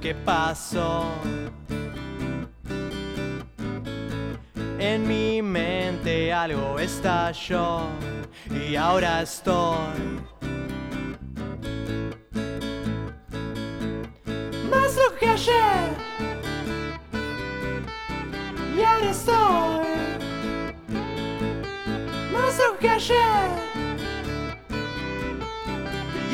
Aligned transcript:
qué 0.00 0.14
pasó. 0.14 1.04
En 4.78 5.06
mi 5.06 5.42
mente 5.42 6.32
algo 6.32 6.78
estalló 6.78 7.82
y 8.50 8.76
ahora 8.76 9.22
estoy 9.22 9.76
más 14.70 14.96
lo 14.96 15.18
que 15.18 15.28
ayer. 15.28 15.90
Y 18.76 18.82
ahora 18.82 19.10
estoy 19.10 19.86
más 22.32 22.58
lo 22.58 22.78
que 22.78 22.88
ayer. 22.88 23.49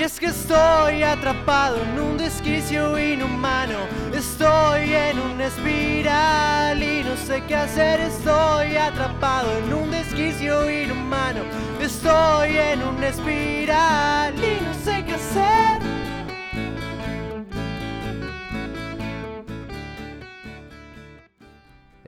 Es 0.07 0.21
que 0.21 0.27
estoy 0.27 1.03
atrapado 1.03 1.83
en 1.83 1.99
un 1.99 2.17
desquicio 2.17 2.97
inhumano. 2.97 3.77
Estoy 4.15 4.93
en 4.95 5.19
una 5.19 5.47
espiral 5.47 6.81
y 6.81 7.03
no 7.03 7.17
sé 7.17 7.43
qué 7.49 7.57
hacer. 7.57 7.99
Estoy 7.99 8.77
atrapado 8.77 9.51
en 9.59 9.75
un 9.75 9.91
desquicio 9.91 10.71
inhumano. 10.71 11.41
Estoy 11.81 12.57
en 12.57 12.85
una 12.85 13.09
espiral 13.09 14.33
y 14.37 14.65
no 14.65 14.75
sé 14.75 15.05
qué 15.05 15.15
hacer. 15.15 15.83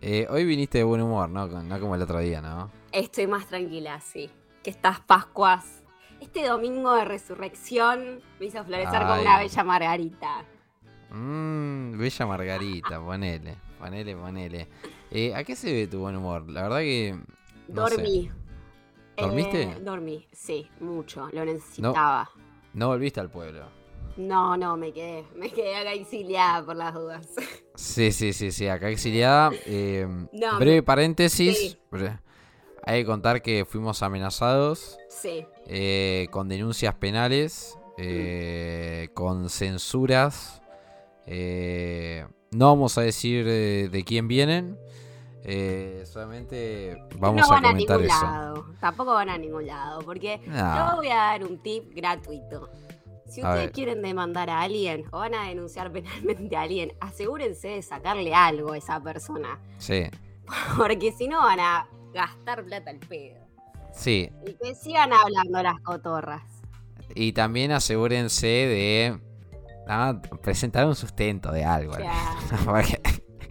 Eh, 0.01 0.29
hoy 0.31 0.45
viniste 0.45 0.79
de 0.79 0.85
buen 0.85 1.03
humor, 1.03 1.29
¿no? 1.29 1.49
No 1.49 1.81
como 1.81 1.97
el 1.97 2.03
otro 2.03 2.21
día, 2.21 2.41
¿no? 2.41 2.71
Estoy 2.93 3.27
más 3.27 3.49
tranquila, 3.49 4.01
sí. 4.01 4.31
Que 4.63 4.71
estas 4.71 5.01
Pascuas, 5.01 5.78
este 6.21 6.47
domingo 6.47 6.95
de 6.95 7.05
resurrección, 7.05 8.21
me 8.41 8.47
hizo 8.47 8.65
florecer 8.65 9.01
con 9.01 9.11
Ay. 9.13 9.23
una 9.23 9.39
bella 9.39 9.65
margarita. 9.65 10.45
Mmm, 11.11 11.97
bella 11.99 12.27
Margarita, 12.27 13.01
ponele, 13.01 13.57
ponele, 13.79 14.15
ponele. 14.17 14.69
Eh, 15.11 15.35
¿A 15.35 15.43
qué 15.45 15.57
se 15.57 15.73
ve 15.73 15.87
tu 15.87 16.01
buen 16.01 16.17
humor? 16.17 16.49
La 16.51 16.63
verdad 16.63 16.81
que... 16.81 17.19
no 17.69 17.89
sé. 17.89 17.97
Dormí. 17.97 18.31
¿Dormiste? 19.17 19.63
Eh, 19.63 19.81
dormí, 19.81 20.27
sí, 20.33 20.69
mucho. 20.81 21.29
Lo 21.33 21.45
necesitaba. 21.45 22.29
No 22.75 22.89
volviste 22.89 23.21
al 23.21 23.31
pueblo. 23.31 23.65
No, 24.19 24.57
no, 24.57 24.77
me 24.77 24.93
quedé. 24.93 25.25
Me 25.35 25.49
quedé 25.51 25.77
acá 25.77 25.93
exiliada 25.93 26.65
por 26.65 26.77
las 26.77 26.93
dudas. 26.95 27.27
Sí, 27.75 28.13
sí, 28.13 28.33
sí, 28.33 28.53
sí, 28.53 28.69
acá 28.69 28.89
exiliada. 28.91 29.51
eh, 29.65 30.07
No, 30.33 30.59
breve 30.59 30.83
paréntesis. 30.83 31.57
sí. 31.59 31.79
bre- 31.91 32.21
Hay 32.85 33.03
que 33.03 33.07
contar 33.07 33.43
que 33.43 33.65
fuimos 33.65 34.03
amenazados 34.03 34.99
Sí. 35.09 35.47
eh, 35.67 36.29
con 36.31 36.49
denuncias 36.49 36.95
penales, 36.95 37.79
eh, 37.99 39.09
con 39.15 39.49
censuras. 39.51 40.63
eh, 41.27 42.27
no 42.51 42.69
vamos 42.69 42.97
a 42.97 43.03
decir 43.03 43.45
de 43.45 44.05
quién 44.07 44.29
vienen. 44.29 44.79
eh, 45.45 46.03
solamente 46.07 46.97
vamos 47.19 47.41
no 47.41 47.47
a 47.47 47.57
van 47.57 47.65
a, 47.65 47.69
comentar 47.71 47.99
ningún 48.01 48.15
eso. 48.17 48.25
lado. 48.25 48.67
Tampoco 48.81 49.13
van 49.15 49.29
a 49.31 49.39
ningún 49.39 49.67
lado. 49.67 50.01
Porque 50.03 50.41
No. 50.47 50.91
yo 50.91 50.97
voy 50.97 51.09
a 51.09 51.17
dar 51.17 51.45
un 51.45 51.59
tip 51.63 51.95
gratuito. 51.95 52.69
Si 53.27 53.41
A 53.43 53.45
ustedes 53.45 53.65
ver. 53.67 53.73
quieren 53.73 54.03
demandar 54.03 54.49
a 54.51 54.63
alguien 54.63 55.05
o 55.11 55.19
van 55.19 55.35
a 55.35 55.49
denunciar 55.49 55.91
penalmente 55.93 56.57
a 56.57 56.63
alguien, 56.63 56.93
asegúrense 57.01 57.69
de 57.69 57.83
sacarle 57.83 58.35
algo 58.35 58.73
a 58.73 58.79
esa 58.79 59.01
persona. 59.03 59.59
Sí, 59.79 60.05
Porque 60.77 61.13
si 61.13 61.29
no 61.29 61.39
van 61.43 61.61
a 61.61 61.89
gastar 62.19 62.65
plata 62.65 62.91
al 62.91 62.99
pedo. 62.99 63.39
sí. 63.93 64.31
Y 64.47 64.55
que 64.55 64.75
sigan 64.75 65.13
hablando 65.13 65.63
las 65.63 65.81
cotorras. 65.81 66.43
Y 67.15 67.33
también 67.33 67.73
asegúrense 67.73 68.47
de 68.47 69.19
ah, 69.89 70.21
presentar 70.43 70.87
un 70.87 70.95
sustento 70.95 71.51
de 71.53 71.65
algo. 71.65 71.95
Porque- 72.67 73.01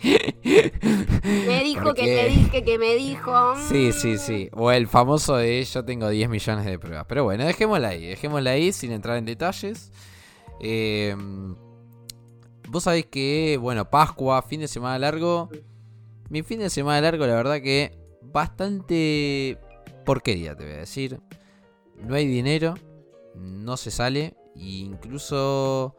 me 0.03 1.63
dijo 1.63 1.83
Porque- 1.85 2.03
que 2.03 2.15
me 2.23 2.29
dije 2.29 2.63
que 2.63 2.77
me 2.77 2.95
dijo. 2.95 3.55
Sí, 3.69 3.91
sí, 3.93 4.17
sí. 4.17 4.49
O 4.53 4.71
el 4.71 4.87
famoso 4.87 5.35
de 5.37 5.63
yo 5.63 5.83
tengo 5.83 6.07
10 6.09 6.29
millones 6.29 6.65
de 6.65 6.77
pruebas. 6.79 7.05
Pero 7.07 7.23
bueno, 7.23 7.45
dejémosla 7.45 7.89
ahí. 7.89 8.05
Dejémosla 8.07 8.51
ahí 8.51 8.71
sin 8.71 8.91
entrar 8.91 9.17
en 9.17 9.25
detalles. 9.25 9.91
Eh, 10.61 11.15
Vos 12.69 12.83
sabés 12.83 13.05
que, 13.05 13.57
bueno, 13.61 13.89
Pascua, 13.89 14.41
fin 14.41 14.59
de 14.59 14.67
semana 14.67 14.99
largo. 14.99 15.49
Mi 16.29 16.43
fin 16.43 16.59
de 16.59 16.69
semana 16.69 16.99
largo, 16.99 17.25
la 17.25 17.33
verdad 17.35 17.61
que 17.61 17.97
bastante 18.31 19.57
porquería, 20.05 20.55
te 20.55 20.63
voy 20.65 20.73
a 20.73 20.77
decir. 20.77 21.19
No 21.95 22.15
hay 22.15 22.27
dinero, 22.27 22.75
no 23.35 23.77
se 23.77 23.91
sale. 23.91 24.35
e 24.55 24.59
incluso 24.79 25.95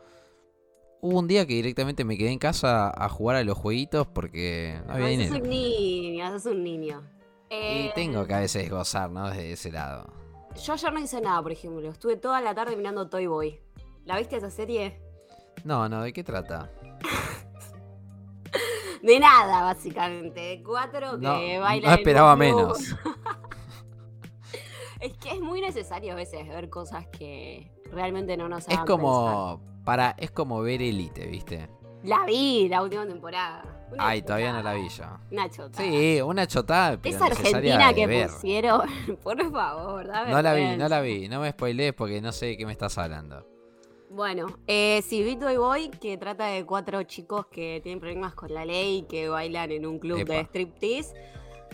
hubo 1.01 1.19
un 1.19 1.29
día 1.29 1.47
que 1.47 1.55
directamente 1.55 2.05
me 2.05 2.17
quedé 2.19 2.31
en 2.31 2.39
casa 2.39 2.91
a 2.95 3.09
jugar 3.09 3.37
a 3.37 3.45
los 3.45 3.57
jueguitos 3.57 4.07
porque 4.09 4.81
no 4.87 4.95
había 4.95 5.07
Ay, 5.07 5.13
dinero. 5.17 5.35
sos 5.37 5.43
un 5.45 5.51
niño, 5.51 6.31
sos 6.31 6.47
un 6.47 6.65
niño. 6.65 7.03
Y 7.51 7.55
Eh, 7.55 7.93
tengo 7.95 8.27
que 8.27 8.35
a 8.35 8.41
veces 8.41 8.69
gozar, 8.71 9.11
¿no? 9.11 9.29
Desde 9.29 9.53
ese 9.53 9.73
lado. 9.73 10.13
Yo 10.65 10.73
ayer 10.73 10.93
no 10.93 11.01
hice 11.01 11.21
nada, 11.21 11.41
por 11.43 11.53
ejemplo. 11.53 11.89
Estuve 11.89 12.17
toda 12.17 12.41
la 12.41 12.55
tarde 12.55 12.77
mirando 12.77 13.09
Toy 13.09 13.27
Boy. 13.27 13.61
¿La 14.05 14.19
viste 14.19 14.37
esa 14.37 14.51
serie? 14.51 15.01
No, 15.65 15.89
no, 15.89 16.03
¿de 16.03 16.13
qué 16.13 16.23
trata? 16.25 16.71
De 19.03 19.21
nada, 19.21 19.63
básicamente. 19.63 20.41
De 20.41 20.63
cuatro 20.63 21.13
que 21.19 21.25
No, 21.27 21.61
bailan. 21.61 21.91
no 21.91 21.97
esperaba 21.97 22.37
menos. 22.37 22.79
Es 25.01 25.13
que 25.19 25.31
es 25.31 25.41
muy 25.41 25.61
necesario 25.61 26.13
a 26.13 26.17
veces 26.17 26.49
ver 26.49 26.69
cosas 26.71 27.07
que 27.07 27.71
realmente 27.93 28.37
no 28.37 28.49
nos 28.49 28.67
Es 28.69 28.79
como 28.81 29.61
para 29.85 30.11
es 30.19 30.33
como 30.33 30.61
ver 30.61 30.83
Elite, 30.83 31.27
¿viste? 31.29 31.69
La 32.03 32.25
vi, 32.27 32.69
la 32.69 32.83
última 32.83 33.07
temporada. 33.07 33.87
Una 33.93 34.09
Ay, 34.09 34.23
todavía 34.23 34.53
no 34.53 34.61
la 34.63 34.75
chotada. 34.75 34.83
vi 34.83 34.89
yo. 34.89 35.05
Una 35.37 35.51
chota. 35.51 35.79
Sí, 35.83 36.21
una 36.21 36.47
chotada, 36.49 36.99
pero 37.01 37.15
Esa 37.17 37.27
Argentina 37.27 37.93
que 37.95 38.07
ver. 38.09 38.29
pusieron, 38.29 38.83
por 39.23 39.51
favor, 39.53 40.07
dame 40.09 40.31
No 40.33 40.43
la 40.43 40.55
vi, 40.55 40.77
no 40.77 40.89
la 40.89 41.01
vi. 41.01 41.29
No 41.29 41.41
me 41.41 41.51
spoilees 41.53 41.95
porque 41.95 42.21
no 42.21 42.33
sé 42.33 42.47
de 42.47 42.57
qué 42.57 42.67
me 42.67 42.73
estás 42.73 42.99
hablando. 42.99 43.47
Bueno, 44.11 44.47
eh, 44.67 45.03
sí, 45.07 45.23
vi 45.23 45.37
Toy 45.37 45.57
Boy, 45.59 45.91
que 45.91 46.17
trata 46.17 46.47
de 46.47 46.65
cuatro 46.65 47.03
chicos 47.03 47.47
que 47.47 47.81
tienen 47.83 48.01
problemas 48.01 48.35
con 48.35 48.53
la 48.53 48.65
ley, 48.65 49.03
que 49.09 49.29
bailan 49.29 49.71
en 49.71 49.85
un 49.87 49.99
club 49.99 50.19
Epa. 50.21 50.33
de 50.35 50.41
striptease. 50.45 51.15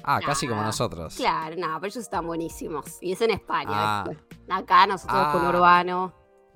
Ah, 0.03 0.21
casi 0.25 0.47
como 0.49 0.61
Nah, 0.61 0.67
nosotros. 0.67 1.15
Claro, 1.15 1.57
nada, 1.57 1.77
pero 1.81 1.87
ellos 1.93 2.03
están 2.03 2.27
buenísimos. 2.27 2.99
Y 3.01 3.13
es 3.13 3.21
en 3.21 3.31
España. 3.31 3.71
Ah. 3.73 4.05
Acá 4.51 4.87
nosotros 4.87 5.27
con 5.33 5.45
Ah. 5.47 5.49
Urbano. 5.49 6.13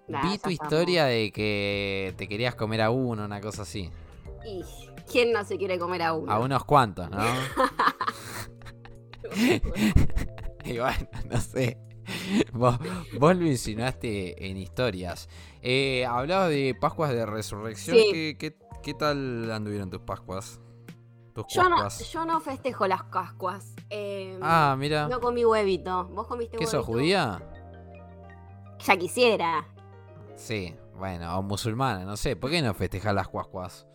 nah, 0.09 0.21
Vi 0.23 0.29
tu 0.31 0.35
estamos. 0.51 0.53
historia 0.55 1.05
de 1.05 1.31
que 1.33 2.13
te 2.19 2.29
querías 2.29 2.55
comer 2.57 2.83
a 2.83 2.91
uno, 2.91 3.25
una 3.25 3.41
cosa 3.41 3.63
así. 3.63 3.91
Y, 4.45 4.65
¿Quién 5.11 5.33
no 5.33 5.45
se 5.45 5.57
quiere 5.57 5.79
comer 5.79 6.03
a 6.03 6.13
uno? 6.13 6.31
A 6.31 6.39
unos 6.41 6.65
cuantos, 6.65 7.09
¿no? 7.11 7.19
y 10.65 10.79
bueno, 10.79 11.09
no 11.31 11.41
sé. 11.41 11.79
Vos, 12.53 12.79
vos 13.19 13.37
lo 13.37 13.47
insinuaste 13.47 14.49
en 14.49 14.57
historias. 14.57 15.29
Eh, 15.63 16.07
hablabas 16.07 16.49
de 16.51 16.75
Pascuas 16.81 17.11
de 17.13 17.27
Resurrección. 17.27 17.97
Sí. 17.97 18.11
¿Qué, 18.13 18.37
qué, 18.39 18.57
qué 18.83 18.95
tal 18.95 19.51
anduvieron 19.51 19.91
tus 19.91 20.01
Pascuas? 20.01 20.61
Tus 21.35 21.47
yo, 21.49 21.69
no, 21.69 21.77
Pascuas. 21.77 22.11
yo 22.13 22.25
no 22.25 22.41
festejo 22.41 22.87
las 22.87 23.05
cascuas. 23.05 23.75
eh, 23.91 24.39
Ah, 24.43 24.75
mira. 24.79 25.09
No 25.09 25.21
comí 25.21 25.45
huevito. 25.45 26.05
¿Vos 26.09 26.27
comiste 26.27 26.53
¿Qué 26.57 26.65
huevito? 26.65 26.79
sos 26.79 26.87
judía? 26.87 27.43
Ya 28.87 28.97
quisiera. 28.97 29.67
Sí, 30.37 30.75
bueno, 30.97 31.39
o 31.39 31.43
musulmana, 31.43 32.05
no 32.05 32.17
sé. 32.17 32.37
¿Por 32.37 32.51
qué 32.51 32.63
no 32.63 32.73
festejas 32.75 33.15
las 33.15 33.29
Pascuas? 33.29 33.87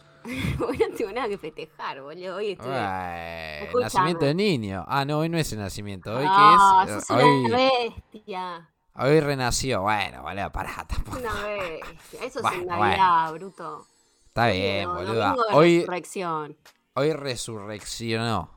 Porque 0.58 0.88
no 0.90 0.96
tengo 0.96 1.12
nada 1.12 1.28
que 1.28 1.38
festejar, 1.38 2.02
boludo. 2.02 2.38
Hoy. 2.38 2.56
Bueno, 2.56 2.72
Escúchame. 2.74 3.84
nacimiento 3.84 4.26
de 4.26 4.34
niño. 4.34 4.86
Ah, 4.88 5.06
no, 5.06 5.20
hoy 5.20 5.30
no 5.30 5.38
es 5.38 5.52
el 5.54 5.60
nacimiento. 5.60 6.16
Hoy 6.16 6.26
Ah, 6.28 6.84
que 6.88 6.98
es. 6.98 7.06
sos 7.06 7.18
eh, 7.20 7.24
una 7.24 7.58
Hoy, 7.58 7.90
bestia. 8.12 8.70
hoy 8.96 9.20
renació. 9.20 9.82
Bueno, 9.82 10.24
vale, 10.24 10.50
pará 10.52 10.86
tampoco. 10.88 11.18
Una 11.18 11.34
bestia. 11.46 12.20
Eso 12.24 12.40
es 12.40 12.42
Bueno, 12.42 12.62
en 12.62 12.68
Navidad, 12.68 13.34
bruto. 13.34 13.88
Está 14.28 14.48
bien, 14.48 14.88
boluda. 14.92 15.34
de 15.34 15.56
Hoy, 15.56 15.80
resurrección. 15.82 16.58
hoy 16.96 17.14
resurreccionó. 17.14 18.50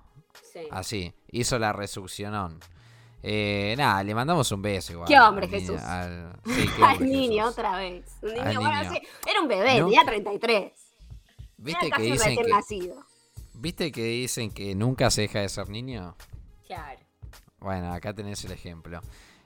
Sí. 0.52 0.60
Así, 0.70 1.14
hizo 1.30 1.58
la 1.58 1.72
resurrección. 1.72 2.58
Eh, 3.22 3.74
nada, 3.76 4.02
le 4.04 4.14
mandamos 4.14 4.50
un 4.52 4.62
beso 4.62 4.92
igual. 4.92 5.08
Qué 5.08 5.18
hombre, 5.18 5.46
al 5.46 5.52
niño- 5.52 5.72
Jesús. 5.72 5.82
al- 5.82 6.40
sí, 6.44 6.68
qué 6.76 6.82
Al 6.84 6.92
hombre, 6.92 7.08
niño, 7.08 7.42
Jesús. 7.44 7.58
otra 7.58 7.76
vez. 7.76 8.18
Un 8.22 8.34
niño, 8.34 8.60
bueno, 8.60 8.90
sí, 8.92 9.00
era 9.28 9.40
un 9.40 9.48
bebé, 9.48 9.80
No. 9.80 9.86
tenía 9.86 10.04
33. 10.04 10.72
¿Viste 11.58 11.90
que 11.90 12.02
dicen 12.02 12.36
que, 12.36 12.48
nacido. 12.50 13.04
¿Viste 13.54 13.92
que 13.92 14.04
dicen 14.04 14.50
que 14.50 14.74
nunca 14.74 15.10
se 15.10 15.22
deja 15.22 15.40
de 15.40 15.48
ser 15.48 15.68
niño? 15.68 16.14
Claro. 16.66 17.00
Bueno, 17.58 17.92
acá 17.92 18.12
tenés 18.12 18.44
el 18.44 18.52
ejemplo. 18.52 19.00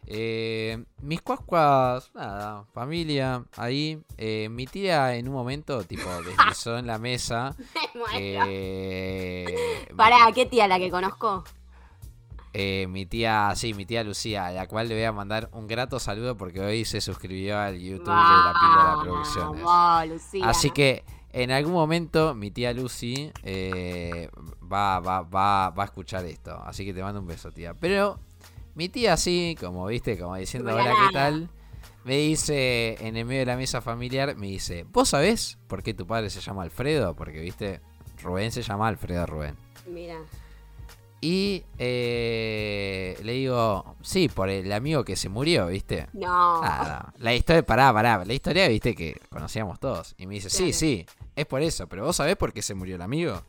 Eh, 0.07 0.83
mis 1.03 1.23
cuascuas, 1.23 2.11
nada, 2.15 2.65
familia, 2.73 3.45
ahí. 3.57 4.03
Eh, 4.17 4.49
mi 4.51 4.67
tía 4.67 5.15
en 5.15 5.29
un 5.29 5.35
momento, 5.35 5.85
tipo, 5.85 6.09
deslizó 6.25 6.79
en 6.79 6.87
la 6.87 6.99
mesa. 6.99 7.55
Me 7.95 8.01
muero. 8.01 8.17
eh, 8.19 9.87
Pará, 9.97 10.31
¿qué 10.35 10.47
tía 10.47 10.67
la 10.67 10.79
que 10.79 10.91
conozco? 10.91 11.45
eh, 12.53 12.87
mi 12.89 13.07
tía, 13.07 13.53
sí, 13.55 13.75
mi 13.75 13.87
tía 13.87 14.03
Lucía, 14.03 14.47
a 14.47 14.51
la 14.51 14.67
cual 14.67 14.89
le 14.89 14.97
voy 14.97 15.05
a 15.05 15.13
mandar 15.13 15.49
un 15.53 15.69
grato 15.69 16.01
saludo 16.01 16.37
porque 16.37 16.61
hoy 16.61 16.85
se 16.85 17.01
suscribió 17.01 17.59
al 17.59 17.79
YouTube 17.79 18.07
de 18.07 18.11
la 18.11 18.55
Píldora 18.61 18.99
Producciones. 19.03 19.63
Vamos, 19.63 20.09
Lucía. 20.09 20.49
Así 20.49 20.71
que 20.71 21.05
En 21.33 21.51
algún 21.51 21.73
momento 21.73 22.35
mi 22.35 22.51
tía 22.51 22.73
Lucy 22.73 23.31
eh, 23.43 24.29
va, 24.61 24.99
va, 25.01 25.23
va, 25.23 25.71
va 25.71 25.83
a 25.83 25.87
escuchar 25.87 26.25
esto. 26.25 26.61
Así 26.65 26.85
que 26.85 26.93
te 26.93 27.03
mando 27.03 27.21
un 27.21 27.27
beso, 27.27 27.53
tía. 27.53 27.75
Pero 27.75 28.19
mi 28.75 28.89
tía 28.89 29.13
así, 29.15 29.57
como 29.61 29.87
viste, 29.87 30.19
como 30.19 30.37
diciendo, 30.37 30.75
hola, 30.75 30.91
¿qué 30.91 31.13
tal? 31.13 31.49
Me 32.05 32.17
dice, 32.17 32.97
en 33.07 33.17
el 33.17 33.27
medio 33.27 33.41
de 33.41 33.47
la 33.47 33.57
mesa 33.57 33.81
familiar, 33.81 34.37
me 34.37 34.47
dice, 34.47 34.87
¿vos 34.91 35.11
sabés 35.11 35.59
por 35.67 35.83
qué 35.83 35.93
tu 35.93 36.07
padre 36.07 36.31
se 36.31 36.41
llama 36.41 36.63
Alfredo? 36.63 37.15
Porque, 37.15 37.41
viste, 37.41 37.81
Rubén 38.23 38.53
se 38.53 38.63
llama 38.63 38.89
Alfredo 38.89 39.27
Rubén. 39.27 39.57
Mira. 39.87 40.19
Y 41.23 41.65
eh, 41.77 43.19
le 43.23 43.33
digo, 43.33 43.97
sí, 44.01 44.29
por 44.29 44.49
el 44.49 44.73
amigo 44.73 45.05
que 45.05 45.17
se 45.17 45.29
murió, 45.29 45.67
¿viste? 45.67 46.07
No. 46.15 46.63
Ah, 46.65 47.13
no. 47.15 47.23
La 47.23 47.35
historia, 47.35 47.63
pará, 47.63 47.93
pará. 47.93 48.25
La 48.25 48.33
historia, 48.33 48.67
viste, 48.69 48.95
que 48.95 49.21
conocíamos 49.29 49.79
todos. 49.79 50.15
Y 50.17 50.27
me 50.27 50.35
dice, 50.35 50.49
sí, 50.49 50.65
Claro. 50.65 50.73
sí, 50.73 51.07
es 51.37 51.47
por 51.47 51.61
eso. 51.61 51.87
Pero 51.89 52.05
vos 52.05 52.17
sabés 52.17 52.37
por 52.37 52.53
qué 52.55 52.63
se 52.63 52.75
murió 52.75 52.97
el 52.97 53.03
amigo. 53.03 53.43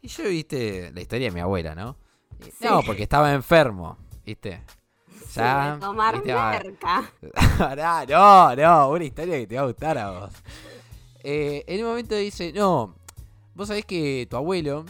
Y 0.00 0.08
yo, 0.08 0.24
viste, 0.24 0.90
la 0.94 1.00
historia 1.02 1.28
de 1.28 1.34
mi 1.34 1.40
abuela, 1.40 1.74
¿no? 1.74 1.96
Sí. 2.40 2.64
No, 2.64 2.82
porque 2.82 3.02
estaba 3.02 3.34
enfermo, 3.34 3.98
¿viste? 4.24 4.62
Ya. 5.34 5.74
de 5.74 5.80
tomar 5.80 6.14
viste, 6.14 6.32
merca. 6.34 7.12
Pará, 7.58 8.06
no, 8.06 8.56
no, 8.56 8.90
una 8.90 9.04
historia 9.04 9.36
que 9.38 9.46
te 9.46 9.56
va 9.56 9.62
a 9.62 9.66
gustar 9.66 9.98
a 9.98 10.10
vos. 10.10 10.32
Eh, 11.22 11.64
en 11.66 11.82
un 11.82 11.90
momento 11.90 12.14
dice, 12.14 12.50
no, 12.52 12.94
vos 13.54 13.68
sabés 13.68 13.84
que 13.84 14.26
tu 14.30 14.36
abuelo 14.36 14.86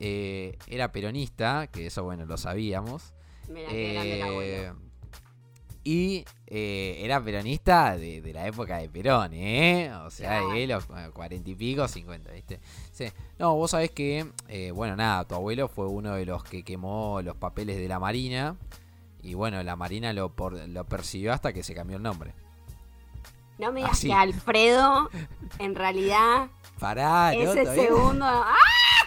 eh, 0.00 0.56
era 0.66 0.90
peronista, 0.92 1.66
que 1.68 1.86
eso, 1.86 2.04
bueno, 2.04 2.24
lo 2.26 2.36
sabíamos. 2.36 3.12
Eh, 3.54 4.72
y 5.84 6.24
eh, 6.48 6.98
era 7.00 7.22
peronista 7.22 7.96
de, 7.96 8.20
de 8.20 8.32
la 8.34 8.46
época 8.46 8.76
de 8.76 8.90
Perón, 8.90 9.32
¿eh? 9.32 9.90
O 10.04 10.10
sea, 10.10 10.42
de 10.52 10.66
los 10.66 10.84
cuarenta 11.14 11.48
y 11.48 11.54
pico, 11.54 11.88
cincuenta, 11.88 12.30
¿viste? 12.32 12.60
Sí. 12.92 13.06
No, 13.38 13.54
vos 13.54 13.70
sabés 13.70 13.90
que, 13.92 14.26
eh, 14.48 14.70
bueno, 14.70 14.96
nada, 14.96 15.24
tu 15.26 15.34
abuelo 15.34 15.68
fue 15.68 15.86
uno 15.86 16.14
de 16.14 16.26
los 16.26 16.44
que 16.44 16.62
quemó 16.62 17.22
los 17.22 17.36
papeles 17.36 17.78
de 17.78 17.88
la 17.88 17.98
Marina. 17.98 18.56
Y 19.22 19.32
bueno, 19.34 19.62
la 19.62 19.76
Marina 19.76 20.12
lo, 20.12 20.28
por- 20.30 20.68
lo 20.68 20.84
persiguió 20.84 21.32
hasta 21.32 21.52
que 21.54 21.62
se 21.62 21.74
cambió 21.74 21.96
el 21.96 22.02
nombre. 22.02 22.34
No 23.58 23.72
me 23.72 23.80
digas 23.80 23.92
así. 23.92 24.08
que 24.08 24.12
Alfredo, 24.14 25.08
en 25.58 25.74
realidad, 25.74 26.48
Pará, 26.78 27.32
no, 27.32 27.52
ese 27.52 27.64
segundo. 27.74 28.24
¡Ah! 28.26 28.54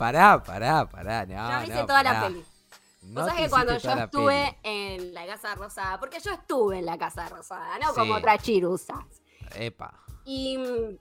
Pará, 0.00 0.42
pará, 0.42 0.88
pará. 0.88 1.26
No, 1.26 1.50
yo 1.50 1.58
me 1.58 1.64
hice 1.64 1.74
no, 1.74 1.86
toda 1.86 2.02
la 2.02 2.22
peli. 2.22 2.42
No 3.02 3.20
Vos 3.20 3.28
sabés 3.28 3.44
que 3.44 3.50
cuando 3.50 3.76
yo 3.76 3.90
estuve 3.92 4.58
peli. 4.62 4.96
en 4.96 5.12
la 5.12 5.26
Casa 5.26 5.54
Rosada, 5.54 6.00
porque 6.00 6.20
yo 6.20 6.32
estuve 6.32 6.78
en 6.78 6.86
la 6.86 6.96
Casa 6.96 7.28
Rosada, 7.28 7.78
no 7.80 7.92
como 7.92 8.14
Sí. 8.14 8.18
otras 8.18 8.42
chirusas. 8.42 8.98
Epa. 9.56 9.92
Y 10.24 10.56
mm, 10.56 10.96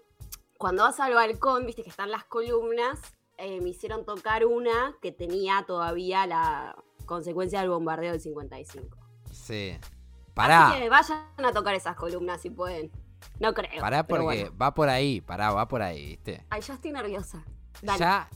cuando 0.57 0.83
vas 0.83 0.99
al 0.99 1.13
balcón, 1.13 1.65
viste 1.65 1.81
que 1.81 1.89
están 1.89 2.11
las 2.11 2.25
columnas, 2.25 2.99
eh, 3.37 3.61
me 3.61 3.69
hicieron 3.69 4.03
tocar 4.03 4.45
una 4.45 4.93
que 5.01 5.13
tenía 5.13 5.63
todavía 5.65 6.27
la 6.27 6.75
consecuencia 7.05 7.61
del 7.61 7.69
bombardeo 7.69 8.11
del 8.11 8.19
55. 8.19 8.97
Sí. 9.31 9.77
Así 9.79 10.31
Pará. 10.33 10.73
que 10.77 10.89
vayan 10.89 11.23
a 11.37 11.53
tocar 11.53 11.73
esas 11.73 11.95
columnas 11.95 12.41
si 12.41 12.49
pueden. 12.49 12.91
No 13.39 13.53
creo. 13.53 13.79
Pará 13.79 14.05
porque 14.05 14.23
bueno. 14.25 14.57
va 14.61 14.73
por 14.73 14.89
ahí, 14.89 15.21
pará, 15.21 15.53
va 15.53 15.69
por 15.69 15.81
ahí, 15.81 16.05
¿viste? 16.05 16.45
Ay, 16.49 16.59
ya 16.59 16.73
estoy 16.73 16.91
nerviosa. 16.91 17.45
Dale. 17.81 17.99
Ya 17.99 18.29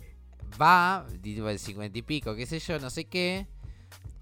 va, 0.62 1.06
tipo 1.22 1.50
el 1.50 1.60
cincuenta 1.60 1.98
y 1.98 2.02
pico, 2.02 2.36
qué 2.36 2.46
sé 2.46 2.60
yo, 2.60 2.80
no 2.80 2.90
sé 2.90 3.06
qué. 3.06 3.48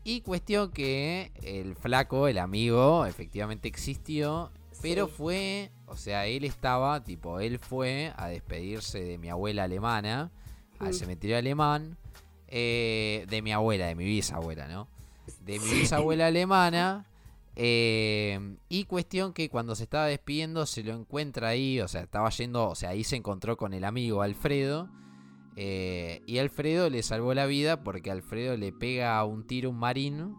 Y 0.03 0.21
cuestión 0.21 0.71
que 0.71 1.31
el 1.43 1.75
flaco, 1.75 2.27
el 2.27 2.37
amigo, 2.39 3.05
efectivamente 3.05 3.67
existió. 3.67 4.51
Pero 4.81 5.07
fue, 5.07 5.69
o 5.85 5.95
sea, 5.95 6.25
él 6.25 6.43
estaba, 6.43 7.03
tipo, 7.03 7.39
él 7.39 7.59
fue 7.59 8.11
a 8.17 8.27
despedirse 8.29 8.99
de 9.03 9.17
mi 9.19 9.29
abuela 9.29 9.65
alemana, 9.65 10.31
al 10.79 10.89
Mm. 10.89 10.93
cementerio 10.93 11.37
alemán, 11.37 11.97
eh, 12.47 13.27
de 13.29 13.41
mi 13.43 13.51
abuela, 13.53 13.85
de 13.85 13.93
mi 13.95 14.05
bisabuela, 14.05 14.67
¿no? 14.67 14.87
De 15.45 15.59
mi 15.59 15.69
bisabuela 15.69 16.25
alemana. 16.27 17.05
eh, 17.55 18.55
y 18.69 18.85
cuestión 18.85 19.33
que 19.33 19.49
cuando 19.49 19.75
se 19.75 19.83
estaba 19.83 20.07
despidiendo 20.07 20.65
se 20.65 20.83
lo 20.83 20.93
encuentra 20.93 21.49
ahí, 21.49 21.79
o 21.79 21.87
sea, 21.87 22.01
estaba 22.01 22.29
yendo, 22.31 22.69
o 22.69 22.75
sea, 22.75 22.89
ahí 22.89 23.03
se 23.03 23.15
encontró 23.17 23.57
con 23.57 23.73
el 23.75 23.83
amigo 23.83 24.23
Alfredo. 24.23 24.89
Eh, 25.55 26.21
y 26.25 26.37
Alfredo 26.37 26.89
le 26.89 27.03
salvó 27.03 27.33
la 27.33 27.45
vida 27.45 27.83
porque 27.83 28.11
Alfredo 28.11 28.55
le 28.57 28.71
pega 28.71 29.23
un 29.25 29.45
tiro 29.45 29.69
a 29.69 29.71
un 29.71 29.79
marín 29.79 30.35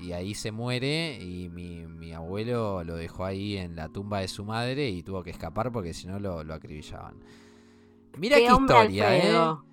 y 0.00 0.12
ahí 0.12 0.34
se 0.34 0.52
muere 0.52 1.18
y 1.20 1.48
mi, 1.48 1.86
mi 1.86 2.12
abuelo 2.12 2.82
lo 2.84 2.96
dejó 2.96 3.24
ahí 3.24 3.56
en 3.56 3.76
la 3.76 3.88
tumba 3.88 4.20
de 4.20 4.28
su 4.28 4.44
madre 4.44 4.88
y 4.88 5.02
tuvo 5.02 5.22
que 5.22 5.30
escapar 5.30 5.70
porque 5.72 5.94
si 5.94 6.06
no 6.06 6.18
lo, 6.18 6.44
lo 6.44 6.54
acribillaban. 6.54 7.16
Mira 8.18 8.36
qué, 8.36 8.44
historia, 8.46 9.08
Alfredo. 9.10 9.64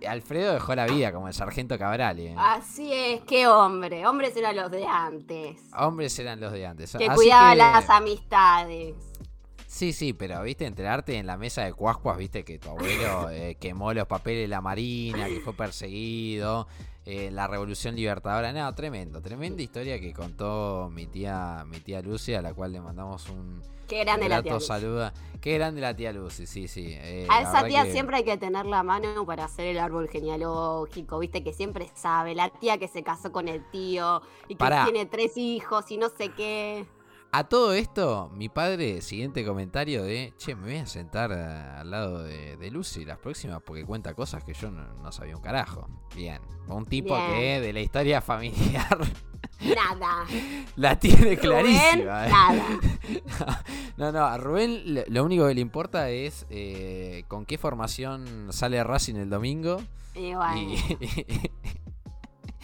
¿eh? 0.00 0.06
Alfredo 0.06 0.52
dejó 0.52 0.74
la 0.74 0.86
vida 0.86 1.12
como 1.12 1.28
el 1.28 1.34
sargento 1.34 1.78
Cabral, 1.78 2.18
¿eh? 2.18 2.34
Así 2.36 2.92
es, 2.92 3.22
qué 3.22 3.46
hombre. 3.46 4.06
Hombres 4.06 4.36
eran 4.36 4.54
los 4.56 4.70
de 4.70 4.86
antes. 4.86 5.62
Hombres 5.76 6.18
eran 6.18 6.38
los 6.40 6.52
de 6.52 6.66
antes. 6.66 6.94
Que 6.96 7.06
Así 7.06 7.24
que- 7.24 7.56
las 7.56 7.88
amistades. 7.88 8.94
Sí, 9.66 9.92
sí, 9.92 10.12
pero 10.12 10.42
viste, 10.42 10.64
enterarte 10.64 11.16
en 11.18 11.26
la 11.26 11.36
mesa 11.36 11.64
de 11.64 11.72
Cuascuas, 11.72 12.16
viste 12.18 12.44
que 12.44 12.58
tu 12.58 12.68
abuelo 12.70 13.28
eh, 13.30 13.56
quemó 13.60 13.92
los 13.92 14.06
papeles 14.06 14.42
de 14.44 14.48
la 14.48 14.60
Marina, 14.60 15.26
que 15.26 15.40
fue 15.40 15.52
perseguido, 15.54 16.66
eh, 17.04 17.30
la 17.32 17.46
Revolución 17.46 17.94
Libertadora, 17.96 18.52
no, 18.52 18.74
tremendo, 18.74 19.20
tremenda 19.20 19.62
historia 19.62 20.00
que 20.00 20.12
contó 20.12 20.90
mi 20.92 21.06
tía, 21.06 21.64
mi 21.66 21.80
tía 21.80 22.00
Lucy, 22.00 22.34
a 22.34 22.42
la 22.42 22.54
cual 22.54 22.72
le 22.72 22.80
mandamos 22.80 23.28
un 23.28 23.62
Qué 23.88 24.02
grande 24.02 24.28
la 24.28 24.42
tía. 24.42 24.58
Qué 25.40 25.54
grande 25.54 25.80
la 25.80 25.94
tía 25.94 26.12
Lucy, 26.12 26.46
sí, 26.46 26.66
sí. 26.66 26.86
eh, 26.88 27.26
A 27.30 27.42
esa 27.42 27.64
tía 27.64 27.84
que- 27.84 27.92
siempre 27.92 28.16
hay 28.16 28.24
que 28.24 28.36
tener 28.36 28.66
la 28.66 28.82
mano 28.82 29.24
para 29.24 29.44
hacer 29.44 29.66
el 29.66 29.78
árbol 29.78 30.08
genealógico, 30.08 31.18
viste 31.20 31.44
que 31.44 31.52
siempre 31.52 31.88
sabe, 31.94 32.34
la 32.34 32.48
tía 32.50 32.78
que 32.78 32.88
se 32.88 33.02
casó 33.04 33.30
con 33.30 33.46
el 33.46 33.64
tío 33.70 34.22
y 34.48 34.54
que 34.54 34.58
Pará. 34.58 34.84
tiene 34.84 35.06
tres 35.06 35.36
hijos 35.36 35.88
y 35.90 35.98
no 35.98 36.08
sé 36.08 36.30
qué. 36.30 36.84
A 37.32 37.44
todo 37.44 37.74
esto, 37.74 38.30
mi 38.34 38.48
padre, 38.48 39.02
siguiente 39.02 39.44
comentario 39.44 40.02
de, 40.02 40.32
che, 40.38 40.54
me 40.54 40.62
voy 40.62 40.76
a 40.76 40.86
sentar 40.86 41.32
eh, 41.32 41.78
al 41.80 41.90
lado 41.90 42.22
de, 42.22 42.56
de 42.56 42.70
Lucy 42.70 43.04
las 43.04 43.18
próximas 43.18 43.60
porque 43.62 43.84
cuenta 43.84 44.14
cosas 44.14 44.42
que 44.42 44.54
yo 44.54 44.70
no, 44.70 44.94
no 45.02 45.12
sabía 45.12 45.36
un 45.36 45.42
carajo. 45.42 45.86
Bien, 46.14 46.40
un 46.68 46.86
tipo 46.86 47.14
Bien. 47.14 47.30
que 47.32 47.60
de 47.60 47.72
la 47.74 47.80
historia 47.80 48.20
familiar 48.22 48.98
Nada. 49.60 50.24
la 50.76 50.98
tiene 50.98 51.36
Rubén, 51.36 51.38
clarísima. 51.38 52.26
¿eh? 52.26 52.30
nada. 52.30 52.64
No, 53.98 54.12
no, 54.12 54.24
a 54.26 54.36
Rubén 54.38 54.94
lo- 54.94 55.04
lo 55.08 55.24
único 55.24 55.46
que 55.48 55.54
le 55.54 55.60
importa 55.62 56.10
es 56.10 56.46
eh, 56.50 57.24
con 57.28 57.44
qué 57.46 57.56
formación 57.58 58.48
sale 58.50 58.82
Racing 58.84 59.14
el 59.16 59.30
domingo. 59.30 59.82
Y 60.14 60.34
bueno, 60.34 60.74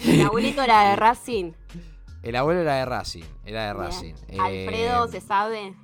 Y 0.05 0.09
mi 0.09 0.21
abuelito 0.23 0.63
era 0.63 0.91
de 0.91 0.97
Racing. 0.97 1.53
El 2.23 2.37
abuelo 2.37 2.61
era 2.61 2.77
de 2.77 2.85
Racing, 2.85 3.25
era 3.45 3.67
de. 3.67 3.73
Racing. 3.75 4.15
Alfredo, 4.39 5.05
Eh, 5.05 5.09
¿se 5.11 5.21
sabe? 5.21 5.75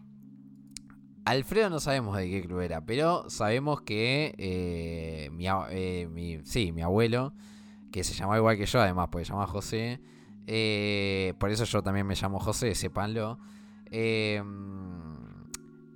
Alfredo 1.25 1.69
no 1.69 1.79
sabemos 1.81 2.17
de 2.17 2.31
qué 2.31 2.41
club 2.43 2.61
era, 2.61 2.81
pero 2.87 3.29
sabemos 3.29 3.83
que 3.83 4.35
eh, 4.39 5.29
mi, 5.33 5.47
eh, 5.71 6.09
mi- 6.11 6.43
sí, 6.45 6.73
mi 6.73 6.81
abuelo, 6.83 7.35
que 7.93 8.03
se 8.03 8.15
llamaba 8.15 8.39
igual 8.39 8.57
que 8.57 8.65
yo 8.67 8.81
además, 8.81 9.09
porque 9.13 9.27
se 9.27 9.33
llamaba 9.33 9.47
José, 9.51 10.01
eh, 10.47 11.35
por 11.39 11.51
eso 11.51 11.65
yo 11.65 11.83
también 11.83 12.07
me 12.07 12.15
llamo 12.15 12.39
José, 12.41 12.75
sépanlo. 12.75 13.39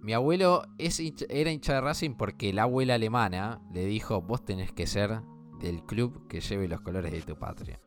mi 0.02 0.12
abuelo 0.12 0.64
es 0.78 1.00
era 1.30 1.50
hincha 1.50 1.74
de 1.74 1.80
Racing 1.80 2.14
porque 2.14 2.52
la 2.52 2.64
abuela 2.64 2.94
alemana 2.96 3.60
le 3.72 3.86
dijo, 3.86 4.20
vos 4.20 4.44
tenés 4.44 4.72
que 4.72 4.86
ser 4.86 5.20
del 5.60 5.82
club 5.84 6.26
que 6.28 6.40
lleve 6.40 6.68
los 6.68 6.80
colores 6.82 7.12
de 7.12 7.22
tu 7.22 7.38
patria. 7.38 7.80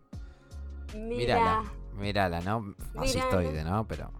Mira. 0.95 1.61
Mírala, 1.95 2.41
¿no? 2.41 2.61
Mirala. 2.61 2.91
Fascistoide, 2.93 3.63
¿no? 3.63 3.87
Pero 3.87 4.11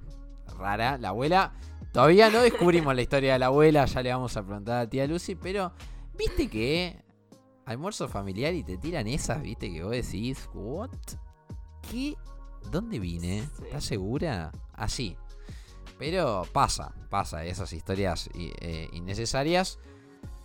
rara. 0.58 0.98
La 0.98 1.10
abuela, 1.10 1.54
todavía 1.92 2.30
no 2.30 2.42
descubrimos 2.42 2.96
la 2.96 3.02
historia 3.02 3.34
de 3.34 3.40
la 3.40 3.48
abuela, 3.48 3.86
ya 3.86 4.02
le 4.02 4.12
vamos 4.12 4.36
a 4.38 4.44
preguntar 4.44 4.82
a 4.82 4.90
tía 4.90 5.08
Lucy, 5.08 5.36
pero 5.36 5.72
viste 6.18 6.48
que 6.50 7.04
almuerzo 7.66 8.08
familiar 8.08 8.54
y 8.54 8.64
te 8.64 8.78
tiran 8.78 9.08
esas, 9.08 9.42
viste 9.42 9.72
que 9.72 9.84
vos 9.84 9.92
decís, 9.92 10.50
¿what? 10.54 10.92
¿Qué? 11.90 12.16
¿Dónde 12.72 13.00
vine? 13.00 13.48
¿Estás 13.64 13.86
segura? 13.86 14.52
Así. 14.74 15.18
Pero 15.98 16.44
pasa, 16.52 16.94
pasa, 17.10 17.46
esas 17.46 17.72
historias 17.74 18.30
eh, 18.34 18.90
innecesarias. 18.92 19.80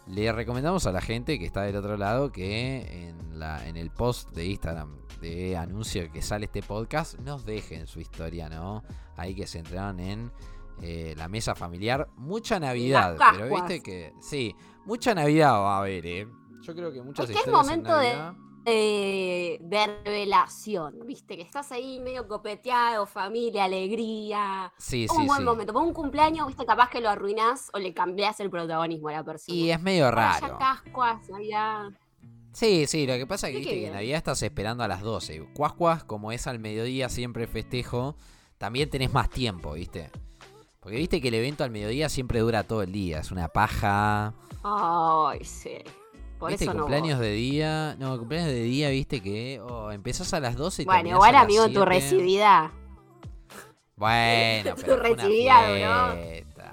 Le 0.07 0.33
recomendamos 0.33 0.87
a 0.87 0.92
la 0.92 1.00
gente 1.00 1.38
que 1.38 1.47
está 1.47 1.62
del 1.62 1.76
otro 1.76 1.97
lado 1.97 2.33
que 2.33 3.09
en, 3.09 3.38
la, 3.38 3.66
en 3.69 3.76
el 3.76 3.90
post 3.90 4.30
de 4.33 4.47
Instagram 4.47 4.97
de 5.21 5.57
anuncio 5.57 6.11
que 6.11 6.23
sale 6.23 6.47
este 6.47 6.62
podcast 6.62 7.19
nos 7.21 7.45
dejen 7.45 7.87
su 7.87 8.00
historia, 8.00 8.49
¿no? 8.49 8.83
Ahí 9.16 9.35
que 9.35 9.47
se 9.47 9.59
entraron 9.59 10.00
en 10.00 10.33
eh, 10.83 11.14
la 11.16 11.28
mesa 11.28 11.54
familiar. 11.54 12.09
Mucha 12.16 12.59
Navidad, 12.59 13.16
pero 13.33 13.54
viste 13.54 13.83
que 13.83 14.14
sí, 14.21 14.54
mucha 14.87 15.14
Navidad 15.14 15.52
va 15.52 15.76
a 15.76 15.78
haber, 15.80 16.07
¿eh? 16.07 16.26
Yo 16.62 16.75
creo 16.75 16.92
que 16.92 17.02
muchas 17.02 17.25
Es 17.28 17.30
que 17.37 17.40
es 17.40 17.47
historias 17.47 17.69
en 17.69 17.83
momento 17.83 17.97
de- 17.99 18.50
eh, 18.67 19.59
de 19.61 19.87
revelación, 20.05 21.07
viste, 21.07 21.37
que 21.37 21.43
estás 21.43 21.73
ahí 21.73 21.99
medio 22.00 22.29
copeteado, 22.29 23.07
familia, 23.07 23.64
alegría. 23.64 24.73
Sí, 24.79 25.07
un 25.11 25.17
sí, 25.17 25.26
buen 25.26 25.38
sí. 25.38 25.45
momento. 25.45 25.73
Por 25.73 25.83
un 25.83 25.95
cumpleaños, 25.95 26.47
viste, 26.47 26.67
capaz 26.67 26.90
que 26.90 27.00
lo 27.00 27.09
arruinás 27.09 27.71
o 27.73 27.79
le 27.79 27.95
cambiás 27.95 28.38
el 28.40 28.50
protagonismo 28.50 29.09
a 29.09 29.12
la 29.12 29.25
persona. 29.25 29.57
Y 29.57 29.71
es 29.71 29.81
medio 29.81 30.11
raro. 30.11 30.59
Cascuas, 30.59 31.29
Navidad. 31.31 31.90
Sí, 32.52 32.87
sí, 32.87 33.07
lo 33.07 33.14
que 33.14 33.26
pasa 33.26 33.49
es 33.49 33.52
que 33.52 33.59
viste 33.61 33.75
que 33.75 33.87
en. 33.87 33.93
Navidad 33.95 34.19
estás 34.19 34.43
esperando 34.43 34.85
a 34.85 34.88
las 34.88 35.02
12. 35.02 35.52
Cuascuas, 35.55 36.05
como 36.05 36.33
es 36.33 36.47
al 36.47 36.59
mediodía 36.59 37.09
siempre 37.09 37.47
festejo, 37.47 38.17
también 38.59 38.90
tenés 38.90 39.12
más 39.12 39.31
tiempo, 39.31 39.73
¿viste? 39.73 40.11
Porque 40.81 40.97
viste 40.97 41.21
que 41.21 41.29
el 41.29 41.35
evento 41.35 41.64
al 41.64 41.71
mediodía 41.71 42.09
siempre 42.09 42.40
dura 42.40 42.64
todo 42.64 42.83
el 42.83 42.93
día, 42.93 43.21
es 43.21 43.31
una 43.31 43.49
paja. 43.49 44.35
Ay, 44.62 45.45
sí. 45.45 45.79
Por 46.40 46.50
¿Viste? 46.50 46.64
eso 46.64 46.73
cumpleaños 46.73 47.20
de 47.20 47.30
día. 47.32 47.94
No, 47.99 48.18
cumpleaños 48.18 48.50
de 48.50 48.62
día, 48.62 48.88
viste 48.88 49.20
que 49.20 49.61
oh, 49.62 49.92
empezás 49.92 50.32
a 50.35 50.40
las 50.40 50.56
12 50.56 50.82
y 50.82 50.85
Bueno, 50.87 51.11
igual, 51.11 51.35
a 51.37 51.42
amigo, 51.42 51.66
tu 51.66 51.73
7. 51.75 51.85
recibida. 51.85 52.73
Bueno, 53.94 54.75
Tu 54.75 54.82
pero 54.82 54.97
fue 54.99 55.12
una 55.12 55.23
recibida 55.23 55.68
duró. 55.68 56.23
fiesta. 56.25 56.73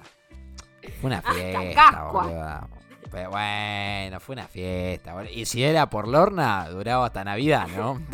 Fue 1.01 1.07
una 1.09 1.17
Hasta 1.17 1.33
fiesta. 1.33 2.67
Pero 3.11 3.29
bueno, 3.29 4.19
fue 4.19 4.33
una 4.33 4.47
fiesta. 4.47 5.13
boludo. 5.13 5.31
Y 5.33 5.45
si 5.45 5.63
era 5.63 5.89
por 5.89 6.07
Lorna, 6.07 6.69
duraba 6.69 7.05
hasta 7.07 7.23
Navidad, 7.23 7.67
¿no? 7.75 8.01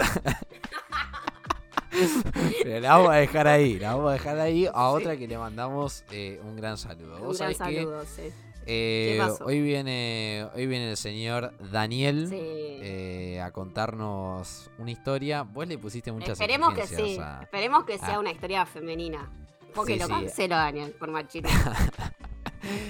Pero 2.63 2.79
la 2.79 2.97
vamos 2.97 3.11
a 3.11 3.15
dejar 3.15 3.47
ahí, 3.47 3.77
la 3.77 3.93
vamos 3.93 4.09
a 4.09 4.13
dejar 4.13 4.39
ahí 4.39 4.67
a 4.73 4.89
otra 4.89 5.15
que 5.15 5.27
le 5.27 5.37
mandamos 5.37 6.03
eh, 6.11 6.39
un 6.43 6.55
gran 6.55 6.77
saludo. 6.77 7.17
Un 7.17 7.27
Vos 7.27 7.37
gran 7.37 7.53
sabés 7.53 7.75
que 7.75 7.81
saludo, 7.83 8.03
sí. 8.05 8.33
Eh, 8.65 9.19
hoy 9.41 9.61
viene 9.61 10.47
hoy 10.55 10.65
viene 10.67 10.89
el 10.91 10.97
señor 10.97 11.53
Daniel 11.71 12.27
Sí. 12.29 12.37
eh, 12.39 13.41
a 13.43 13.51
contarnos 13.51 14.69
una 14.77 14.91
historia. 14.91 15.43
Vos 15.43 15.67
le 15.67 15.77
pusiste 15.77 16.11
muchas 16.11 16.31
Esperemos 16.39 16.73
que 16.73 16.87
sí. 16.87 17.17
a- 17.19 17.39
Esperemos 17.43 17.83
que 17.85 17.97
sea 17.97 18.19
una 18.19 18.31
historia 18.31 18.65
femenina. 18.65 19.29
Porque 19.73 19.93
Sí, 19.93 19.99
lo 19.99 20.05
sí. 20.05 20.11
cancelo, 20.11 20.55
Daniel, 20.55 20.91
por 20.91 21.09
machito. 21.11 21.49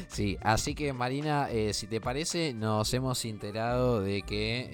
Sí, 0.07 0.37
así 0.43 0.75
que 0.75 0.93
Marina, 0.93 1.49
eh, 1.49 1.73
si 1.73 1.87
te 1.87 1.99
parece, 1.99 2.53
nos 2.53 2.93
hemos 2.93 3.25
enterado 3.25 4.01
de 4.01 4.21
que 4.21 4.69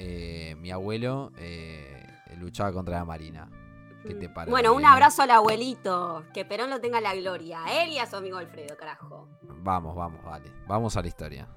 eh, 0.51 0.55
mi 0.55 0.71
abuelo 0.71 1.31
eh, 1.37 2.05
luchaba 2.37 2.73
contra 2.73 2.97
la 2.97 3.05
Marina. 3.05 3.47
¿Qué 4.05 4.15
te 4.15 4.29
parece? 4.29 4.51
Bueno, 4.51 4.73
un 4.73 4.85
abrazo 4.85 5.23
al 5.23 5.31
abuelito. 5.31 6.23
Que 6.33 6.45
Perón 6.45 6.69
lo 6.69 6.79
tenga 6.79 6.97
en 6.99 7.03
la 7.03 7.15
gloria. 7.15 7.63
A 7.63 7.83
él 7.83 7.91
y 7.91 7.99
a 7.99 8.05
su 8.05 8.15
amigo 8.15 8.37
Alfredo, 8.37 8.75
carajo. 8.77 9.27
Vamos, 9.41 9.95
vamos, 9.95 10.23
vale. 10.23 10.51
Vamos 10.67 10.95
a 10.95 11.01
la 11.01 11.07
historia. 11.07 11.47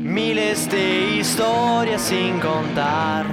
Miles 0.00 0.70
de 0.70 1.16
historias 1.16 2.00
sin 2.00 2.38
contar. 2.40 3.26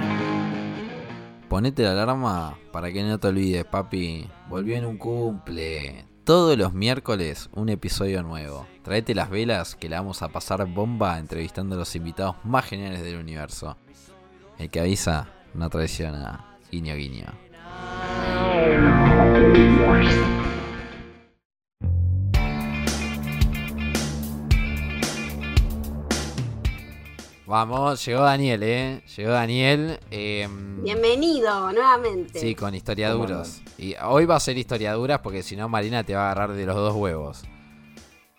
Ponete 1.48 1.82
la 1.84 1.92
alarma 1.92 2.58
para 2.72 2.90
que 2.90 3.02
no 3.02 3.20
te 3.20 3.28
olvides, 3.28 3.64
papi. 3.64 4.28
Volvió 4.48 4.76
en 4.76 4.86
un 4.86 4.98
cumple. 4.98 6.11
Todos 6.24 6.56
los 6.56 6.72
miércoles 6.72 7.50
un 7.52 7.68
episodio 7.68 8.22
nuevo. 8.22 8.68
Traete 8.84 9.12
las 9.12 9.28
velas 9.28 9.74
que 9.74 9.88
la 9.88 9.98
vamos 9.98 10.22
a 10.22 10.28
pasar 10.28 10.64
bomba 10.66 11.18
entrevistando 11.18 11.74
a 11.74 11.78
los 11.78 11.96
invitados 11.96 12.36
más 12.44 12.64
geniales 12.64 13.02
del 13.02 13.18
universo. 13.18 13.76
El 14.56 14.70
que 14.70 14.78
avisa 14.78 15.30
no 15.52 15.68
traiciona. 15.68 16.58
Guiño, 16.70 16.94
guiño. 16.94 17.26
Vamos, 27.56 28.02
llegó 28.06 28.22
Daniel, 28.22 28.62
eh. 28.62 29.02
Llegó 29.14 29.32
Daniel. 29.32 30.00
em, 30.10 30.82
Bienvenido 30.82 31.70
nuevamente. 31.70 32.38
Sí, 32.40 32.54
con 32.54 32.68
¿Cómo 32.68 32.76
historiaduros. 32.78 33.60
Y 33.76 33.94
hoy 34.02 34.24
va 34.24 34.36
a 34.36 34.40
ser 34.40 34.56
historiaduras 34.56 35.18
porque 35.20 35.42
si 35.42 35.54
no 35.54 35.68
Marina 35.68 36.02
te 36.02 36.14
va 36.14 36.28
a 36.28 36.32
agarrar 36.32 36.56
de 36.56 36.64
los 36.64 36.74
dos 36.76 36.94
huevos. 36.96 37.42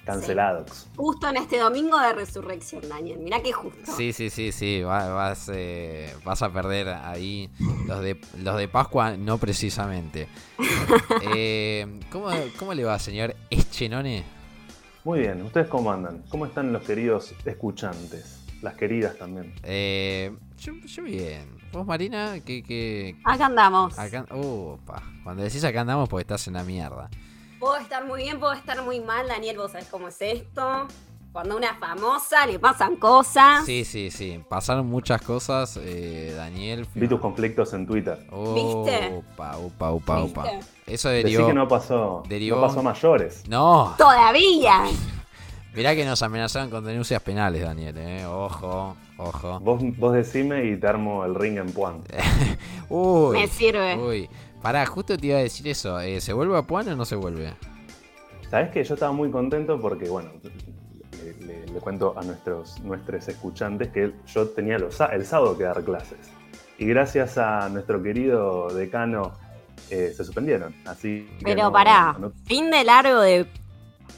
Cancelados. 0.03 0.87
Justo 0.95 1.29
en 1.29 1.37
este 1.37 1.59
domingo 1.59 1.99
de 1.99 2.11
resurrección, 2.13 2.89
Daniel. 2.89 3.19
Mirá 3.19 3.43
qué 3.43 3.51
justo. 3.53 3.95
Sí, 3.95 4.13
sí, 4.13 4.31
sí, 4.31 4.51
sí. 4.51 4.81
va- 4.81 5.13
vas, 5.13 5.47
eh, 5.53 6.11
vas 6.25 6.41
a 6.41 6.51
perder 6.51 6.87
ahí 6.89 7.51
los 7.85 8.01
de, 8.01 8.19
los 8.39 8.57
de 8.57 8.67
Pascua, 8.67 9.15
no 9.15 9.37
precisamente. 9.37 10.27
Eh, 11.35 11.99
¿cómo, 12.11 12.29
cómo 12.57 12.73
le 12.73 12.83
va, 12.83 12.97
señor 12.97 13.35
Eschenone? 13.51 14.23
Muy 15.03 15.19
bien, 15.19 15.43
¿ustedes 15.43 15.67
cómo 15.67 15.91
andan? 15.91 16.23
¿Cómo 16.29 16.47
están 16.47 16.73
los 16.73 16.81
queridos 16.81 17.35
escuchantes? 17.45 18.42
Las 18.63 18.75
queridas 18.75 19.17
también. 19.17 19.53
Eh, 19.63 20.35
yo, 20.57 20.73
yo 20.85 21.03
bien. 21.03 21.57
¿Vos, 21.73 21.85
Marina? 21.85 22.35
¿Qué, 22.45 22.63
qué... 22.63 23.15
Acá 23.25 23.47
andamos. 23.47 23.99
Acá... 23.99 24.25
Upa. 24.33 25.03
Cuando 25.23 25.43
decís 25.43 25.63
acá 25.65 25.81
andamos 25.81 26.07
porque 26.07 26.21
estás 26.21 26.47
en 26.47 26.53
la 26.53 26.63
mierda. 26.63 27.09
Puedo 27.59 27.75
estar 27.77 28.05
muy 28.05 28.23
bien, 28.23 28.39
puedo 28.39 28.53
estar 28.53 28.81
muy 28.83 28.99
mal, 29.01 29.27
Daniel. 29.27 29.57
Vos 29.57 29.71
sabés 29.73 29.87
cómo 29.89 30.07
es 30.07 30.21
esto. 30.21 30.87
Cuando 31.33 31.55
a 31.55 31.57
una 31.57 31.75
famosa 31.75 32.45
le 32.45 32.57
pasan 32.59 32.95
cosas. 32.95 33.65
Sí, 33.65 33.83
sí, 33.83 34.11
sí. 34.11 34.39
Pasaron 34.47 34.85
muchas 34.87 35.21
cosas. 35.21 35.77
eh, 35.81 36.33
Daniel... 36.37 36.87
Vi 36.95 37.07
tus 37.09 37.19
conflictos 37.19 37.73
en 37.73 37.85
Twitter. 37.85 38.19
¿Viste? 38.19 39.11
Upa, 39.17 39.57
upa, 39.57 39.91
upa, 39.91 40.23
upa. 40.23 40.43
¿Viste? 40.43 40.59
Eso 40.87 41.09
Decí 41.09 41.23
derivó. 41.23 41.47
que 41.47 41.53
no 41.53 41.67
pasó, 41.67 42.23
derivó- 42.29 42.57
no 42.57 42.61
pasó 42.67 42.79
a 42.79 42.83
mayores. 42.83 43.43
No, 43.49 43.93
Todavía. 43.97 44.83
Mirá 45.75 45.95
que 45.95 46.05
nos 46.05 46.21
amenazaron 46.21 46.69
con 46.69 46.83
denuncias 46.85 47.21
penales, 47.21 47.61
Daniel, 47.61 47.97
eh. 47.97 48.25
Ojo, 48.25 48.95
ojo. 49.17 49.59
Vos, 49.59 49.81
vos 49.97 50.13
decime 50.13 50.65
y 50.65 50.77
te 50.77 50.87
armo 50.87 51.25
el 51.25 51.35
ring 51.35 51.57
en 51.57 51.71
Puan. 51.71 52.01
Uy. 52.89 53.37
Me 53.37 53.47
sirve. 53.47 53.97
Uy. 53.97 54.29
Pará, 54.61 54.85
justo 54.85 55.17
te 55.17 55.27
iba 55.27 55.37
a 55.37 55.41
decir 55.41 55.67
eso. 55.67 55.99
eh, 55.99 56.21
¿Se 56.21 56.31
vuelve 56.33 56.57
a 56.57 56.61
Puan 56.63 56.87
o 56.89 56.95
no 56.95 57.05
se 57.05 57.15
vuelve? 57.15 57.53
Sabes 58.49 58.69
que 58.71 58.83
yo 58.83 58.93
estaba 58.93 59.11
muy 59.11 59.29
contento 59.31 59.79
porque, 59.81 60.07
bueno, 60.09 60.29
le, 61.23 61.45
le- 61.45 61.65
le 61.67 61.79
cuento 61.79 62.13
a 62.17 62.21
nuestros, 62.23 62.79
nuestros 62.81 63.27
escuchantes 63.27 63.89
que 63.89 64.13
yo 64.27 64.47
tenía 64.49 64.77
los, 64.77 64.99
el 65.11 65.25
sábado 65.25 65.57
que 65.57 65.63
dar 65.63 65.83
clases. 65.83 66.19
Y 66.77 66.85
gracias 66.85 67.37
a 67.37 67.67
nuestro 67.69 68.01
querido 68.01 68.69
decano 68.73 69.33
eh, 69.89 70.13
se 70.15 70.23
suspendieron. 70.23 70.73
Así 70.85 71.27
Pero 71.43 71.63
no- 71.63 71.71
pará, 71.71 72.15
no- 72.19 72.31
fin 72.45 72.69
de 72.71 72.83
largo 72.83 73.19
de 73.21 73.47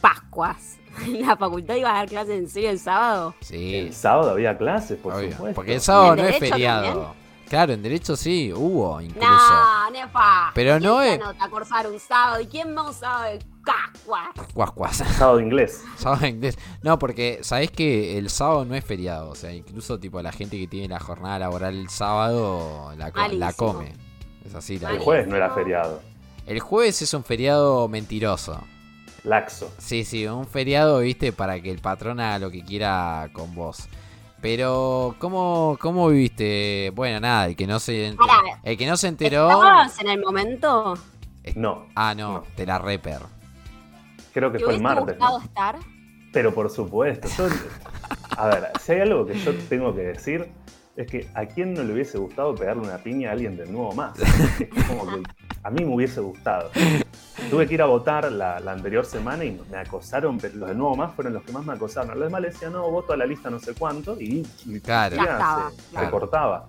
Pascuas. 0.02 0.78
¿La 1.08 1.36
facultad 1.36 1.76
iba 1.76 1.90
a 1.92 1.94
dar 1.96 2.08
clases 2.10 2.40
en 2.40 2.50
serio 2.50 2.70
el 2.70 2.80
sábado? 2.80 3.36
Sí. 3.42 3.76
el 3.76 3.94
sábado 3.94 4.32
había 4.32 4.58
clases, 4.58 4.98
por 4.98 5.14
obvio. 5.14 5.32
supuesto. 5.32 5.56
Porque 5.56 5.76
el 5.76 5.82
sábado 5.82 6.14
¿En 6.14 6.22
no 6.22 6.26
es 6.28 6.40
feriado. 6.40 6.86
también? 6.88 7.26
Claro, 7.50 7.74
en 7.74 7.84
derecho 7.84 8.16
sí, 8.16 8.52
hubo 8.52 9.00
incluso. 9.02 9.28
No, 9.30 9.92
nefa. 9.92 10.52
Pero 10.56 10.80
no 10.80 11.00
¿Quién 11.02 11.22
es- 11.22 11.28
a 11.42 11.50
cursar 11.50 11.88
un 11.88 12.00
sábado? 12.00 12.42
¿Y 12.42 12.48
quién 12.48 12.76
va 12.76 12.88
un 12.88 12.94
sábado 12.94 13.24
de 13.34 13.40
Pascuas? 13.64 14.30
Cuas, 14.54 14.72
cuas. 14.72 14.98
Sábado 14.98 15.38
de 15.38 15.44
inglés. 15.44 15.84
Sábado 15.96 16.22
de 16.22 16.30
inglés. 16.30 16.58
No, 16.82 16.98
porque 16.98 17.40
sabés 17.44 17.70
que 17.70 18.18
el 18.18 18.30
sábado 18.32 18.66
no 18.66 18.74
es 18.74 18.84
feriado. 18.84 19.30
O 19.30 19.36
sea, 19.36 19.54
incluso 19.54 20.00
tipo 20.00 20.20
la 20.24 20.32
gente 20.32 20.58
que 20.58 20.68
tiene 20.68 20.88
la 20.88 21.00
jornada 21.00 21.38
laboral 21.38 21.76
el 21.76 21.90
sábado 21.90 22.94
la, 22.98 23.12
co- 23.12 23.28
la 23.28 23.54
come. 23.54 23.94
Es 24.44 24.56
así 24.56 24.80
la 24.80 24.92
El 24.92 25.00
jueves 25.00 25.28
no 25.28 25.36
era 25.36 25.52
feriado. 25.54 26.02
El 26.48 26.60
jueves 26.60 27.02
es 27.04 27.14
un 27.14 27.24
feriado 27.24 27.88
mentiroso. 27.88 28.60
Laxo. 29.26 29.74
Sí, 29.78 30.04
sí, 30.06 30.26
un 30.28 30.46
feriado, 30.48 31.00
viste, 31.00 31.32
para 31.34 31.60
que 31.60 31.72
el 31.72 31.80
patrón 31.80 32.20
haga 32.20 32.40
lo 32.40 32.52
que 32.52 32.64
quiera 32.64 33.30
con 33.34 33.54
vos. 33.56 33.88
Pero, 34.42 35.16
¿cómo, 35.20 35.78
cómo 35.82 36.08
viviste? 36.10 36.92
Bueno, 36.94 37.20
nada, 37.20 37.48
el 37.48 37.56
que 37.56 37.66
no 37.66 37.80
se, 37.80 38.12
ent- 38.12 38.18
Pará. 38.18 38.60
el 38.64 38.78
que 38.78 38.86
no 38.86 38.96
se 38.98 39.08
enteró. 39.08 39.50
¿Estabas 39.50 40.00
en 40.00 40.10
el 40.10 40.22
momento? 40.22 40.94
No, 41.56 41.88
Ah, 41.96 42.14
no, 42.16 42.34
No. 42.34 42.44
de 42.56 42.66
la 42.66 42.78
reper. 42.80 43.20
creo 44.34 44.52
que 44.52 44.58
¿Te 44.60 44.64
fue 44.66 44.76
el 44.76 44.82
martes. 44.82 45.16
gustado 45.18 45.40
¿no? 45.40 45.46
estar? 45.46 45.76
Pero 46.34 46.54
por 46.54 46.70
supuesto. 46.70 47.28
yo- 47.38 47.48
a 48.38 48.48
ver, 48.48 48.72
si 48.82 48.92
hay 48.92 49.02
algo 49.02 49.26
que 49.26 49.34
yo 49.40 49.54
tengo 49.70 49.96
que 49.96 50.02
decir, 50.02 50.52
es 50.96 51.08
que 51.08 51.28
a 51.34 51.46
quién 51.46 51.74
no 51.74 51.84
le 51.84 51.94
hubiese 51.94 52.18
gustado 52.18 52.54
pegarle 52.54 52.84
una 52.84 52.98
piña 52.98 53.30
a 53.30 53.32
alguien 53.34 53.56
del 53.58 53.72
nuevo 53.72 53.94
más. 53.94 54.18
Es 54.20 54.70
como 54.88 55.08
que 55.08 55.24
a 55.66 55.70
mí 55.72 55.84
me 55.84 55.94
hubiese 55.96 56.22
gustado. 56.22 56.70
Tuve 57.50 57.68
que 57.68 57.74
ir 57.74 57.82
a 57.82 57.86
votar 57.86 58.32
la, 58.32 58.60
la 58.60 58.72
anterior 58.72 59.06
semana 59.06 59.44
y 59.44 59.60
me 59.70 59.78
acosaron, 59.78 60.38
pero 60.38 60.56
los 60.56 60.70
del 60.70 60.78
nuevo 60.78 60.96
más 60.96 61.14
fueron 61.14 61.34
los 61.34 61.44
que 61.44 61.52
más 61.52 61.66
me 61.66 61.74
acosaron. 61.74 62.18
Los 62.20 62.28
demás 62.28 62.42
le 62.42 62.48
decían, 62.50 62.72
no, 62.74 62.90
voto 62.90 63.14
a 63.14 63.18
la 63.18 63.26
lista 63.26 63.50
no 63.50 63.60
sé 63.60 63.74
cuánto, 63.74 64.20
y, 64.20 64.46
y 64.66 64.80
Claro. 64.80 65.16
Se, 65.16 65.22
se 65.22 65.92
claro. 65.92 66.12
cortaba. 66.12 66.68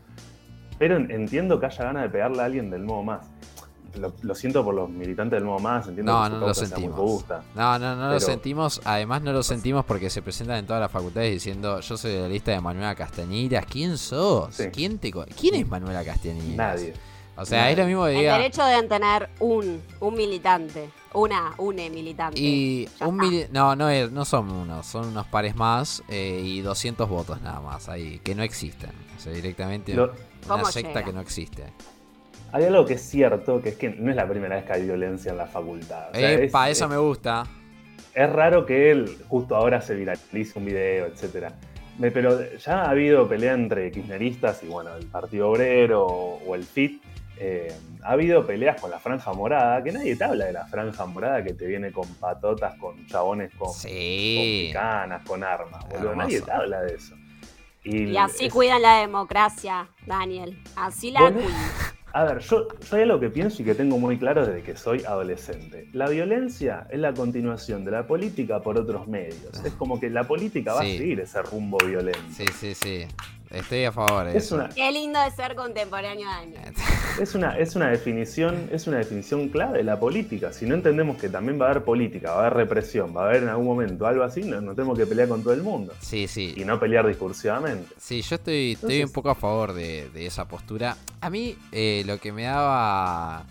Pero 0.79 0.97
en- 0.97 1.11
entiendo 1.11 1.59
que 1.61 1.67
haya 1.67 1.85
ganas 1.85 2.03
de 2.03 2.09
pegarle 2.11 2.43
a 2.43 2.45
alguien 2.47 2.71
del 2.71 2.85
nuevo 2.85 3.03
más. 3.03 3.21
Lo, 3.99 4.13
lo 4.21 4.35
siento 4.35 4.63
por 4.63 4.75
los 4.75 4.91
militantes 4.91 5.39
del 5.39 5.45
nuevo 5.45 5.59
más, 5.59 5.87
entiendo 5.89 6.13
No, 6.13 6.25
que 6.25 6.31
no 6.31 6.47
lo 6.49 6.53
sentimos. 6.55 6.97
robusta. 6.99 7.43
No, 7.55 7.79
no, 7.79 7.97
no 7.97 8.11
lo 8.13 8.21
sentimos. 8.21 8.83
Además, 8.85 9.23
no 9.23 9.33
lo 9.33 9.43
sentimos 9.43 9.87
porque 9.87 10.11
se 10.11 10.21
presentan 10.21 10.59
en 10.59 10.67
todas 10.67 10.83
las 10.83 10.91
facultades 10.91 11.31
diciendo: 11.33 11.81
Yo 11.81 11.97
soy 11.97 12.13
de 12.13 12.21
la 12.21 12.29
lista 12.29 12.51
de 12.51 12.61
Manuela 12.61 12.95
Castañeiras. 12.95 13.65
¿Quién 13.65 13.97
sos? 13.97 14.55
Sí. 14.55 14.65
¿Quién, 14.71 14.99
te 14.99 15.11
¿Quién 15.13 15.55
es 15.55 15.67
Manuela 15.67 16.05
Castañeiras? 16.05 16.57
Nadie. 16.57 16.93
O 17.37 17.45
sea, 17.45 17.71
es 17.71 17.77
lo 17.79 17.85
mismo 17.87 18.05
que 18.07 18.13
El 18.13 18.19
diga. 18.19 18.39
derecho 18.39 18.65
deben 18.65 18.89
tener 18.89 19.29
un, 19.41 19.83
un 20.01 20.15
militante. 20.15 20.89
Una, 21.13 21.53
une 21.59 21.89
militante. 21.91 22.39
Y 22.41 22.89
Ya 22.99 23.07
un 23.07 23.19
mili- 23.19 23.49
no, 23.51 23.75
no, 23.77 23.89
es- 23.89 24.11
no 24.11 24.25
son 24.25 24.51
unos, 24.51 24.87
son 24.87 25.07
unos 25.09 25.27
pares 25.27 25.55
más 25.57 26.03
eh, 26.09 26.41
y 26.45 26.61
200 26.61 27.09
votos 27.09 27.41
nada 27.43 27.61
más 27.61 27.89
ahí, 27.89 28.19
que 28.25 28.35
no 28.35 28.43
existen. 28.43 28.91
O 29.17 29.21
sea, 29.21 29.33
directamente 29.33 29.95
Lo- 29.95 30.05
una 30.05 30.15
¿Cómo 30.49 30.65
secta 30.67 30.89
llega? 30.91 31.05
que 31.05 31.13
no 31.13 31.21
existe. 31.21 31.65
hay 32.53 32.65
algo 32.65 32.85
que 32.87 32.95
es 32.95 33.03
cierto, 33.03 33.61
que 33.63 33.71
es 33.71 33.77
que 33.77 33.91
no 33.91 34.11
es 34.11 34.17
la 34.17 34.29
primera 34.29 34.57
vez 34.57 34.65
que 34.65 34.73
hay 34.73 34.83
violencia 34.85 35.33
en 35.33 35.39
la 35.39 35.47
facultad. 35.47 36.11
O 36.11 36.15
sea, 36.15 36.33
Epa, 36.33 36.71
es, 36.71 36.79
eso 36.79 36.89
me 36.89 36.97
gusta. 36.97 37.47
es 38.15 38.31
raro 38.33 38.65
que 38.67 38.91
él 38.91 39.19
justo 39.29 39.57
ahora 39.57 39.81
se 39.83 39.95
viralice 39.95 40.59
un 40.59 40.65
video, 40.67 41.07
etcétera. 41.07 41.53
Pero 41.99 42.39
ya 42.59 42.83
ha 42.83 42.91
habido 42.91 43.27
pelea 43.27 43.55
entre 43.55 43.91
kirchneristas 43.91 44.63
y 44.63 44.67
bueno, 44.67 44.95
el 44.97 45.07
Partido 45.07 45.51
Obrero 45.51 46.05
o 46.07 46.55
el 46.55 46.65
FIT. 46.65 47.03
Eh, 47.39 47.73
ha 48.03 48.13
habido 48.13 48.47
peleas 48.47 48.81
con 48.81 48.91
la 48.91 48.99
franja 48.99 49.33
morada, 49.33 49.83
que 49.83 49.93
nadie 49.93 50.17
te 50.17 50.25
habla 50.25 50.47
de 50.47 50.53
la 50.53 50.67
franja 50.67 51.05
morada 51.07 51.43
que 51.45 51.53
te 51.55 51.67
viene 51.67 51.93
con 51.93 52.09
patotas, 52.15 52.75
con 52.79 53.07
chabones, 53.07 53.51
con, 53.57 53.69
con 53.69 53.75
Sí. 53.75 54.67
picanas, 54.69 55.23
con 55.27 55.45
armas, 55.45 55.85
boludo. 55.89 56.11
Hermoso. 56.11 56.17
Nadie 56.17 56.41
te 56.41 56.51
habla 56.53 56.81
de 56.83 56.95
eso. 56.95 57.15
Y 57.85 58.17
así 58.17 58.47
es- 58.47 58.53
cuidan 58.53 58.83
la 58.83 59.01
democracia, 59.01 59.89
Daniel. 60.07 60.59
Así 60.77 61.11
la 61.11 61.21
Bueno. 61.21 61.41
cuidan. 61.41 61.61
A 62.13 62.25
ver, 62.25 62.39
yo, 62.39 62.67
yo 62.69 62.97
hay 62.97 63.03
algo 63.03 63.21
que 63.21 63.29
pienso 63.29 63.61
y 63.61 63.65
que 63.67 63.75
tengo 63.75 63.99
muy 63.99 64.17
claro 64.19 64.47
desde 64.47 64.63
que 64.63 64.75
soy 64.77 65.05
adolescente. 65.05 65.87
La 65.93 66.09
violencia 66.09 66.87
es 66.91 66.99
la 66.99 67.13
continuación 67.13 67.85
de 67.85 67.91
la 67.91 68.07
política 68.07 68.61
por 68.63 68.79
otros 68.79 69.07
medios. 69.07 69.63
Es 69.65 69.73
como 69.75 70.01
que 70.01 70.09
la 70.09 70.25
política 70.25 70.73
va 70.73 70.81
Sí. 70.83 70.95
a 70.95 70.99
seguir 70.99 71.21
ese 71.21 71.43
rumbo 71.43 71.77
violento. 71.85 72.19
Sí, 72.33 72.47
sí, 72.59 72.75
sí. 72.75 73.07
Estoy 73.51 73.85
a 73.85 73.93
favor 73.93 74.27
de 74.27 74.37
Es 74.37 74.47
eso. 74.47 74.57
una, 74.57 74.69
Qué 74.69 74.91
lindo 74.91 75.21
de 75.21 75.31
ser 75.31 75.55
contemporáneo, 75.55 76.29
Daniel. 76.29 76.75
es, 77.21 77.35
una, 77.35 77.57
es, 77.59 77.77
una 77.77 77.89
definición, 77.91 78.69
es 78.73 78.87
una 78.87 78.99
definición 78.99 79.49
clave 79.49 79.79
de 79.79 79.85
la 79.85 79.99
política. 79.99 80.53
Si 80.53 80.67
no 80.67 80.75
entendemos 80.75 81.17
que 81.17 81.29
también 81.29 81.61
va 81.61 81.67
a 81.67 81.71
haber 81.71 81.85
política, 81.85 82.33
va 82.33 82.37
a 82.37 82.41
haber 82.47 82.55
represión, 82.55 83.17
va 83.17 83.23
a 83.23 83.29
haber 83.29 83.45
en 83.45 83.49
algún 83.49 83.67
momento 83.67 84.07
algo 84.07 84.25
así, 84.25 84.43
no, 84.43 84.61
no 84.61 84.75
tenemos 84.75 84.99
que 84.99 85.07
pelear 85.07 85.29
con 85.29 85.43
todo 85.43 85.55
el 85.55 85.63
mundo. 85.63 85.93
Sí, 86.01 86.27
sí. 86.27 86.55
Y 86.57 86.65
no 86.65 86.81
pelear 86.81 87.07
discursivamente. 87.07 87.95
Sí, 87.99 88.23
yo 88.23 88.37
estoy, 88.37 88.73
estoy 88.73 89.03
un 89.03 89.13
poco 89.13 89.31
a 89.31 89.35
favor 89.35 89.73
de, 89.73 90.11
de 90.11 90.27
esa 90.27 90.47
postura. 90.49 90.97
A 91.21 91.31
mí 91.31 91.57
eh, 91.73 92.03
lo 92.07 92.19
que 92.19 92.33
me 92.33 92.45
daba... 92.45 93.45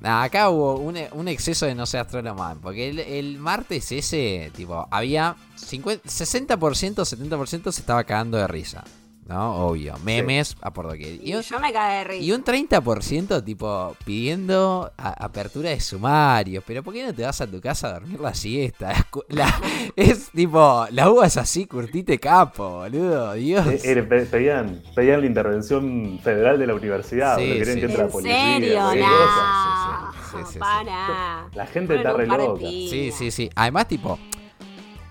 Nah, 0.00 0.22
acá 0.24 0.50
hubo 0.50 0.76
un, 0.76 0.96
un 1.12 1.26
exceso 1.26 1.66
de 1.66 1.74
no 1.74 1.86
sé 1.86 1.98
Astronoman, 1.98 2.60
porque 2.60 2.90
el, 2.90 2.98
el 3.00 3.38
martes 3.38 3.90
ese, 3.92 4.52
tipo, 4.54 4.86
había 4.90 5.34
50, 5.56 6.08
60%, 6.08 6.94
70% 7.04 7.72
se 7.72 7.80
estaba 7.80 8.04
cagando 8.04 8.36
de 8.38 8.46
risa, 8.46 8.84
¿no? 9.26 9.66
Obvio, 9.66 9.94
memes 10.04 10.56
a 10.60 10.72
por 10.72 10.86
doquier. 10.86 11.14
Y 11.22 11.30
Y 11.30 11.34
un, 11.34 11.42
yo 11.42 11.58
me 11.58 11.72
cagué 11.72 11.98
de 11.98 12.04
risa. 12.04 12.22
y 12.24 12.32
un 12.32 12.44
30% 12.44 13.42
tipo 13.44 13.96
pidiendo 14.04 14.92
a- 14.96 15.24
apertura 15.24 15.70
de 15.70 15.80
sumarios, 15.80 16.62
pero 16.66 16.82
¿por 16.84 16.94
qué 16.94 17.04
no 17.06 17.12
te 17.14 17.22
vas 17.24 17.40
a 17.40 17.46
tu 17.46 17.60
casa 17.60 17.88
a 17.88 17.92
dormir 17.94 18.20
la 18.20 18.34
siesta? 18.34 18.92
La- 19.28 19.60
es 19.96 20.30
tipo, 20.30 20.86
la 20.90 21.10
uva 21.10 21.26
es 21.26 21.36
así, 21.36 21.66
curtite 21.66 22.18
capo, 22.20 22.78
boludo, 22.80 23.32
Dios. 23.32 23.66
Eh, 23.66 23.80
eh, 23.82 24.02
pe- 24.02 24.26
pedían, 24.26 24.82
pedían 24.94 25.20
la 25.22 25.26
intervención 25.26 26.20
federal 26.22 26.58
de 26.58 26.66
la 26.66 26.74
universidad, 26.74 27.38
Sí, 27.38 27.44
sí. 27.44 27.64
que 27.64 27.72
entre 27.72 27.96
la 27.98 28.04
¿En 28.04 28.10
policía. 28.10 28.54
serio? 28.54 28.78
cualquier 28.80 29.04
No. 29.06 29.16
cosa. 29.16 30.12
Sí, 30.12 30.36
sí, 30.36 30.38
sí, 30.38 30.44
sí, 30.46 30.52
sí. 30.52 30.58
Para. 30.58 31.48
La 31.54 31.66
gente 31.66 31.96
está 31.96 32.12
re 32.12 32.26
loca. 32.26 32.60
Sí, 32.60 33.10
sí, 33.16 33.30
sí. 33.30 33.50
Además, 33.56 33.88
tipo, 33.88 34.18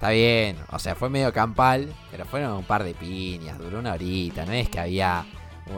está 0.05 0.09
bien. 0.11 0.57
O 0.71 0.79
sea, 0.79 0.95
fue 0.95 1.09
medio 1.09 1.31
campal, 1.33 1.87
pero 2.11 2.25
fueron 2.25 2.53
un 2.53 2.63
par 2.63 2.83
de 2.83 2.93
piñas, 2.93 3.57
duró 3.57 3.79
una 3.79 3.93
horita. 3.93 4.45
No 4.45 4.53
es 4.53 4.69
que 4.69 4.79
había. 4.79 5.25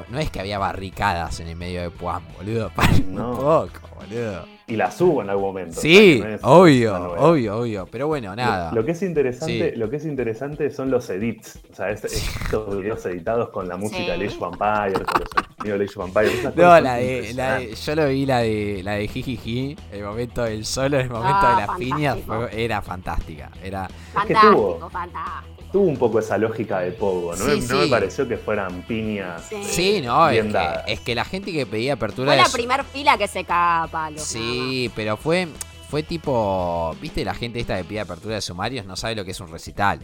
No 0.09 0.19
es 0.19 0.29
que 0.29 0.41
había 0.41 0.59
barricadas 0.59 1.39
en 1.39 1.47
el 1.47 1.55
medio 1.55 1.81
de 1.81 1.89
Puan, 1.89 2.21
boludo. 2.37 2.69
Para 2.75 2.91
No. 3.07 3.29
un 3.31 3.37
poco, 3.37 3.95
boludo. 3.95 4.45
Y 4.69 4.75
la 4.75 4.91
subo 4.91 5.21
en 5.21 5.29
algún 5.29 5.45
momento. 5.45 5.79
Sí, 5.79 6.19
no 6.21 6.27
es 6.27 6.41
obvio, 6.43 7.13
obvio, 7.17 7.57
obvio. 7.59 7.87
Pero 7.89 8.07
bueno, 8.07 8.35
nada. 8.35 8.69
Lo, 8.71 8.81
lo 8.81 8.85
que 8.85 8.91
es 8.91 9.01
interesante, 9.01 9.71
Sí. 9.71 9.79
lo 9.79 9.89
que 9.89 9.95
es 9.95 10.05
interesante 10.05 10.69
son 10.71 10.91
los 10.91 11.09
edits. 11.09 11.57
O 11.71 11.75
sea, 11.75 11.89
es- 11.91 12.03
estos 12.03 12.77
videos 12.77 13.05
editados 13.05 13.47
con 13.49 13.69
la 13.69 13.77
música 13.77 14.13
Sí. 14.15 14.19
de 14.19 14.27
Age 14.27 14.37
of 14.41 14.53
Empires, 14.53 15.07
con 15.07 15.21
los 15.21 15.29
Age 15.59 15.89
of 15.95 16.07
Empires. 16.07 16.43
No, 16.55 16.61
la 16.61 16.75
de, 16.75 16.81
la 16.81 16.93
de- 16.95 17.15
impresionantes. 17.17 17.85
yo 17.85 17.95
lo 17.95 18.07
vi 18.07 18.25
la 18.25 18.39
de 18.39 18.81
la 18.83 18.91
de 18.93 19.07
Jijiji, 19.07 19.75
el 19.91 20.03
momento 20.03 20.43
del 20.43 20.65
solo, 20.65 20.99
el 20.99 21.09
momento 21.09 21.37
Ah, 21.41 21.55
de 21.61 21.67
las 21.67 21.77
piñas, 21.77 22.17
era 22.51 22.81
fantástica. 22.81 23.49
Era, 23.63 23.87
Es 24.19 24.25
que 24.25 24.33
tuvo- 24.35 24.89
fantástico. 24.89 25.47
Tuvo 25.71 25.83
un 25.87 25.97
poco 25.97 26.19
esa 26.19 26.37
lógica 26.37 26.79
de 26.79 26.91
Pogo, 26.93 27.35
¿no? 27.35 27.43
Sí, 27.43 27.59
me, 27.59 27.67
no 27.67 27.75
me 27.79 27.83
sí. 27.85 27.89
pareció 27.89 28.27
que 28.27 28.37
fueran 28.37 28.83
piñas. 28.83 29.43
Sí. 29.49 29.55
eh, 29.55 29.63
sí, 29.63 30.01
no, 30.01 30.29
es 30.29 30.45
que, 30.45 30.51
dadas. 30.51 30.83
es 30.87 30.99
que 31.01 31.13
la 31.15 31.25
gente 31.25 31.51
que 31.51 31.65
pedía 31.65 31.93
apertura 31.93 32.27
Fue 32.31 32.37
la 32.37 32.45
su- 32.45 32.53
primer 32.53 32.83
fila 32.85 33.17
que 33.17 33.27
se 33.27 33.43
caga 33.43 33.83
a 33.83 33.87
palos. 33.87 34.21
Sí, 34.21 34.89
pero 34.95 35.17
fue 35.17 35.47
fue 35.89 36.03
tipo, 36.03 36.95
¿viste 37.01 37.23
la 37.25 37.33
gente 37.33 37.59
esta 37.59 37.77
que 37.77 37.83
pide 37.85 38.01
apertura 38.01 38.35
de 38.35 38.41
sumarios 38.41 38.85
no 38.85 38.95
sabe 38.95 39.15
lo 39.15 39.23
que 39.25 39.31
es 39.31 39.39
un 39.39 39.49
recital? 39.51 39.99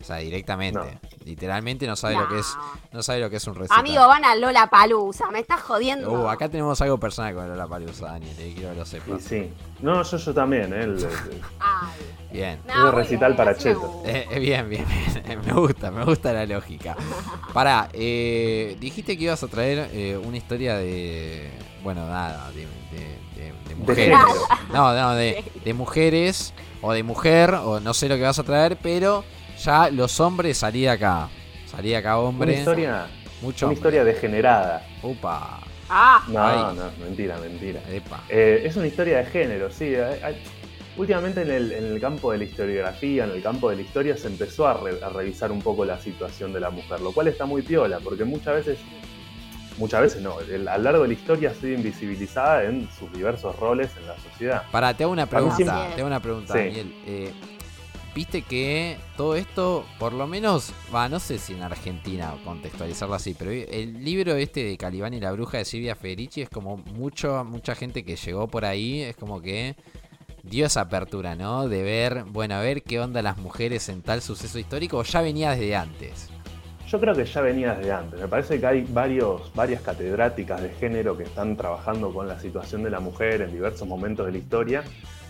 O 0.00 0.04
sea, 0.04 0.16
directamente, 0.18 0.78
No. 0.78 1.08
literalmente 1.24 1.86
no 1.86 1.96
sabe 1.96 2.14
No. 2.14 2.20
lo 2.22 2.28
que 2.28 2.38
es 2.38 2.56
no 2.92 3.02
sabe 3.02 3.20
lo 3.20 3.28
que 3.30 3.36
es 3.36 3.46
un 3.46 3.54
recital. 3.56 3.80
Amigo, 3.80 4.06
van 4.06 4.24
a 4.24 4.34
Lola 4.36 4.68
Palusa, 4.70 5.30
me 5.30 5.40
estás 5.40 5.60
jodiendo. 5.60 6.10
Uh, 6.10 6.28
acá 6.28 6.48
tenemos 6.48 6.80
algo 6.80 6.98
personal 6.98 7.34
con 7.34 7.56
la 7.56 7.66
palusa, 7.66 8.06
Daniel, 8.06 8.34
eh, 8.38 8.52
quiero 8.54 8.70
que 8.72 8.78
lo 8.78 8.86
sepas. 8.86 9.22
sí. 9.22 9.50
No, 9.80 10.02
yo, 10.02 10.16
yo 10.16 10.34
también, 10.34 10.72
¿eh? 10.72 10.82
El- 10.84 10.98
el- 10.98 11.08
Ay, 11.60 11.88
Bien. 12.32 12.60
no, 12.66 12.82
muy 12.82 12.90
recital 12.92 13.32
bien, 13.32 13.36
para 13.36 13.52
gusta. 13.52 14.08
Eh, 14.08 14.26
eh, 14.30 14.38
bien, 14.38 14.68
bien, 14.68 14.84
bien. 14.88 15.40
Me 15.46 15.52
gusta, 15.52 15.90
me 15.90 16.04
gusta 16.04 16.32
la 16.32 16.46
lógica. 16.46 16.96
Pará, 17.52 17.88
eh, 17.92 18.76
dijiste 18.80 19.16
que 19.16 19.24
ibas 19.24 19.42
a 19.42 19.48
traer 19.48 19.90
eh, 19.92 20.16
una 20.16 20.36
historia 20.36 20.76
de. 20.76 21.50
Bueno, 21.82 22.06
nada, 22.06 22.50
de, 22.52 22.60
de- 22.96 23.18
de- 23.36 23.52
de 23.52 23.68
de 23.68 23.74
mujeres. 23.76 24.18
No, 24.72 24.94
no, 24.94 25.14
de, 25.14 25.44
de 25.64 25.74
mujeres 25.74 26.54
o 26.82 26.92
de 26.92 27.02
mujer, 27.02 27.54
o 27.54 27.78
no 27.80 27.94
sé 27.94 28.08
lo 28.08 28.16
que 28.16 28.22
vas 28.22 28.38
a 28.38 28.42
traer, 28.44 28.76
pero 28.82 29.24
ya 29.64 29.90
los 29.90 30.18
hombres 30.20 30.58
salí 30.58 30.82
de 30.82 30.90
acá. 30.90 31.28
Salí 31.66 31.90
de 31.90 31.96
acá, 31.96 32.18
Una 32.18 32.28
hombre. 32.28 32.54
historia, 32.54 33.06
Mucho 33.42 33.66
una 33.66 33.70
hombre. 33.72 33.78
historia 33.78 34.04
degenerada. 34.04 34.86
Upa. 35.02 35.60
Ah, 35.90 36.22
No, 36.28 36.42
Ay. 36.42 36.76
no, 36.76 37.04
mentira, 37.04 37.38
mentira. 37.38 37.80
Epa. 37.90 38.22
Eh, 38.28 38.62
es 38.64 38.76
una 38.76 38.86
historia 38.86 39.18
de 39.18 39.24
género, 39.26 39.70
sí. 39.70 39.94
Hay- 39.94 40.42
últimamente 40.96 41.42
en 41.42 41.50
el, 41.50 41.72
en 41.72 41.84
el 41.84 42.00
campo 42.00 42.32
de 42.32 42.38
la 42.38 42.44
historiografía, 42.44 43.24
en 43.24 43.30
el 43.30 43.42
campo 43.42 43.70
de 43.70 43.76
la 43.76 43.82
historia, 43.82 44.16
se 44.16 44.26
empezó 44.26 44.66
a, 44.66 44.74
re- 44.74 45.02
a 45.02 45.08
revisar 45.08 45.50
un 45.52 45.62
poco 45.62 45.84
la 45.84 45.98
situación 46.00 46.52
de 46.52 46.60
la 46.60 46.70
mujer, 46.70 47.00
lo 47.00 47.12
cual 47.12 47.28
está 47.28 47.46
muy 47.46 47.62
piola, 47.62 48.00
porque 48.02 48.24
muchas 48.24 48.54
veces, 48.56 48.78
muchas 49.78 50.02
veces 50.02 50.22
no, 50.22 50.40
el- 50.40 50.66
a 50.68 50.76
lo 50.76 50.84
largo 50.84 51.02
de 51.02 51.08
la 51.08 51.14
historia 51.14 51.50
ha 51.50 51.54
sido 51.54 51.74
invisibilizada 51.74 52.64
en 52.64 52.88
sus 52.98 53.10
diversos 53.12 53.56
roles 53.58 53.90
en 53.96 54.08
la 54.08 54.16
sociedad. 54.18 54.64
Pará, 54.72 54.92
te 54.94 55.04
hago 55.04 55.12
una 55.12 55.26
pregunta. 55.26 55.56
siempre- 55.56 55.94
Te 55.94 56.00
hago 56.00 56.06
una 56.08 56.20
pregunta, 56.20 56.52
Sí. 56.52 56.58
Daniel. 56.58 56.94
Eh, 57.06 57.32
Viste 58.14 58.42
que 58.42 58.96
todo 59.16 59.36
esto, 59.36 59.84
por 59.98 60.12
lo 60.12 60.26
menos, 60.26 60.72
va, 60.92 61.08
no 61.08 61.20
sé 61.20 61.38
si 61.38 61.52
en 61.52 61.62
Argentina 61.62 62.34
contextualizarlo 62.44 63.14
así, 63.14 63.34
pero 63.38 63.52
el 63.52 64.02
libro 64.02 64.34
este 64.34 64.64
de 64.64 64.76
Calibán 64.76 65.14
y 65.14 65.20
la 65.20 65.30
bruja 65.30 65.58
de 65.58 65.64
Silvia 65.64 65.94
Federici 65.94 66.42
es 66.42 66.48
como 66.48 66.78
mucho, 66.78 67.44
mucha 67.44 67.74
gente 67.74 68.04
que 68.04 68.16
llegó 68.16 68.48
por 68.48 68.64
ahí, 68.64 69.02
es 69.02 69.14
como 69.14 69.40
que 69.40 69.76
dio 70.42 70.66
esa 70.66 70.82
apertura, 70.82 71.36
¿no? 71.36 71.68
De 71.68 71.82
ver, 71.82 72.24
bueno, 72.24 72.56
a 72.56 72.60
ver 72.60 72.82
qué 72.82 72.98
onda 72.98 73.22
las 73.22 73.38
mujeres 73.38 73.88
en 73.88 74.02
tal 74.02 74.20
suceso 74.22 74.58
histórico, 74.58 74.98
o 74.98 75.04
ya 75.04 75.20
venía 75.20 75.50
desde 75.50 75.76
antes. 75.76 76.30
Yo 76.88 76.98
creo 76.98 77.14
que 77.14 77.26
ya 77.26 77.40
venía 77.42 77.74
desde 77.74 77.92
antes. 77.92 78.18
Me 78.18 78.28
parece 78.28 78.58
que 78.58 78.66
hay 78.66 78.86
varios, 78.88 79.52
varias 79.54 79.82
catedráticas 79.82 80.62
de 80.62 80.70
género 80.70 81.16
que 81.16 81.24
están 81.24 81.56
trabajando 81.56 82.12
con 82.12 82.26
la 82.26 82.40
situación 82.40 82.82
de 82.82 82.90
la 82.90 82.98
mujer 82.98 83.42
en 83.42 83.52
diversos 83.52 83.86
momentos 83.86 84.24
de 84.24 84.32
la 84.32 84.38
historia 84.38 84.84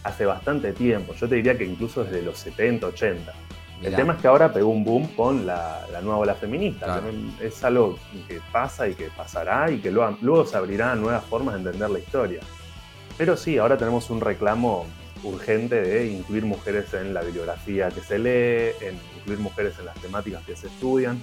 hace 0.04 0.26
bastante 0.26 0.72
tiempo. 0.72 1.14
Yo 1.14 1.28
te 1.28 1.36
diría 1.36 1.56
que 1.56 1.64
incluso 1.64 2.04
desde 2.04 2.22
los 2.22 2.38
70, 2.38 2.86
80. 2.86 3.32
El 3.82 3.94
tema 3.94 4.14
es 4.14 4.20
que 4.20 4.26
ahora 4.26 4.52
pegó 4.52 4.70
un 4.70 4.82
boom 4.82 5.06
con 5.14 5.46
la, 5.46 5.86
la 5.92 6.00
nueva 6.00 6.18
ola 6.18 6.34
feminista. 6.34 6.86
Claro. 6.86 7.06
Es 7.40 7.62
algo 7.62 7.96
que 8.26 8.40
pasa 8.50 8.88
y 8.88 8.94
que 8.94 9.08
pasará 9.16 9.70
y 9.70 9.78
que 9.78 9.92
luego, 9.92 10.18
luego 10.20 10.46
se 10.46 10.56
abrirán 10.56 11.00
nuevas 11.00 11.24
formas 11.24 11.54
de 11.54 11.60
entender 11.60 11.88
la 11.88 11.98
historia. 12.00 12.40
Pero 13.16 13.36
sí, 13.36 13.56
ahora 13.56 13.76
tenemos 13.76 14.10
un 14.10 14.20
reclamo 14.20 14.84
urgente 15.22 15.80
de 15.80 16.06
incluir 16.06 16.44
mujeres 16.44 16.92
en 16.94 17.14
la 17.14 17.22
bibliografía 17.22 17.88
que 17.90 18.00
se 18.00 18.18
lee, 18.18 18.74
en 18.80 18.96
incluir 19.16 19.38
mujeres 19.40 19.78
en 19.78 19.86
las 19.86 20.00
temáticas 20.00 20.44
que 20.44 20.56
se 20.56 20.68
estudian. 20.68 21.20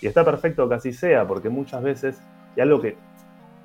Y 0.00 0.06
está 0.06 0.24
perfecto 0.24 0.68
que 0.68 0.74
así 0.74 0.92
sea, 0.92 1.26
porque 1.26 1.48
muchas 1.48 1.82
veces, 1.82 2.18
y 2.56 2.60
algo 2.60 2.80
que 2.80 2.96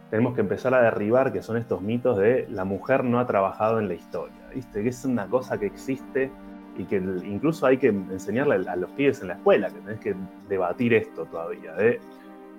tenemos 0.10 0.36
que 0.36 0.42
empezar 0.42 0.74
a 0.74 0.82
derribar, 0.82 1.32
que 1.32 1.42
son 1.42 1.58
estos 1.58 1.82
mitos 1.82 2.18
de 2.18 2.48
la 2.50 2.66
mujer 2.66 3.04
no 3.04 3.20
ha 3.20 3.28
trabajado 3.28 3.80
en 3.80 3.88
la 3.88 3.94
historia, 3.94 4.41
¿viste? 4.54 4.84
Que 4.84 4.90
es 4.90 5.06
una 5.06 5.28
cosa 5.28 5.58
que 5.58 5.68
existe 5.68 6.32
y 6.78 6.86
que 6.86 6.98
incluso 6.98 7.66
hay 7.66 7.78
que 7.78 7.88
enseñarle 7.88 8.68
a 8.68 8.76
los 8.76 8.90
pibes 8.92 9.22
en 9.22 9.28
la 9.30 9.34
escuela, 9.34 9.70
que 9.70 9.80
tenés 9.80 10.00
que 10.00 10.16
debatir 10.48 10.94
esto 10.94 11.26
todavía, 11.26 11.74
de, 11.74 12.00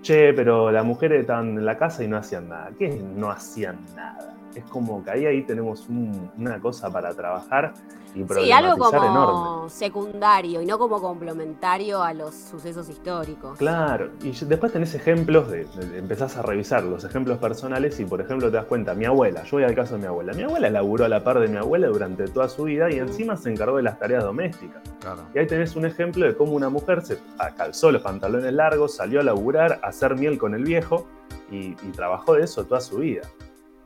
che, 0.03 0.35
pero 0.35 0.71
las 0.71 0.85
mujeres 0.85 1.21
estaban 1.21 1.57
en 1.59 1.65
la 1.65 1.77
casa 1.79 2.05
y 2.05 2.09
no 2.09 2.19
hacían 2.19 2.49
nada. 2.49 2.71
¿Qué 2.79 2.87
es 2.89 3.03
no 3.03 3.31
hacían 3.31 3.79
nada? 3.95 4.35
Es 4.61 4.65
como 4.67 5.03
que 5.05 5.11
ahí, 5.11 5.27
ahí 5.27 5.43
tenemos 5.43 5.89
un- 5.89 6.31
una 6.39 6.61
cosa 6.61 6.91
para 6.91 7.15
trabajar 7.15 7.73
y 8.15 8.25
Sí, 8.25 8.53
algo 8.53 8.75
problematizar 8.77 9.01
como 9.01 9.11
enorme. 9.11 9.71
secundario 9.71 10.61
y 10.61 10.67
no 10.67 10.79
como 10.79 11.01
complementario 11.01 12.03
a 12.03 12.13
los 12.13 12.35
sucesos 12.35 12.89
históricos. 12.91 13.57
Claro, 13.57 14.11
y 14.23 14.33
después 14.45 14.71
tenés 14.73 14.95
ejemplos 14.95 15.51
de, 15.51 15.65
de- 15.65 15.99
empezás 15.99 16.37
a 16.37 16.43
revisar 16.43 16.83
los 16.83 17.05
ejemplos 17.05 17.39
personales 17.39 17.99
y 18.01 18.05
por 18.05 18.21
ejemplo 18.21 18.51
te 18.51 18.57
das 18.57 18.67
cuenta, 18.67 18.95
mi 18.95 19.07
abuela, 19.07 19.43
yo 19.45 19.57
voy 19.57 19.65
al 19.65 19.75
caso 19.75 19.95
de 19.95 20.01
mi 20.03 20.07
abuela, 20.07 20.33
mi 20.35 20.43
abuela 20.43 20.69
laburó 20.69 21.07
a 21.07 21.09
la 21.09 21.25
par 21.25 21.41
de 21.41 21.49
mi 21.49 21.57
abuela 21.57 21.87
durante 21.89 22.25
toda 22.29 22.49
su 22.51 22.65
vida 22.65 22.91
y 22.91 22.99
encima 22.99 23.37
se 23.37 23.51
encargó 23.51 23.79
de 23.79 23.83
las 23.85 23.99
tareas 23.99 24.23
domésticas. 24.25 24.83
Claro. 25.01 25.23
Y 25.35 25.39
ahí 25.39 25.47
tenés 25.47 25.75
un 25.75 25.87
ejemplo 25.87 26.27
de 26.27 26.37
cómo 26.37 26.53
una 26.53 26.69
mujer 26.69 27.01
se 27.03 27.19
ah, 27.39 27.51
calzó 27.57 27.91
los 27.91 28.03
pantalones 28.03 28.53
largos, 28.53 28.95
salió 28.95 29.21
a 29.21 29.23
laburar, 29.23 29.81
a 29.83 29.87
hacer 29.89 30.17
miel 30.17 30.37
con 30.39 30.55
el 30.55 30.65
viejo 30.65 31.07
y, 31.51 31.69
y 31.69 31.93
trabajó 31.95 32.35
de 32.35 32.45
eso 32.45 32.65
toda 32.65 32.81
su 32.83 32.99
vida. 32.99 33.23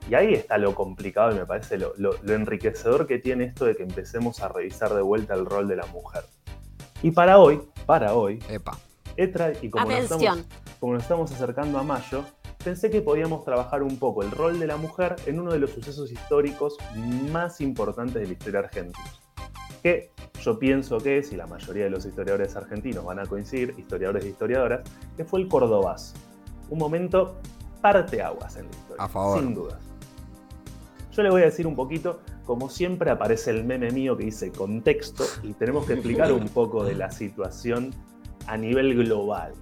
Y 0.09 0.14
ahí 0.14 0.35
está 0.35 0.57
lo 0.59 0.75
complicado 0.75 1.33
y 1.33 1.35
me 1.35 1.47
parece 1.47 1.79
lo, 1.79 1.92
lo- 1.97 2.14
lo 2.23 2.33
enriquecedor 2.35 3.07
que 3.07 3.19
tiene 3.19 3.45
esto 3.45 3.64
de 3.64 3.75
que 3.75 3.83
empecemos 3.83 4.40
a 4.40 4.49
revisar 4.49 4.95
de 4.95 5.03
vuelta 5.03 5.35
el 5.35 5.45
rol 5.47 5.66
de 5.66 5.77
la 5.77 5.87
mujer. 5.87 6.25
Y 7.03 7.11
para 7.11 7.38
hoy, 7.38 7.61
para 7.87 8.14
hoy, 8.14 8.38
Epa. 8.49 8.79
he 9.16 9.25
y 9.62 9.69
como 9.71 9.87
nos, 9.87 9.99
estamos, 9.99 10.45
como 10.81 10.92
nos 10.95 11.03
estamos 11.03 11.33
acercando 11.33 11.79
a 11.79 11.83
mayo, 11.83 12.25
pensé 12.62 12.90
que 12.90 13.01
podíamos 13.03 13.45
trabajar 13.45 13.83
un 13.83 13.99
poco 13.99 14.23
el 14.23 14.31
rol 14.31 14.59
de 14.61 14.66
la 14.66 14.77
mujer 14.77 15.16
en 15.27 15.40
uno 15.40 15.53
de 15.53 15.59
los 15.59 15.71
sucesos 15.71 16.11
históricos 16.12 16.77
más 17.31 17.61
importantes 17.61 18.14
de 18.23 18.27
la 18.27 18.33
historia 18.33 18.61
argentina. 18.61 19.11
Que 19.83 20.11
yo 20.40 20.59
pienso 20.59 20.99
que 20.99 21.19
es, 21.19 21.33
y 21.33 21.37
la 21.37 21.47
mayoría 21.47 21.85
de 21.85 21.90
los 21.90 22.05
historiadores 22.07 22.55
argentinos 22.57 23.05
van 23.05 23.19
a 23.19 23.27
coincidir, 23.27 23.75
historiadores 23.77 24.25
e 24.25 24.29
historiadoras, 24.29 24.81
que 25.16 25.25
fue 25.25 25.40
el 25.40 25.49
Cordobazo. 25.49 26.14
Un 26.71 26.79
momento 26.79 27.37
parteaguas 27.81 28.57
en 28.57 28.64
la 28.64 28.71
historia, 28.71 29.05
A 29.05 29.09
favor. 29.09 29.38
sin 29.38 29.55
dudas. 29.55 29.79
Yo 31.16 31.22
le 31.22 31.31
voy 31.31 31.40
a 31.40 31.44
decir 31.46 31.66
un 31.66 31.74
poquito, 31.74 32.20
como 32.44 32.68
siempre 32.68 33.11
aparece 33.11 33.50
el 33.50 33.64
meme 33.64 33.90
mío 33.90 34.18
que 34.18 34.24
dice 34.24 34.52
contexto 34.52 35.24
y 35.42 35.55
tenemos 35.55 35.87
que 35.87 35.94
explicar 35.94 36.31
un 36.31 36.46
poco 36.50 36.85
de 36.85 36.94
la 36.94 37.11
situación 37.11 37.90
a 38.46 38.59
nivel 38.59 38.94
global. 38.94 39.55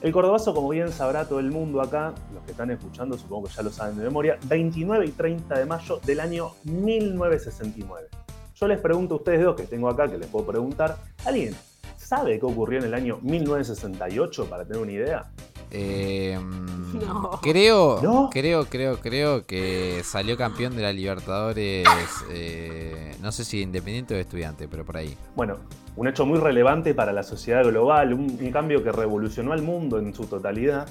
El 0.00 0.12
Cordobazo, 0.12 0.54
como 0.54 0.70
bien 0.70 0.90
sabrá 0.90 1.28
todo 1.28 1.40
el 1.40 1.50
mundo 1.50 1.82
acá, 1.82 2.14
los 2.32 2.42
que 2.44 2.52
están 2.52 2.70
escuchando 2.70 3.18
supongo 3.18 3.48
que 3.48 3.52
ya 3.52 3.62
lo 3.62 3.70
saben 3.70 3.98
de 3.98 4.04
memoria, 4.04 4.38
29 4.46 5.04
y 5.04 5.10
30 5.10 5.58
de 5.58 5.66
mayo 5.66 6.00
del 6.06 6.20
año 6.20 6.52
1969. 6.64 8.08
Yo 8.54 8.66
les 8.66 8.80
pregunto 8.80 9.16
a 9.16 9.18
ustedes 9.18 9.42
dos 9.42 9.54
que 9.54 9.64
tengo 9.64 9.90
acá, 9.90 10.08
que 10.08 10.16
les 10.16 10.28
puedo 10.28 10.46
preguntar, 10.46 10.96
¿alguien 11.26 11.54
sabe 11.98 12.38
qué 12.40 12.46
ocurrió 12.46 12.78
en 12.78 12.86
el 12.86 12.94
año 12.94 13.18
1968 13.20 14.46
para 14.46 14.64
tener 14.64 14.80
una 14.80 14.92
idea? 14.92 15.30
Eh, 15.72 16.38
No. 16.92 17.40
Creo, 17.42 18.00
¿No? 18.02 18.28
creo, 18.30 18.66
creo, 18.66 18.98
creo 18.98 19.46
que 19.46 20.02
salió 20.04 20.36
campeón 20.36 20.76
de 20.76 20.82
la 20.82 20.92
Libertadores. 20.92 21.88
eh, 22.30 23.16
no 23.22 23.32
sé 23.32 23.44
si 23.46 23.62
independiente 23.62 24.14
o 24.14 24.18
estudiante, 24.18 24.68
pero 24.68 24.84
por 24.84 24.98
ahí. 24.98 25.16
Bueno, 25.34 25.56
un 25.96 26.06
hecho 26.06 26.26
muy 26.26 26.38
relevante 26.38 26.94
para 26.94 27.12
la 27.12 27.22
sociedad 27.22 27.64
global, 27.64 28.12
un, 28.12 28.38
un 28.40 28.50
cambio 28.52 28.84
que 28.84 28.92
revolucionó 28.92 29.52
al 29.54 29.62
mundo 29.62 29.98
en 29.98 30.14
su 30.14 30.26
totalidad, 30.26 30.86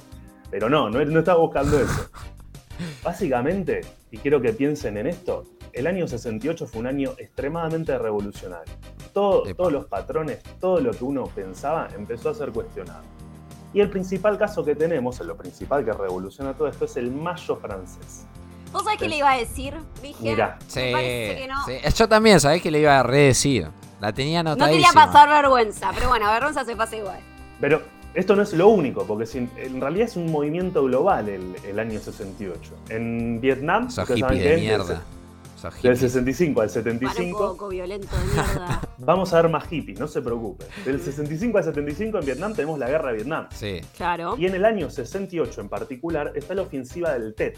pero 0.50 0.70
no, 0.70 0.89
no, 0.89 1.06
no 1.06 1.20
estaba 1.20 1.39
buscando 1.39 1.80
eso. 1.80 2.10
Básicamente, 3.04 3.82
y 4.10 4.17
quiero 4.17 4.41
que 4.41 4.54
piensen 4.54 4.98
en 4.98 5.06
esto, 5.08 5.44
el 5.72 5.86
año 5.88 6.08
68 6.08 6.65
fue 6.67 6.82
un 6.82 6.88
año 6.88 7.12
extremadamente 7.20 7.98
revolucionario. 7.98 8.74
Todo- 9.13 9.44
todos 9.56 9.72
los 9.72 9.86
patrones, 9.86 10.39
todo 10.60 10.80
lo 10.80 10.91
que 10.91 11.04
uno 11.04 11.26
pensaba 11.26 11.88
empezó 11.96 12.30
a 12.32 12.34
ser 12.34 12.52
cuestionado. 12.52 13.04
Y 13.74 13.80
el 13.80 13.90
principal 13.90 14.38
caso 14.38 14.64
que 14.66 14.76
tenemos, 14.76 15.20
lo 15.22 15.36
principal 15.38 15.86
que 15.86 15.94
revoluciona 15.94 16.54
todo 16.54 16.68
esto, 16.68 16.86
es 16.86 16.98
el 16.98 17.12
Mayo 17.12 17.56
francés. 17.56 18.26
¿Vos 18.72 18.84
sabés 18.84 19.00
qué 19.00 19.08
le 19.10 19.18
iba 19.18 19.32
a 19.32 19.38
decir, 19.38 19.74
Vigia? 20.02 20.32
Mirá. 20.32 20.60
Sí, 20.68 20.80
Me 20.80 20.92
parece 20.92 21.38
que 21.42 21.48
no. 21.48 21.66
sí. 21.66 21.74
Yo 21.98 22.08
también, 22.10 22.40
¿sabés 22.40 22.62
que 22.62 22.72
le 22.72 22.80
iba 22.80 23.00
a 23.00 23.04
redecir? 23.04 23.68
La 24.00 24.12
tenía 24.14 24.42
No 24.44 24.52
anotadísima. 24.52 24.88
quería 24.90 25.06
pasar 25.06 25.30
vergüenza, 25.30 25.92
pero 25.94 26.10
bueno, 26.10 26.30
vergüenza 26.32 26.66
se 26.66 26.76
pasa 26.76 26.96
igual. 26.96 27.20
Pero 27.60 27.82
esto 28.14 28.36
no 28.36 28.42
es 28.44 28.54
lo 28.54 28.68
único, 28.70 29.06
porque 29.06 29.26
si- 29.26 29.48
en 29.58 29.80
realidad 29.82 30.08
es 30.08 30.16
un 30.16 30.32
movimiento 30.32 30.84
global 30.84 31.30
el, 31.30 31.56
el 31.66 31.80
año 31.80 32.00
68. 32.00 32.74
En 32.90 33.40
Vietnam, 33.42 33.88
Esos 33.88 34.08
hippies 34.10 34.44
de 34.44 34.58
mierda. 34.58 35.02
Del 35.69 35.93
hippies. 35.93 36.00
65 36.00 36.62
al 36.62 36.67
Para 36.67 36.80
un 36.80 36.84
75 36.84 37.38
poco 37.39 37.67
violento 37.69 38.15
de 38.15 38.24
mierda. 38.26 38.82
vamos 38.97 39.34
a 39.34 39.41
ver 39.41 39.52
más 39.52 39.67
hippies, 39.67 40.00
no 40.00 40.08
se 40.08 40.21
preocupen. 40.21 40.67
Del 40.86 41.02
65 41.02 41.58
al 41.58 41.63
75 41.63 42.19
en 42.19 42.26
Vietnam 42.26 42.54
tenemos 42.54 42.80
la 42.80 42.89
guerra 42.89 43.10
de 43.10 43.15
Vietnam. 43.15 43.47
Sí. 43.52 43.82
Claro. 43.95 44.36
Y 44.38 44.45
en 44.45 44.56
el 44.56 44.65
año 44.65 44.89
68 44.89 45.62
en 45.62 45.69
particular 45.69 46.32
está 46.36 46.56
la 46.56 46.63
ofensiva 46.63 47.13
del 47.13 47.36
Tet. 47.36 47.58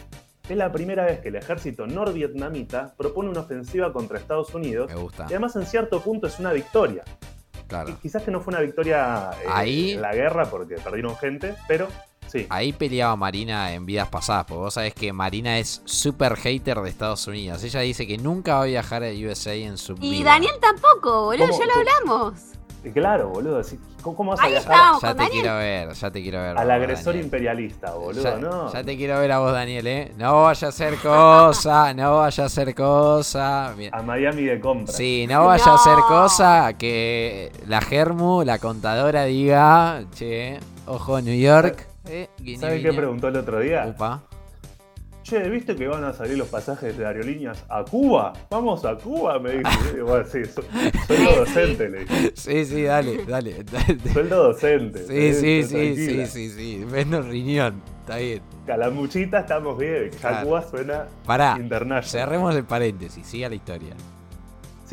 Es 0.49 0.57
la 0.57 0.71
primera 0.71 1.05
vez 1.05 1.19
que 1.21 1.29
el 1.29 1.35
ejército 1.37 1.87
norvietnamita 1.87 2.93
propone 2.97 3.29
una 3.29 3.41
ofensiva 3.41 3.93
contra 3.93 4.19
Estados 4.19 4.53
Unidos. 4.53 4.89
Me 4.93 4.99
gusta. 4.99 5.23
Y 5.29 5.33
además 5.33 5.55
en 5.55 5.65
cierto 5.65 6.01
punto 6.01 6.27
es 6.27 6.37
una 6.39 6.51
victoria. 6.51 7.03
Claro. 7.67 7.97
Quizás 8.01 8.23
que 8.23 8.29
no 8.31 8.41
fue 8.41 8.51
una 8.53 8.61
victoria 8.61 9.31
eh, 9.41 9.47
Ahí- 9.49 9.91
en 9.91 10.01
la 10.01 10.13
guerra 10.13 10.45
porque 10.45 10.75
perdieron 10.75 11.15
gente, 11.15 11.55
pero 11.67 11.87
sí. 12.34 12.48
Ahí 12.50 12.74
peleaba 12.74 13.15
Marina 13.15 13.72
en 13.74 13.86
vidas 13.86 14.10
pasadas, 14.10 14.46
porque 14.46 14.60
vos 14.60 14.74
sabés 14.74 14.93
que 14.93 15.13
Marina 15.13 15.60
es 15.60 15.82
súper 15.86 16.36
hater 16.36 16.80
de 16.82 16.89
Estados 16.89 17.26
Unidos. 17.28 17.63
Ella 17.63 17.80
dice 17.82 18.06
que 18.08 18.17
nunca 18.17 18.56
va 18.56 18.63
a 18.63 18.65
viajar 18.65 19.04
a 19.04 19.08
USA 19.10 19.54
en 19.54 19.78
su 19.78 19.96
vida. 19.96 20.06
Y 20.15 20.24
Daniel 20.24 20.56
tampoco, 20.60 21.26
boludo, 21.26 21.48
ya 21.48 21.65
lo 21.65 21.74
hablamos. 21.76 22.41
Y 22.86 22.89
Claro, 22.91 23.30
boludo. 23.30 23.60
así- 23.60 23.80
¿Cómo, 24.02 24.32
vas 24.32 24.41
a 24.41 24.43
Ahí 24.43 24.52
viajar 24.52 24.72
estábamos 24.74 25.02
Ya 25.02 25.08
te 25.13 25.17
Daniel. 25.24 25.32
quiero 25.41 25.58
ver, 25.58 25.93
ya 25.93 26.12
te 26.12 26.22
quiero 26.22 26.38
ver. 26.39 26.58
al 26.58 26.65
vos, 26.65 26.74
agresor 26.74 27.06
Daniel. 27.06 27.24
imperialista, 27.26 27.93
boludo? 27.93 28.24
ya, 28.24 28.36
no. 28.36 28.74
ya 28.74 28.84
te 28.84 28.98
quiero 28.98 29.19
ver 29.22 29.32
a 29.32 29.39
vos, 29.39 29.54
Daniel, 29.54 29.88
¿eh? 29.88 30.12
No 30.17 30.43
vaya 30.43 30.67
a 30.67 30.69
hacer 30.69 30.98
cosa, 30.98 31.93
no 31.96 32.17
vaya 32.17 32.43
a 32.43 32.48
hacer 32.48 32.76
cosa. 32.76 33.74
Mira, 33.78 33.98
A 33.98 34.02
Miami 34.02 34.41
de 34.43 34.60
compra. 34.60 34.93
Sí, 34.93 35.26
no 35.30 35.46
vaya 35.46 35.63
a 35.72 35.76
hacer 35.76 35.96
cosa 36.10 36.74
que 36.78 37.54
la 37.67 37.80
Germu, 37.80 38.43
la 38.43 38.60
contadora, 38.60 39.24
diga, 39.24 40.04
che, 40.13 40.60
ojo, 40.86 41.22
New 41.22 41.39
York. 41.39 41.88
Eh, 42.07 42.27
guiño, 42.39 42.59
¿Sabes 42.59 42.81
qué 42.81 42.93
preguntó 42.93 43.27
el 43.29 43.37
otro 43.37 43.59
día? 43.59 43.85
Upa. 43.87 44.23
Che, 45.23 45.39
¿viste 45.49 45.73
que 45.77 45.87
van 45.87 46.03
a 46.03 46.11
salir 46.11 46.37
los 46.37 46.49
pasajes 46.49 46.97
de 46.97 47.05
aerolíneas 47.05 47.63
a 47.69 47.85
Cuba? 47.85 48.33
Vamos 48.49 48.83
a 48.83 48.95
Cuba, 48.95 49.39
me 49.39 49.51
digo, 49.53 49.69
bueno, 50.05 50.25
sí, 50.29 50.43
su- 50.43 50.61
sueldo 51.07 51.35
docente, 51.37 51.89
le 51.89 51.99
dije. 51.99 52.31
Sí, 52.35 52.65
sí, 52.65 52.81
dale, 52.83 53.23
dale. 53.25 53.63
dale. 53.71 53.99
Sueldo 54.11 54.43
docente. 54.43 54.99
Sí, 55.07 55.33
sí, 55.33 55.63
sí, 55.63 55.63
sí, 55.63 55.95
tranquila. 55.95 56.25
sí, 56.25 56.49
sí. 56.49 56.85
Vendo 56.91 57.21
riñón. 57.21 57.81
Está 58.01 58.17
bien. 58.17 58.41
Calamuchita 58.67 59.39
estamos 59.39 59.77
bien. 59.77 60.09
Claro. 60.19 60.45
Cuba 60.45 60.61
suena 60.69 61.05
Pará. 61.25 61.55
international. 61.57 62.03
Cerremos 62.27 62.53
el 62.55 62.65
paréntesis, 62.65 63.25
siga 63.25 63.47
la 63.47 63.55
historia. 63.55 63.93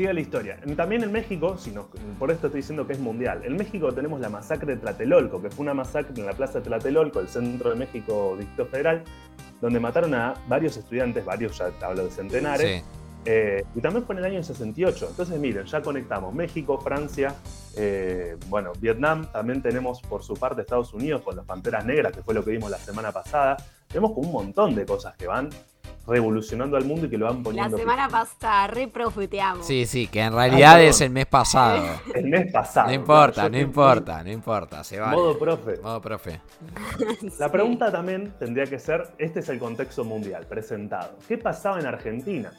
Sigue 0.00 0.14
la 0.14 0.20
historia. 0.22 0.58
También 0.78 1.02
en 1.02 1.12
México, 1.12 1.58
si 1.58 1.72
nos- 1.72 1.84
por 2.18 2.30
esto 2.30 2.46
estoy 2.46 2.62
diciendo 2.62 2.86
que 2.86 2.94
es 2.94 2.98
mundial, 2.98 3.42
en 3.44 3.54
México 3.54 3.92
tenemos 3.92 4.18
la 4.18 4.30
masacre 4.30 4.74
de 4.74 4.80
Tlatelolco, 4.80 5.42
que 5.42 5.50
fue 5.50 5.62
una 5.64 5.74
masacre 5.74 6.14
en 6.18 6.24
la 6.24 6.32
plaza 6.32 6.60
de 6.60 6.64
Tlatelolco, 6.64 7.20
el 7.20 7.28
centro 7.28 7.68
de 7.68 7.76
México, 7.76 8.34
Distrito 8.38 8.64
Federal, 8.64 9.04
donde 9.60 9.78
mataron 9.78 10.14
a 10.14 10.32
varios 10.48 10.78
estudiantes, 10.78 11.22
varios, 11.22 11.58
ya 11.58 11.70
hablo 11.82 12.06
de 12.06 12.10
centenares, 12.12 12.80
Sí. 12.80 12.82
eh, 13.26 13.62
y 13.74 13.80
también 13.82 14.06
fue 14.06 14.14
en 14.14 14.20
el 14.20 14.24
año 14.24 14.42
68. 14.42 15.08
Entonces, 15.10 15.38
miren, 15.38 15.66
ya 15.66 15.82
conectamos 15.82 16.32
México, 16.34 16.80
Francia, 16.80 17.34
eh, 17.76 18.38
bueno, 18.48 18.72
Vietnam, 18.80 19.26
también 19.30 19.60
tenemos 19.60 20.00
por 20.00 20.22
su 20.22 20.32
parte 20.32 20.62
Estados 20.62 20.94
Unidos 20.94 21.20
con 21.20 21.36
las 21.36 21.44
Panteras 21.44 21.84
Negras, 21.84 22.12
que 22.16 22.22
fue 22.22 22.32
lo 22.32 22.42
que 22.42 22.52
vimos 22.52 22.70
la 22.70 22.78
semana 22.78 23.12
pasada. 23.12 23.58
Tenemos 23.86 24.12
un 24.16 24.32
montón 24.32 24.74
de 24.74 24.86
cosas 24.86 25.14
que 25.18 25.26
van 25.26 25.50
revolucionando 26.06 26.76
al 26.76 26.84
mundo 26.84 27.06
y 27.06 27.10
que 27.10 27.18
lo 27.18 27.26
van 27.26 27.38
La 27.38 27.42
poniendo. 27.42 27.78
semana 27.78 28.08
pasada 28.08 28.66
reprofeteamos. 28.66 29.66
Sí, 29.66 29.86
sí, 29.86 30.06
que 30.08 30.20
en 30.20 30.32
realidad 30.32 30.82
es 30.82 31.00
el 31.00 31.10
mes 31.10 31.26
pasado. 31.26 31.84
El 32.14 32.26
mes 32.28 32.50
pasado. 32.52 32.88
No 32.88 32.94
importa, 32.94 33.48
no 33.48 33.58
importa, 33.58 34.22
no 34.22 34.30
importa. 34.30 34.82
Se 34.84 34.98
va. 34.98 35.10
Modo 35.12 35.38
profe. 35.38 35.76
Modo 35.82 36.00
profe. 36.00 36.40
La 37.38 37.46
Sí. 37.46 37.52
pregunta 37.52 37.92
también 37.92 38.32
tendría 38.38 38.66
que 38.66 38.78
ser, 38.78 39.08
este 39.18 39.40
es 39.40 39.48
el 39.48 39.58
contexto 39.58 40.04
mundial 40.04 40.46
presentado. 40.46 41.16
¿Qué 41.28 41.38
pasaba 41.38 41.78
en 41.78 41.86
Argentina? 41.86 42.50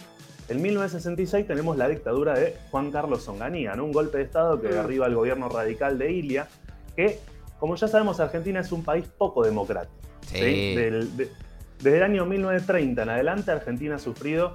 En 0.47 0.62
1966 0.62 1.47
tenemos 1.47 1.77
la 1.77 1.88
dictadura 1.88 2.34
de 2.34 2.58
Juan 2.71 2.91
Carlos 2.91 3.27
Onganía, 3.27 3.73
¿no? 3.75 3.86
un 3.86 3.91
golpe 3.91 4.17
de 4.17 4.23
Estado 4.25 4.60
que 4.62 4.67
Mm. 4.67 4.71
derriba 4.71 5.06
al 5.06 5.15
gobierno 5.15 5.49
radical 5.49 5.97
de 5.97 6.12
Ilia, 6.12 6.47
que, 6.95 7.19
como 7.60 7.75
ya 7.75 7.88
sabemos, 7.88 8.19
Argentina 8.19 8.60
es 8.60 8.71
un 8.71 8.84
país 8.84 9.06
poco 9.17 9.43
democrático. 9.43 9.93
Sí. 10.27 10.38
¿sí? 10.39 10.75
Del- 10.75 11.15
de- 11.17 11.32
desde 11.82 11.98
el 11.98 12.04
año 12.04 12.26
1930 12.26 13.04
en 13.04 13.10
adelante, 13.10 13.52
Argentina 13.52 13.96
ha 13.96 14.00
sufrido 14.00 14.54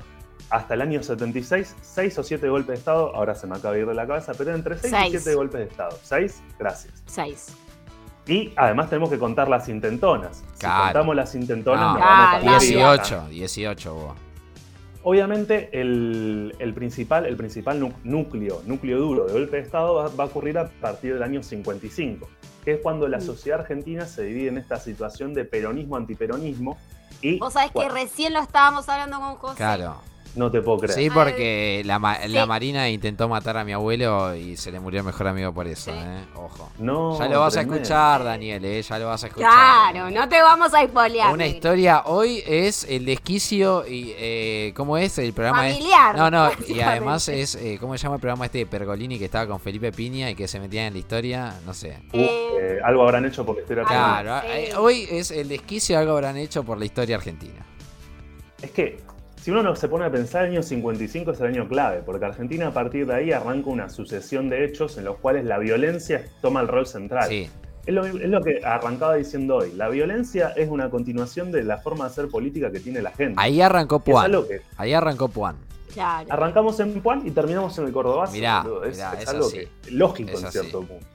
hasta 0.50 0.74
el 0.74 0.82
año 0.82 1.02
76 1.02 1.74
seis 1.82 2.18
o 2.18 2.22
siete 2.22 2.48
golpes 2.48 2.68
de 2.68 2.74
Estado, 2.74 3.14
ahora 3.16 3.34
se 3.34 3.46
me 3.46 3.56
acaba 3.56 3.74
de 3.74 3.80
ir 3.80 3.86
de 3.86 3.94
la 3.94 4.06
cabeza, 4.06 4.32
pero 4.36 4.54
entre 4.54 4.78
seis, 4.78 4.92
y 4.92 4.96
Seis. 4.96 5.10
siete 5.22 5.34
golpes 5.34 5.60
de 5.60 5.66
Estado. 5.66 5.98
¿Seis? 6.02 6.42
Gracias. 6.58 7.02
Seis. 7.06 7.56
Y 8.28 8.52
además 8.56 8.88
tenemos 8.90 9.08
que 9.10 9.18
contar 9.18 9.48
las 9.48 9.68
intentonas. 9.68 10.42
Si 10.54 10.66
contamos 10.66 11.14
las 11.16 11.34
intentonas, 11.34 11.80
No, 11.80 11.92
nos 11.94 12.00
vamos 12.00 12.16
Ah, 12.18 12.28
para 12.32 12.42
claro. 12.42 12.56
arriba. 12.58 12.92
18, 12.96 13.28
18 13.30 13.94
vos. 13.94 14.14
Obviamente 15.04 15.68
el, 15.80 16.52
el 16.58 16.74
principal, 16.74 17.26
el 17.26 17.36
principal 17.36 17.92
núcleo, 18.02 18.62
núcleo 18.66 18.98
duro 18.98 19.26
de 19.26 19.32
golpe 19.34 19.56
de 19.58 19.62
Estado 19.62 19.94
va, 19.94 20.08
va 20.08 20.24
a 20.24 20.26
ocurrir 20.26 20.58
a 20.58 20.68
partir 20.68 21.14
del 21.14 21.22
año 21.22 21.44
55, 21.44 22.28
que 22.64 22.72
es 22.74 22.80
cuando 22.80 23.06
la 23.06 23.18
Mm. 23.18 23.22
sociedad 23.22 23.60
argentina 23.60 24.04
se 24.06 24.22
divide 24.24 24.48
en 24.48 24.58
esta 24.58 24.78
situación 24.80 25.32
de 25.32 25.44
peronismo-antiperonismo, 25.44 26.76
Y 27.22 27.38
Vos 27.38 27.52
sabés 27.52 27.72
que 27.72 27.88
recién 27.88 28.32
lo 28.32 28.40
estábamos 28.40 28.88
hablando 28.88 29.18
con 29.18 29.36
José. 29.36 29.56
Claro. 29.56 29.96
No 30.36 30.50
te 30.50 30.60
puedo 30.62 30.78
creer. 30.78 30.94
Sí, 30.98 31.10
porque 31.10 31.82
la, 31.84 31.98
ma- 31.98 32.16
Sí. 32.22 32.28
la 32.28 32.46
Marina 32.46 32.88
intentó 32.88 33.28
matar 33.28 33.56
a 33.56 33.64
mi 33.64 33.72
abuelo 33.72 34.34
y 34.34 34.56
se 34.56 34.70
le 34.70 34.78
murió 34.80 35.00
el 35.00 35.06
mejor 35.06 35.26
amigo 35.28 35.52
por 35.52 35.66
eso, 35.66 35.90
Sí. 35.92 35.98
¿eh? 35.98 36.24
Ojo. 36.34 36.70
No, 36.78 37.18
Ya 37.18 37.28
lo 37.28 37.40
vas 37.40 37.56
a 37.56 37.62
escuchar, 37.62 38.22
Daniel, 38.24 38.64
¿eh? 38.64 38.82
Ya 38.82 38.98
lo 38.98 39.06
vas 39.08 39.24
a 39.24 39.26
escuchar. 39.28 39.50
Claro, 39.50 40.10
no 40.10 40.28
te 40.28 40.40
vamos 40.42 40.72
a 40.74 40.84
spoilear. 40.86 41.32
Una 41.32 41.46
historia, 41.46 42.02
hoy 42.06 42.42
es 42.46 42.84
el 42.84 43.04
desquicio 43.06 43.86
y 43.86 44.12
eh, 44.16 44.72
¿cómo 44.76 44.96
es 44.98 45.18
el 45.18 45.32
programa? 45.32 45.68
es- 45.68 45.74
Familiar, 45.76 46.16
No, 46.16 46.30
no, 46.30 46.50
y 46.68 46.80
además 46.80 47.28
es, 47.28 47.54
eh, 47.56 47.78
¿cómo 47.80 47.96
se 47.96 48.02
llama 48.04 48.16
el 48.16 48.20
programa 48.20 48.44
este 48.46 48.58
de 48.58 48.66
Pergolini 48.66 49.18
que 49.18 49.24
estaba 49.26 49.46
con 49.46 49.58
Felipe 49.60 49.90
Piña 49.92 50.30
y 50.30 50.34
que 50.34 50.46
se 50.48 50.60
metía 50.60 50.86
en 50.86 50.92
la 50.92 50.98
historia? 50.98 51.54
No 51.64 51.72
sé. 51.74 51.98
Uh, 52.12 52.18
eh, 52.18 52.78
algo 52.84 53.02
habrán 53.02 53.24
hecho 53.24 53.44
por 53.44 53.56
la 53.56 53.62
historia 53.62 53.82
argentina. 53.84 54.20
Claro, 54.22 54.48
eh, 54.48 54.72
hoy 54.76 55.06
es 55.10 55.30
el 55.30 55.48
desquicio, 55.48 55.98
algo 55.98 56.12
habrán 56.12 56.36
hecho 56.36 56.62
por 56.64 56.78
la 56.78 56.84
historia 56.84 57.16
argentina. 57.16 57.64
Es 58.62 58.70
que 58.70 58.98
si 59.40 59.50
uno 59.50 59.62
no 59.62 59.76
se 59.76 59.88
pone 59.88 60.04
a 60.04 60.10
pensar, 60.10 60.44
el 60.46 60.52
año 60.52 60.62
55 60.62 61.30
es 61.30 61.40
el 61.40 61.46
año 61.46 61.68
clave, 61.68 62.02
porque 62.04 62.24
Argentina 62.24 62.68
a 62.68 62.72
partir 62.72 63.06
de 63.06 63.14
ahí 63.14 63.32
arranca 63.32 63.70
una 63.70 63.88
sucesión 63.88 64.48
de 64.48 64.64
hechos 64.64 64.98
en 64.98 65.04
los 65.04 65.16
cuales 65.18 65.44
la 65.44 65.58
violencia 65.58 66.24
toma 66.40 66.60
el 66.60 66.68
rol 66.68 66.86
central. 66.86 67.28
Sí, 67.28 67.48
Es, 67.86 67.94
lo, 67.94 68.04
es 68.04 68.14
lo 68.28 68.42
que 68.42 68.60
arrancaba 68.64 69.14
diciendo 69.14 69.56
hoy. 69.56 69.72
La 69.72 69.88
violencia 69.88 70.48
es 70.56 70.68
una 70.68 70.90
continuación 70.90 71.52
de 71.52 71.62
la 71.62 71.78
forma 71.78 72.06
de 72.06 72.10
hacer 72.10 72.28
política 72.28 72.72
que 72.72 72.80
tiene 72.80 73.00
la 73.02 73.12
gente. 73.12 73.34
ahí 73.38 73.60
arrancó 73.60 74.00
Puan. 74.00 74.24
algo 74.26 74.48
que 74.48 74.62
Ahí 74.76 74.92
arrancó 74.92 75.28
Puan. 75.28 75.56
Claro. 75.94 76.26
arrancamos 76.30 76.78
en 76.80 77.00
Puan 77.00 77.26
y 77.26 77.30
terminamos 77.30 77.78
en 77.78 77.86
el 77.86 77.92
Cordobazo. 77.92 78.32
Mirá, 78.32 78.64
es, 78.86 78.96
mirá, 78.96 79.12
es 79.14 79.22
es 79.22 79.28
algo 79.28 79.46
así. 79.46 79.58
que 79.82 79.90
lógico 79.92 80.30
Es 80.32 80.40
en 80.40 80.46
así. 80.46 80.58
cierto 80.58 80.80
punto. 80.82 81.06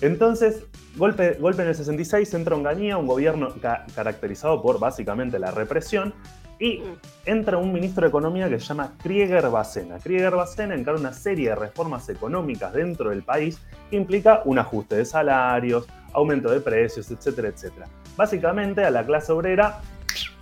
Entonces, 0.00 0.64
golpe, 0.96 1.34
golpe 1.34 1.62
en 1.62 1.68
el 1.68 1.74
66 1.76 2.34
entra 2.34 2.56
Onganía, 2.56 2.96
un 2.96 3.06
gobierno 3.06 3.54
ca- 3.62 3.86
caracterizado 3.94 4.60
por 4.60 4.80
básicamente 4.80 5.38
la 5.38 5.52
represión, 5.52 6.12
y 6.58 6.78
Mm. 6.78 6.96
entra 7.26 7.58
un 7.58 7.72
ministro 7.72 8.02
de 8.02 8.08
Economía 8.08 8.48
que 8.48 8.58
se 8.60 8.66
llama 8.66 8.92
Krieger 9.02 9.48
Bacena. 9.50 9.98
Krieger 9.98 10.34
Bacena 10.36 10.74
encara 10.74 10.98
una 10.98 11.12
serie 11.12 11.50
de 11.50 11.54
reformas 11.56 12.08
económicas 12.08 12.72
dentro 12.72 13.10
del 13.10 13.22
país 13.22 13.58
que 13.90 13.96
implica 13.96 14.42
un 14.44 14.58
ajuste 14.58 14.96
de 14.96 15.04
salarios, 15.04 15.86
aumento 16.12 16.50
de 16.50 16.60
precios, 16.60 17.10
etcétera, 17.10 17.48
etcétera. 17.48 17.86
Básicamente 18.16 18.84
a 18.84 18.90
la 18.90 19.04
clase 19.04 19.32
obrera 19.32 19.80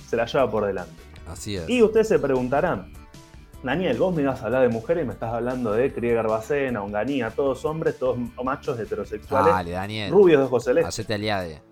se 0.09 0.16
la 0.16 0.27
lleva 0.27 0.51
por 0.51 0.66
delante. 0.66 0.92
Así 1.29 1.57
es. 1.57 1.68
Y 1.70 1.83
ustedes 1.83 2.09
se 2.09 2.18
preguntarán, 2.18 2.92
Daniel, 3.62 3.96
vos 3.99 4.14
me 4.14 4.23
ibas 4.23 4.42
a 4.42 4.46
hablar 4.46 4.62
de 4.62 4.68
mujeres 4.68 5.05
y 5.05 5.07
me 5.07 5.12
estás 5.12 5.33
hablando 5.33 5.73
de 5.73 5.92
Krieger 5.92 6.27
Bacena, 6.27 6.83
Onganía, 6.83 7.31
todos 7.31 7.64
hombres, 7.64 7.99
todos 7.99 8.18
machos 8.42 8.79
heterosexuales, 8.81 9.53
Dale, 9.55 9.70
Daniel. 9.73 10.11
rubios 10.11 10.40
de 10.40 10.46
ojos 10.46 10.64
celestes. 10.64 10.88
Hacete 10.88 11.14
aliade. 11.14 11.62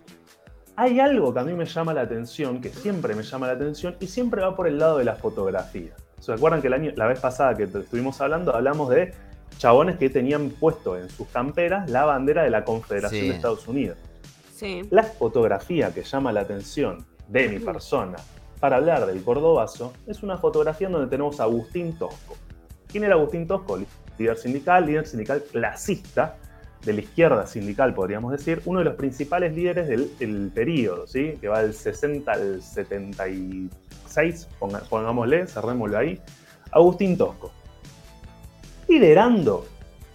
Hay 0.81 1.01
algo 1.01 1.35
que 1.35 1.41
a 1.41 1.43
mí 1.43 1.55
me 1.55 1.65
llama 1.67 1.93
la 1.93 2.03
atención, 2.03 2.61
que 2.61 2.69
siempre 2.69 3.17
me 3.17 3.25
llama 3.25 3.49
la 3.49 3.55
atención, 3.55 3.97
y 3.99 4.07
siempre 4.07 4.43
va 4.43 4.55
por 4.55 4.69
el 4.69 4.79
lado 4.79 4.99
de 4.99 5.05
la 5.05 5.17
fotografía. 5.17 5.91
¿Se 6.21 6.33
acuerdan 6.33 6.61
que 6.61 6.69
el 6.69 6.73
año, 6.73 6.93
la 6.95 7.09
vez 7.09 7.19
pasada 7.19 7.57
que 7.57 7.65
estuvimos 7.65 8.21
hablando, 8.21 8.55
hablamos 8.55 8.89
de 8.91 9.13
chabones 9.57 9.97
que 9.97 10.09
tenían 10.09 10.51
puesto 10.51 10.97
en 10.97 11.11
sus 11.11 11.27
camperas 11.31 11.91
la 11.91 12.05
bandera 12.05 12.45
de 12.45 12.51
la 12.51 12.65
Confederación 12.65 13.23
Sí. 13.23 13.29
de 13.29 13.35
Estados 13.35 13.67
Unidos? 13.67 13.99
Sí. 14.55 14.83
La 14.91 15.03
fotografía 15.03 15.93
que 15.93 16.05
llama 16.05 16.31
la 16.31 16.43
atención 16.43 17.05
de 17.27 17.49
mi 17.49 17.59
persona 17.59 18.17
para 18.61 18.77
hablar 18.77 19.05
del 19.07 19.21
Cordobazo 19.25 19.93
es 20.07 20.23
una 20.23 20.37
fotografía 20.37 20.87
en 20.87 20.93
donde 20.93 21.09
tenemos 21.11 21.41
a 21.41 21.43
Agustín 21.43 21.99
Tosco. 21.99 22.37
¿Quién 22.87 23.03
era 23.03 23.17
Agustín 23.17 23.49
Tosco? 23.49 23.81
Líder 24.17 24.37
sindical, 24.37 24.87
líder 24.87 25.09
sindical 25.09 25.43
clasista, 25.43 26.37
de 26.85 26.93
la 26.93 27.01
izquierda 27.01 27.47
sindical, 27.47 27.93
podríamos 27.95 28.33
decir, 28.33 28.63
uno 28.65 28.79
de 28.79 28.85
los 28.87 28.95
principales 28.95 29.55
líderes 29.55 29.89
del, 29.89 30.17
del 30.19 30.51
periodo, 30.55 31.07
¿sí? 31.07 31.37
que 31.41 31.49
va 31.49 31.63
del 31.63 31.75
60 31.75 32.31
al 32.33 32.63
76, 32.63 34.49
ponga- 34.61 34.83
pongámosle, 34.89 35.47
cerrémoslo 35.47 35.99
ahí, 35.99 36.21
Agustín 36.71 37.17
Tosco. 37.19 37.51
Liderando 38.89 39.67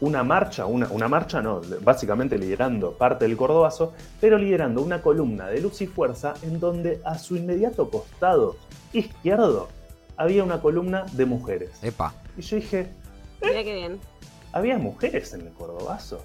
una 0.02 0.24
marcha, 0.24 0.66
una, 0.66 0.88
una 0.90 1.08
marcha 1.08 1.42
no, 1.42 1.62
básicamente 1.82 2.38
liderando 2.38 2.94
parte 2.98 3.26
del 3.26 3.38
Cordobazo, 3.38 3.94
pero 4.20 4.38
liderando 4.38 4.82
una 4.82 5.02
columna 5.02 5.48
de 5.48 5.62
luz 5.62 5.82
y 5.82 5.88
fuerza 5.88 6.34
en 6.42 6.60
donde 6.60 7.00
a 7.06 7.18
su 7.18 7.38
inmediato 7.38 7.90
costado 7.90 8.58
izquierdo 8.92 9.70
había 10.18 10.44
una 10.44 10.62
columna 10.62 11.06
de 11.14 11.26
mujeres. 11.26 11.72
Epa. 11.84 12.14
Y 12.38 12.42
yo 12.42 12.56
dije, 12.58 12.88
Mira 13.42 13.64
qué 13.64 13.74
bien. 13.76 14.00
¿había 14.52 14.78
mujeres 14.78 15.34
en 15.34 15.42
el 15.42 15.54
Cordobazo? 15.54 16.24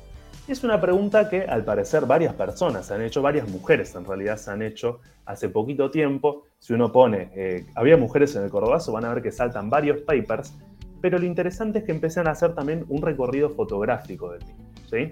Es 0.48 0.64
una 0.64 0.80
pregunta 0.80 1.28
que 1.28 1.42
al 1.42 1.62
parecer 1.62 2.06
varias 2.06 2.32
personas 2.32 2.86
se 2.86 2.94
han 2.94 3.02
hecho, 3.02 3.20
varias 3.20 3.46
mujeres 3.50 3.94
en 3.94 4.06
realidad 4.06 4.38
se 4.38 4.50
han 4.50 4.62
hecho 4.62 5.00
hace 5.26 5.50
poquito 5.50 5.90
tiempo. 5.90 6.44
Si 6.58 6.72
uno 6.72 6.90
pone, 6.90 7.30
eh, 7.36 7.66
¿había 7.74 7.98
mujeres 7.98 8.34
en 8.34 8.44
el 8.44 8.50
Cordobazo? 8.50 8.92
Van 8.92 9.04
a 9.04 9.12
ver 9.12 9.22
que 9.22 9.30
saltan 9.30 9.68
varios 9.68 10.00
papers, 10.00 10.54
pero 11.02 11.18
lo 11.18 11.26
interesante 11.26 11.80
es 11.80 11.84
que 11.84 11.92
empiezan 11.92 12.28
a 12.28 12.30
hacer 12.30 12.54
también 12.54 12.86
un 12.88 13.02
recorrido 13.02 13.50
fotográfico 13.50 14.30
del 14.30 14.42
mismo. 14.46 14.64
¿sí? 14.88 15.10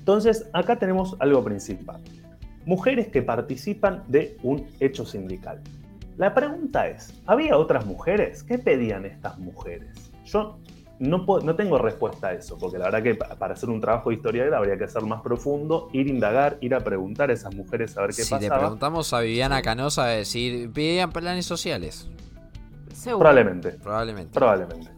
Entonces, 0.00 0.50
acá 0.52 0.76
tenemos 0.80 1.14
algo 1.20 1.44
principal. 1.44 2.02
Mujeres 2.66 3.06
que 3.06 3.22
participan 3.22 4.02
de 4.08 4.36
un 4.42 4.66
hecho 4.80 5.06
sindical. 5.06 5.62
La 6.16 6.34
pregunta 6.34 6.88
es, 6.88 7.14
¿había 7.24 7.56
otras 7.56 7.86
mujeres? 7.86 8.42
¿Qué 8.42 8.58
pedían 8.58 9.04
estas 9.04 9.38
mujeres? 9.38 10.10
Yo 10.24 10.58
no, 11.00 11.24
puedo- 11.24 11.44
no 11.44 11.54
tengo 11.54 11.78
respuesta 11.78 12.28
a 12.28 12.32
eso, 12.34 12.58
porque 12.58 12.78
la 12.78 12.86
verdad 12.86 13.02
que 13.02 13.14
pa- 13.14 13.34
para 13.36 13.54
hacer 13.54 13.68
un 13.70 13.80
trabajo 13.80 14.10
de 14.10 14.16
historiador 14.16 14.54
habría 14.54 14.76
que 14.76 14.88
ser 14.88 15.02
más 15.02 15.22
profundo, 15.22 15.88
ir 15.92 16.06
a 16.06 16.10
indagar, 16.10 16.58
ir 16.60 16.74
a 16.74 16.80
preguntar 16.80 17.30
a 17.30 17.32
esas 17.34 17.54
mujeres 17.54 17.96
a 17.96 18.00
ver 18.02 18.10
qué 18.10 18.22
Si 18.22 18.34
le 18.34 18.40
pasaba. 18.40 18.60
preguntamos 18.62 19.12
a 19.12 19.20
Viviana 19.20 19.62
Canosa, 19.62 20.04
a 20.04 20.08
decir, 20.08 20.72
pedían 20.72 21.10
planes 21.12 21.46
sociales. 21.46 22.08
Seguro. 22.92 23.20
Probablemente. 23.20 23.70
Probablemente. 23.72 24.32
Probablemente. 24.34 24.90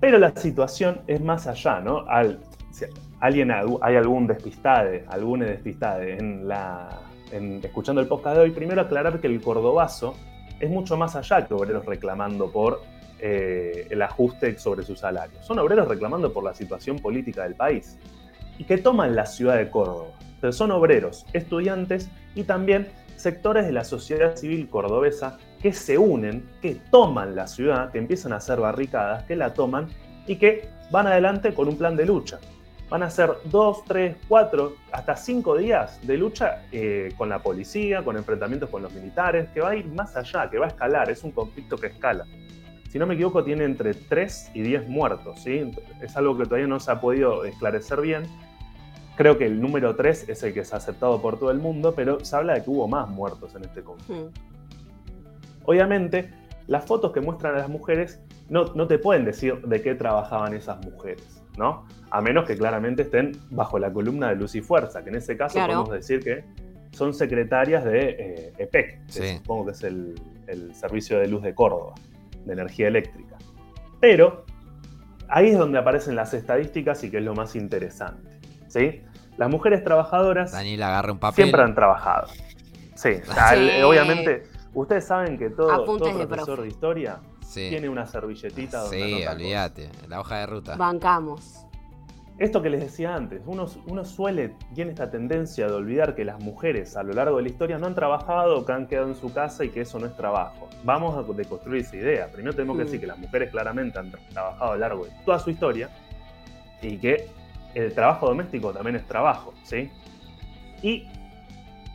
Pero 0.00 0.18
la 0.18 0.34
situación 0.34 1.00
es 1.06 1.20
más 1.20 1.46
allá, 1.46 1.80
¿no? 1.80 2.04
Al, 2.08 2.38
si 2.70 2.84
alguien, 3.20 3.50
hay 3.50 3.96
algún 3.96 4.26
despistade, 4.26 5.04
alguna 5.08 5.44
despistade 5.46 6.16
en 6.18 6.46
la, 6.48 6.88
en- 7.32 7.60
escuchando 7.62 8.00
el 8.00 8.06
podcast 8.06 8.36
de 8.36 8.42
hoy, 8.44 8.50
primero 8.52 8.80
aclarar 8.80 9.20
que 9.20 9.26
el 9.26 9.40
cordobazo 9.40 10.14
es 10.60 10.70
mucho 10.70 10.96
más 10.96 11.16
allá 11.16 11.46
que 11.46 11.52
obreros 11.54 11.84
reclamando 11.84 12.50
por 12.50 12.80
eh, 13.20 13.86
el 13.90 14.02
ajuste 14.02 14.58
sobre 14.58 14.84
sus 14.84 15.00
salarios. 15.00 15.44
Son 15.44 15.58
obreros 15.58 15.88
reclamando 15.88 16.32
por 16.32 16.44
la 16.44 16.54
situación 16.54 16.98
política 16.98 17.42
del 17.42 17.54
país 17.54 17.98
y 18.58 18.64
que 18.64 18.78
toman 18.78 19.14
la 19.14 19.26
ciudad 19.26 19.56
de 19.56 19.70
Córdoba. 19.70 20.10
Son 20.50 20.70
obreros, 20.70 21.26
estudiantes 21.32 22.08
y 22.34 22.44
también 22.44 22.88
sectores 23.16 23.66
de 23.66 23.72
la 23.72 23.84
sociedad 23.84 24.36
civil 24.36 24.68
cordobesa 24.68 25.38
que 25.60 25.72
se 25.72 25.98
unen, 25.98 26.48
que 26.62 26.76
toman 26.90 27.34
la 27.34 27.48
ciudad, 27.48 27.90
que 27.90 27.98
empiezan 27.98 28.32
a 28.32 28.36
hacer 28.36 28.60
barricadas, 28.60 29.24
que 29.24 29.34
la 29.34 29.54
toman 29.54 29.88
y 30.26 30.36
que 30.36 30.68
van 30.90 31.06
adelante 31.06 31.52
con 31.52 31.68
un 31.68 31.76
plan 31.76 31.96
de 31.96 32.06
lucha. 32.06 32.38
Van 32.88 33.02
a 33.02 33.10
ser 33.10 33.32
dos, 33.44 33.84
tres, 33.84 34.16
cuatro, 34.28 34.76
hasta 34.92 35.14
cinco 35.16 35.58
días 35.58 35.98
de 36.06 36.16
lucha 36.16 36.62
eh, 36.72 37.12
con 37.18 37.28
la 37.28 37.40
policía, 37.40 38.02
con 38.02 38.16
enfrentamientos 38.16 38.70
con 38.70 38.82
los 38.82 38.92
militares, 38.92 39.48
que 39.52 39.60
va 39.60 39.70
a 39.70 39.76
ir 39.76 39.86
más 39.86 40.16
allá, 40.16 40.48
que 40.48 40.58
va 40.58 40.66
a 40.66 40.68
escalar, 40.68 41.10
es 41.10 41.22
un 41.22 41.32
conflicto 41.32 41.76
que 41.76 41.88
escala. 41.88 42.24
Si 42.88 42.98
no 42.98 43.06
me 43.06 43.14
equivoco, 43.14 43.44
tiene 43.44 43.64
entre 43.64 43.92
3 43.94 44.52
y 44.54 44.62
10 44.62 44.88
muertos, 44.88 45.40
¿sí? 45.42 45.70
Es 46.00 46.16
algo 46.16 46.36
que 46.38 46.44
todavía 46.44 46.66
no 46.66 46.80
se 46.80 46.90
ha 46.90 47.00
podido 47.00 47.44
esclarecer 47.44 48.00
bien. 48.00 48.22
Creo 49.16 49.36
que 49.36 49.46
el 49.46 49.60
número 49.60 49.94
3 49.96 50.28
es 50.28 50.42
el 50.42 50.54
que 50.54 50.60
es 50.60 50.72
aceptado 50.72 51.20
por 51.20 51.38
todo 51.38 51.50
el 51.50 51.58
mundo, 51.58 51.92
pero 51.94 52.24
se 52.24 52.34
habla 52.36 52.54
de 52.54 52.62
que 52.62 52.70
hubo 52.70 52.88
más 52.88 53.08
muertos 53.08 53.54
en 53.54 53.64
este 53.64 53.82
conflicto. 53.82 54.30
Mm. 54.30 54.32
Obviamente, 55.64 56.30
las 56.66 56.84
fotos 56.86 57.12
que 57.12 57.20
muestran 57.20 57.54
a 57.56 57.58
las 57.58 57.68
mujeres 57.68 58.20
no, 58.48 58.64
no 58.74 58.86
te 58.86 58.98
pueden 58.98 59.24
decir 59.24 59.60
de 59.62 59.82
qué 59.82 59.94
trabajaban 59.94 60.54
esas 60.54 60.82
mujeres, 60.84 61.42
¿no? 61.58 61.84
A 62.10 62.22
menos 62.22 62.46
que 62.46 62.56
claramente 62.56 63.02
estén 63.02 63.32
bajo 63.50 63.78
la 63.78 63.92
columna 63.92 64.30
de 64.30 64.36
Luz 64.36 64.54
y 64.54 64.62
Fuerza, 64.62 65.02
que 65.02 65.10
en 65.10 65.16
ese 65.16 65.36
caso 65.36 65.54
Claro. 65.54 65.74
podemos 65.74 65.90
decir 65.90 66.20
que 66.20 66.44
son 66.92 67.12
secretarias 67.12 67.84
de 67.84 68.08
eh, 68.18 68.52
EPEC, 68.58 69.06
que 69.06 69.12
Sí. 69.12 69.36
supongo 69.38 69.66
que 69.66 69.72
es 69.72 69.82
el, 69.84 70.14
el 70.46 70.74
Servicio 70.74 71.18
de 71.18 71.28
Luz 71.28 71.42
de 71.42 71.54
Córdoba, 71.54 71.94
de 72.48 72.54
energía 72.54 72.88
eléctrica. 72.88 73.36
Pero 74.00 74.44
ahí 75.28 75.48
es 75.50 75.58
donde 75.58 75.78
aparecen 75.78 76.16
las 76.16 76.34
estadísticas 76.34 77.04
y 77.04 77.10
que 77.10 77.18
es 77.18 77.22
lo 77.24 77.34
más 77.34 77.54
interesante, 77.54 78.40
¿sí? 78.68 79.02
Las 79.36 79.50
mujeres 79.50 79.84
trabajadoras 79.84 80.50
Daniel 80.52 80.82
agarra 80.82 81.12
un 81.12 81.18
papel. 81.18 81.44
siempre 81.44 81.62
han 81.62 81.74
trabajado. 81.74 82.26
Sí, 82.96 83.10
o 83.28 83.32
sea, 83.32 83.54
el- 83.54 83.70
Sí. 83.70 83.82
obviamente, 83.82 84.42
ustedes 84.74 85.04
saben 85.04 85.38
que 85.38 85.50
todo, 85.50 85.84
profesor 85.84 86.28
profe. 86.28 86.62
de 86.62 86.68
historia 86.68 87.20
Sí, 87.42 87.68
tiene 87.70 87.88
una 87.88 88.06
servilletita 88.06 88.80
donde 88.80 88.96
sí 89.20 89.24
olvídate. 89.26 89.90
La 90.08 90.20
hoja 90.20 90.38
de 90.38 90.46
ruta. 90.46 90.76
Bancamos. 90.76 91.64
Esto 92.38 92.62
que 92.62 92.70
les 92.70 92.80
decía 92.80 93.16
antes, 93.16 93.42
uno, 93.46 93.66
uno 93.88 94.04
suele, 94.04 94.54
tiene 94.72 94.92
esta 94.92 95.10
tendencia 95.10 95.66
de 95.66 95.72
olvidar 95.72 96.14
que 96.14 96.24
las 96.24 96.38
mujeres 96.40 96.96
a 96.96 97.02
lo 97.02 97.12
largo 97.12 97.38
de 97.38 97.42
la 97.42 97.48
historia 97.48 97.78
no 97.78 97.86
han 97.88 97.96
trabajado, 97.96 98.64
que 98.64 98.70
han 98.72 98.86
quedado 98.86 99.08
en 99.08 99.16
su 99.16 99.32
casa 99.32 99.64
y 99.64 99.70
que 99.70 99.80
eso 99.80 99.98
no 99.98 100.06
es 100.06 100.14
trabajo. 100.14 100.68
Vamos 100.84 101.16
a 101.16 101.32
deconstruir 101.32 101.80
esa 101.82 101.96
idea. 101.96 102.28
Primero 102.30 102.54
tenemos 102.54 102.76
que 102.76 102.82
Mm. 102.84 102.86
decir 102.86 103.00
que 103.00 103.06
las 103.08 103.18
mujeres 103.18 103.50
claramente 103.50 103.98
han 103.98 104.12
trabajado 104.32 104.70
a 104.70 104.74
lo 104.74 104.80
largo 104.80 105.04
de 105.06 105.10
toda 105.24 105.40
su 105.40 105.50
historia 105.50 105.90
y 106.80 106.96
que 106.98 107.26
el 107.74 107.92
trabajo 107.92 108.28
doméstico 108.28 108.72
también 108.72 108.94
es 108.94 109.04
trabajo, 109.06 109.52
¿sí? 109.64 109.90
Y 110.80 111.08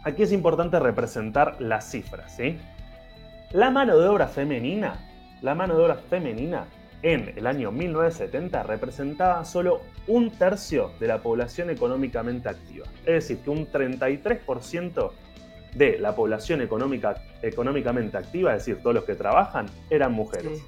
aquí 0.03 0.23
es 0.23 0.33
importante 0.33 0.77
representar 0.77 1.55
las 1.61 1.89
cifras, 1.89 2.35
¿sí? 2.35 2.59
La 3.53 3.71
mano 3.71 3.97
de 3.97 4.09
obra 4.09 4.27
femenina, 4.27 4.95
la 5.41 5.55
mano 5.55 5.77
de 5.77 5.83
obra 5.83 5.95
femenina 5.95 6.65
en 7.03 7.33
el 7.37 7.45
año 7.47 7.71
1970 7.71 8.63
representaba 8.63 9.43
solo 9.45 9.81
un 10.07 10.31
tercio 10.31 10.91
de 10.99 11.07
la 11.07 11.19
población 11.21 11.69
económicamente 11.69 12.49
activa. 12.49 12.85
Es 13.05 13.13
decir, 13.27 13.39
que 13.39 13.49
un 13.49 13.67
33% 13.69 15.11
de 15.75 15.97
la 15.99 16.15
población 16.15 16.61
económica, 16.61 17.15
económicamente 17.41 18.17
activa, 18.17 18.51
es 18.55 18.65
decir, 18.65 18.81
todos 18.81 18.95
los 18.95 19.03
que 19.03 19.15
trabajan, 19.15 19.65
eran 19.89 20.13
mujeres. 20.13 20.61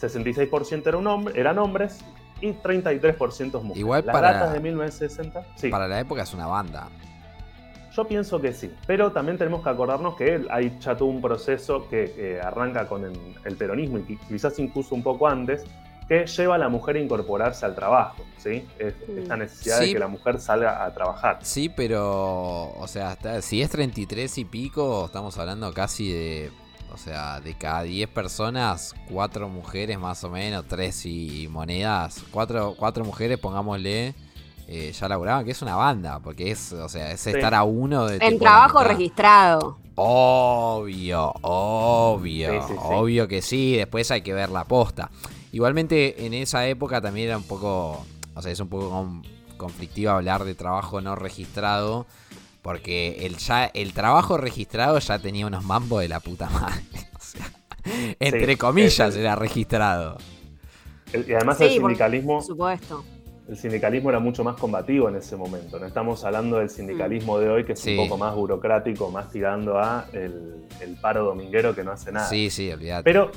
66% 0.00 0.86
eran, 0.86 1.06
hombre, 1.06 1.38
eran 1.38 1.58
hombres 1.58 1.98
y 2.40 2.52
33% 2.52 3.52
mujeres. 3.62 3.76
Igual 3.78 4.04
Las 4.06 4.12
para- 4.14 4.32
datas 4.32 4.52
de 4.52 4.60
1960, 4.60 5.46
sí. 5.56 5.68
Para 5.68 5.88
la 5.88 6.00
época 6.00 6.22
es 6.22 6.32
una 6.34 6.46
banda. 6.46 6.88
Yo 7.96 8.04
pienso 8.06 8.40
que 8.40 8.52
sí, 8.52 8.70
pero 8.86 9.10
también 9.12 9.38
tenemos 9.38 9.62
que 9.62 9.70
acordarnos 9.70 10.16
que 10.16 10.44
hay 10.50 10.76
ya 10.80 10.94
todo 10.96 11.08
un 11.08 11.22
proceso 11.22 11.88
que 11.88 12.12
eh, 12.18 12.40
arranca 12.42 12.86
con 12.86 13.04
el, 13.04 13.18
el 13.44 13.56
peronismo 13.56 13.98
y 13.98 14.02
qui- 14.02 14.18
quizás 14.28 14.58
incluso 14.58 14.94
un 14.94 15.02
poco 15.02 15.26
antes, 15.26 15.64
que 16.06 16.26
lleva 16.26 16.56
a 16.56 16.58
la 16.58 16.68
mujer 16.68 16.96
a 16.96 17.00
incorporarse 17.00 17.64
al 17.64 17.74
trabajo, 17.74 18.22
¿sí? 18.36 18.64
Es- 18.78 18.94
Mm. 19.08 19.18
esta 19.18 19.36
necesidad 19.38 19.78
Sí. 19.80 19.86
de 19.86 19.92
que 19.94 19.98
la 19.98 20.08
mujer 20.08 20.38
salga 20.40 20.84
a 20.84 20.92
trabajar. 20.92 21.38
Sí, 21.42 21.68
pero, 21.68 22.70
o 22.78 22.86
sea, 22.86 23.12
hasta- 23.12 23.40
si 23.40 23.62
es 23.62 23.70
33 23.70 24.36
y 24.38 24.44
pico, 24.44 25.06
estamos 25.06 25.36
hablando 25.38 25.72
casi 25.72 26.12
de, 26.12 26.50
o 26.92 26.98
sea, 26.98 27.40
de 27.40 27.54
cada 27.54 27.82
10 27.82 28.08
personas, 28.10 28.94
4 29.10 29.48
mujeres 29.48 29.98
más 29.98 30.22
o 30.22 30.28
menos, 30.30 30.66
3 30.68 31.06
y 31.06 31.48
monedas, 31.50 32.22
4, 32.30 32.74
cuatro 32.78 33.04
mujeres, 33.06 33.38
pongámosle, 33.38 34.14
eh, 34.68 34.92
ya 34.92 35.08
laburaban, 35.08 35.44
que 35.44 35.52
es 35.52 35.62
una 35.62 35.76
banda, 35.76 36.18
porque 36.20 36.50
es, 36.50 36.72
o 36.72 36.88
sea, 36.88 37.10
es 37.12 37.20
Sí. 37.20 37.30
estar 37.30 37.54
a 37.54 37.62
uno 37.62 38.06
de... 38.06 38.18
La 38.18 38.38
trabajo 38.38 38.82
registrado. 38.82 39.78
Obvio, 39.94 41.32
obvio, 41.42 42.52
Sí, 42.62 42.68
sí, 42.68 42.72
sí. 42.74 42.78
obvio 42.82 43.28
que 43.28 43.42
sí, 43.42 43.76
después 43.76 44.10
hay 44.10 44.22
que 44.22 44.34
ver 44.34 44.50
la 44.50 44.64
posta. 44.64 45.10
Igualmente 45.52 46.26
en 46.26 46.34
esa 46.34 46.66
época 46.66 47.00
también 47.00 47.28
era 47.28 47.36
un 47.38 47.44
poco, 47.44 48.04
o 48.34 48.42
sea, 48.42 48.52
es 48.52 48.60
un 48.60 48.68
poco 48.68 48.90
con- 48.90 49.22
conflictivo 49.56 50.10
hablar 50.10 50.44
de 50.44 50.54
trabajo 50.54 51.00
no 51.00 51.14
registrado, 51.16 52.06
porque 52.62 53.24
el, 53.24 53.36
ya, 53.38 53.66
el 53.66 53.92
trabajo 53.94 54.36
registrado 54.36 54.98
ya 54.98 55.18
tenía 55.18 55.46
unos 55.46 55.64
mambos 55.64 56.00
de 56.02 56.08
la 56.08 56.20
puta 56.20 56.48
madre. 56.50 56.82
O 57.16 57.20
sea, 57.28 57.50
entre 58.20 58.56
comillas 58.58 59.14
era 59.16 59.34
registrado. 59.36 60.18
El- 61.12 61.28
y 61.28 61.34
además 61.34 61.56
Sí, 61.58 61.64
el 61.64 61.70
sindicalismo, 61.72 62.34
Por 62.38 62.42
supuesto. 62.44 63.04
El 63.48 63.56
sindicalismo 63.56 64.10
era 64.10 64.18
mucho 64.18 64.42
más 64.42 64.56
combativo 64.56 65.08
en 65.08 65.16
ese 65.16 65.36
momento. 65.36 65.78
No 65.78 65.86
estamos 65.86 66.24
hablando 66.24 66.58
del 66.58 66.68
sindicalismo 66.68 67.38
de 67.38 67.48
hoy, 67.48 67.64
que 67.64 67.72
es 67.74 67.80
Sí. 67.80 67.96
un 67.96 68.04
poco 68.08 68.18
más 68.18 68.34
burocrático, 68.34 69.10
más 69.10 69.30
tirando 69.30 69.78
a 69.78 70.06
el, 70.12 70.66
el 70.80 70.96
paro 71.00 71.24
dominguero 71.24 71.74
que 71.74 71.84
no 71.84 71.92
hace 71.92 72.10
nada. 72.10 72.28
Sí, 72.28 72.50
sí, 72.50 72.70
olvídate. 72.72 73.04
Pero, 73.04 73.30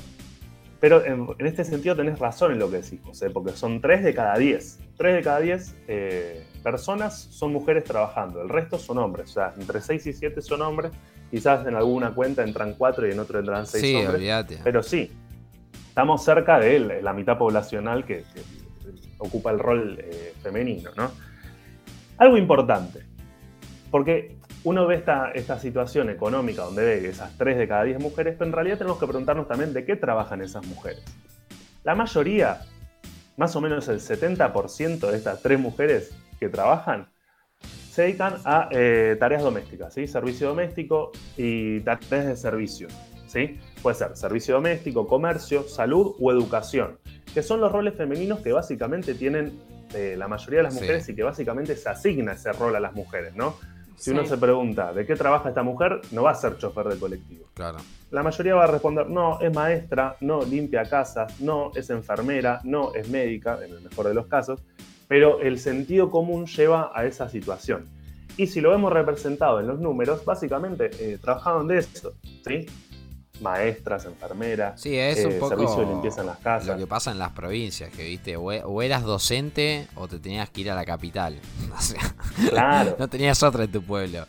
pero 0.80 1.04
en, 1.04 1.28
en 1.38 1.46
este 1.46 1.62
sentido 1.64 1.94
tenés 1.94 2.18
razón 2.18 2.52
en 2.52 2.58
lo 2.58 2.70
que 2.70 2.78
decís, 2.82 2.98
José, 3.04 3.30
porque 3.30 3.52
son 3.52 3.80
3 3.80 4.02
de 4.02 4.14
cada 4.14 4.36
10. 4.36 4.80
3 4.96 5.14
de 5.14 5.22
cada 5.22 5.38
10 5.40 5.76
eh, 5.86 6.44
personas 6.62 7.14
son 7.30 7.52
mujeres 7.52 7.84
trabajando, 7.84 8.42
el 8.42 8.48
resto 8.48 8.78
son 8.78 8.98
hombres. 8.98 9.30
O 9.30 9.32
sea, 9.34 9.54
entre 9.58 9.80
6 9.80 10.06
y 10.08 10.12
7 10.12 10.42
son 10.42 10.62
hombres. 10.62 10.90
Quizás 11.30 11.64
en 11.68 11.76
alguna 11.76 12.12
cuenta 12.12 12.42
entran 12.42 12.74
4 12.76 13.06
y 13.08 13.12
en 13.12 13.20
otra 13.20 13.38
entran 13.38 13.64
6 13.64 13.80
sí, 13.84 13.94
hombres. 13.94 14.14
olvídate. 14.16 14.58
Pero 14.64 14.82
sí, 14.82 15.12
estamos 15.88 16.24
cerca 16.24 16.58
de 16.58 16.80
la- 16.80 17.00
la 17.00 17.12
mitad 17.12 17.38
poblacional 17.38 18.04
que, 18.04 18.24
que 18.34 18.40
ocupa 19.20 19.50
el 19.50 19.58
rol 19.58 19.98
eh, 20.00 20.34
femenino, 20.42 20.90
¿no? 20.96 21.10
Algo 22.18 22.36
importante, 22.36 23.04
porque 23.90 24.36
uno 24.64 24.86
ve 24.86 24.96
esta, 24.96 25.58
situación 25.58 26.10
económica 26.10 26.62
donde 26.62 26.84
ve 26.84 27.08
esas 27.08 27.36
3 27.38 27.56
de 27.56 27.68
cada 27.68 27.84
10 27.84 28.00
mujeres, 28.00 28.34
pero 28.38 28.48
en 28.48 28.52
realidad 28.52 28.78
tenemos 28.78 28.98
que 28.98 29.06
preguntarnos 29.06 29.48
también 29.48 29.72
de 29.72 29.84
qué 29.84 29.96
trabajan 29.96 30.42
esas 30.42 30.66
mujeres. 30.66 31.02
La 31.82 31.94
mayoría, 31.94 32.60
más 33.36 33.56
o 33.56 33.60
menos 33.60 33.88
el 33.88 34.00
70% 34.00 35.10
de 35.10 35.16
estas 35.16 35.40
3 35.40 35.58
mujeres 35.58 36.14
que 36.38 36.48
trabajan, 36.48 37.08
se 37.90 38.02
dedican 38.02 38.36
a 38.44 38.68
eh, 38.70 39.16
tareas 39.18 39.42
domésticas, 39.42 39.94
¿sí? 39.94 40.06
servicio 40.06 40.48
doméstico 40.48 41.10
y 41.36 41.80
tareas 41.80 42.26
de 42.26 42.36
servicio. 42.36 42.88
¿sí? 43.26 43.58
Puede 43.82 43.96
ser 43.96 44.16
servicio 44.16 44.54
doméstico, 44.56 45.06
comercio, 45.06 45.62
salud 45.68 46.14
o 46.20 46.30
educación, 46.30 46.98
que 47.34 47.42
son 47.42 47.60
los 47.60 47.70
roles 47.72 47.94
femeninos 47.94 48.40
que 48.40 48.52
básicamente 48.52 49.14
tienen 49.14 49.58
eh, 49.94 50.14
la 50.16 50.28
mayoría 50.28 50.58
de 50.60 50.62
las 50.64 50.74
Sí. 50.74 50.80
mujeres 50.80 51.08
y 51.08 51.14
que 51.16 51.22
básicamente 51.24 51.74
se 51.76 51.88
asigna 51.88 52.32
ese 52.32 52.52
rol 52.52 52.76
a 52.76 52.80
las 52.80 52.92
mujeres. 52.94 53.34
¿no? 53.34 53.56
Si 53.96 54.04
Sí. 54.04 54.10
uno 54.12 54.24
se 54.24 54.36
pregunta 54.38 54.92
de 54.92 55.04
qué 55.04 55.16
trabaja 55.16 55.48
esta 55.48 55.62
mujer, 55.64 56.00
no 56.12 56.22
va 56.22 56.30
a 56.30 56.34
ser 56.34 56.56
chofer 56.58 56.86
de 56.86 56.96
colectivo. 56.98 57.46
Claro. 57.54 57.78
La 58.12 58.22
mayoría 58.22 58.54
va 58.54 58.64
a 58.64 58.66
responder, 58.68 59.08
no, 59.10 59.40
es 59.40 59.52
maestra, 59.54 60.16
no, 60.20 60.42
limpia 60.44 60.84
casas, 60.84 61.40
no, 61.40 61.72
es 61.74 61.90
enfermera, 61.90 62.60
no, 62.64 62.94
es 62.94 63.08
médica, 63.08 63.58
en 63.64 63.72
el 63.72 63.80
mejor 63.82 64.06
de 64.08 64.14
los 64.14 64.26
casos, 64.26 64.60
pero 65.08 65.40
el 65.40 65.58
sentido 65.58 66.08
común 66.10 66.46
lleva 66.46 66.92
a 66.94 67.04
esa 67.04 67.28
situación. 67.28 67.84
Y 68.36 68.46
si 68.46 68.60
lo 68.60 68.70
vemos 68.70 68.92
representado 68.92 69.58
en 69.60 69.66
los 69.66 69.80
números, 69.80 70.24
básicamente 70.24 70.90
eh, 71.00 71.18
trabajaban 71.20 71.66
de 71.66 71.78
eso, 71.78 72.12
¿sí? 72.46 72.66
Maestras, 73.40 74.04
enfermeras, 74.04 74.80
Sí, 74.80 74.96
es 74.96 75.18
eh, 75.18 75.26
un 75.26 75.34
poco 75.38 75.48
servicio 75.50 75.80
de 75.80 75.86
limpieza 75.86 76.20
en 76.20 76.26
las 76.28 76.38
casas. 76.38 76.68
lo 76.68 76.76
que 76.76 76.86
pasa 76.86 77.10
en 77.10 77.18
las 77.18 77.30
provincias, 77.32 77.90
que 77.90 78.04
viste, 78.04 78.36
o 78.36 78.52
e- 78.52 78.62
o 78.64 78.82
eras 78.82 79.02
docente 79.02 79.86
o 79.94 80.06
te 80.08 80.18
tenías 80.18 80.50
que 80.50 80.60
ir 80.62 80.70
a 80.70 80.74
la 80.74 80.84
capital. 80.84 81.38
O 81.76 81.80
sea, 81.80 82.00
Claro. 82.50 82.96
no 82.98 83.08
tenías 83.08 83.42
otra 83.42 83.64
en 83.64 83.72
tu 83.72 83.82
pueblo. 83.82 84.26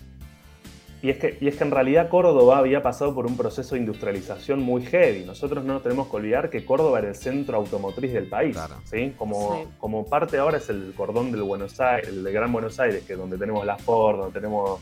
Y 1.04 1.10
es, 1.10 1.17
que, 1.17 1.36
y 1.41 1.47
es 1.47 1.56
que 1.56 1.63
en 1.63 1.71
realidad 1.71 2.10
Córdoba 2.10 2.60
había 2.60 2.84
pasado 2.84 3.15
por 3.15 3.26
un 3.26 3.36
proceso 3.36 3.74
de 3.74 3.82
industrialización 3.82 4.62
muy 4.62 4.86
heavy. 4.86 5.26
Nosotros 5.26 5.63
no 5.65 5.80
tenemos 5.82 6.08
que 6.10 6.15
olvidar 6.17 6.52
que 6.52 6.63
Córdoba 6.63 7.00
era 7.00 7.08
el 7.10 7.15
centro 7.15 7.58
automotriz 7.58 8.13
del 8.13 8.28
país. 8.28 8.54
Claro. 8.56 8.76
¿sí? 8.84 9.12
Como, 9.17 9.63
Sí. 9.63 9.69
como 9.80 10.06
parte 10.06 10.38
ahora 10.38 10.60
es 10.60 10.69
el 10.69 10.93
cordón 10.95 11.32
del 11.32 11.41
Buenos 11.41 11.80
Aires, 11.82 12.08
el 12.10 12.24
de 12.24 12.32
Gran 12.32 12.54
Buenos 12.54 12.80
Aires, 12.80 13.04
que 13.08 13.13
es 13.13 13.19
donde 13.19 13.39
tenemos 13.39 13.65
la 13.65 13.78
Ford, 13.80 14.19
donde 14.19 14.39
tenemos 14.39 14.80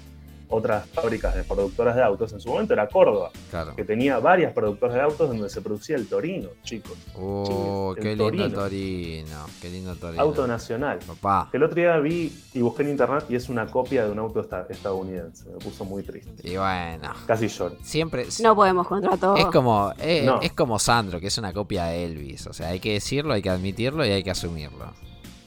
otras 0.50 0.88
fábricas 0.90 1.36
de 1.36 1.44
productoras 1.44 1.96
de 1.96 2.04
autos. 2.04 2.34
En 2.34 2.40
su 2.40 2.50
momento 2.50 2.74
era 2.74 2.88
Córdoba, 2.88 3.32
Claro. 3.52 3.76
que 3.76 3.84
tenía 3.84 4.20
varias 4.20 4.52
productoras 4.54 4.96
de 4.96 5.02
autos 5.02 5.30
donde 5.30 5.50
se 5.50 5.62
producía 5.62 5.96
el 5.96 6.08
Torino, 6.08 6.50
chicos. 6.64 6.98
Oh, 7.16 7.94
qué 7.96 8.10
lindo 8.16 8.24
Torino. 8.26 8.50
Torino. 8.50 9.46
Qué 9.62 9.70
lindo 9.70 9.96
Torino. 9.96 10.22
Auto 10.22 10.48
nacional. 10.48 11.00
Papá. 11.06 11.48
Que 11.52 11.58
el 11.58 11.64
otro 11.64 11.76
día 11.76 11.98
vi 11.98 12.32
y 12.54 12.62
busqué 12.62 12.84
en 12.84 12.90
internet 12.90 13.26
y 13.30 13.36
es 13.36 13.48
una 13.50 13.68
copia 13.68 14.06
de 14.06 14.12
un 14.12 14.20
auto 14.20 14.40
esta- 14.42 14.66
estadounidense. 14.70 15.46
Me 15.50 15.58
puso 15.60 15.86
muy 15.86 16.04
triste. 16.04 16.32
Y 16.44 16.58
bueno. 16.58 17.14
Casi 17.28 17.48
lloro. 17.48 17.76
Siempre. 17.84 18.26
No 18.42 18.56
podemos 18.56 18.88
contra 18.88 19.18
todo. 19.18 19.36
Es 19.38 19.46
como, 19.48 19.94
eh, 20.00 20.24
No. 20.26 20.42
es 20.42 20.54
como 20.54 20.80
Sandro, 20.80 21.20
que 21.20 21.28
es 21.28 21.38
una 21.38 21.54
copia 21.54 21.86
de 21.86 22.06
Elvis. 22.06 22.48
O 22.48 22.54
sea, 22.54 22.70
hay 22.70 22.80
que 22.80 22.94
decirlo, 22.94 23.34
hay 23.34 23.42
que 23.42 23.50
admitirlo 23.50 24.06
y 24.06 24.10
hay 24.10 24.24
que 24.24 24.32
asumirlo. 24.32 24.94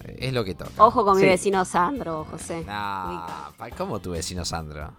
Es 0.04 0.32
lo 0.32 0.44
que 0.44 0.54
toca. 0.54 0.70
Ojo 0.84 1.04
con 1.04 1.16
Sí. 1.16 1.22
mi 1.24 1.28
vecino 1.28 1.64
Sandro, 1.64 2.24
José. 2.30 2.64
Nah, 2.66 3.50
¿Cómo 3.76 4.00
tu 4.00 4.10
vecino 4.12 4.44
Sandro? 4.44 4.92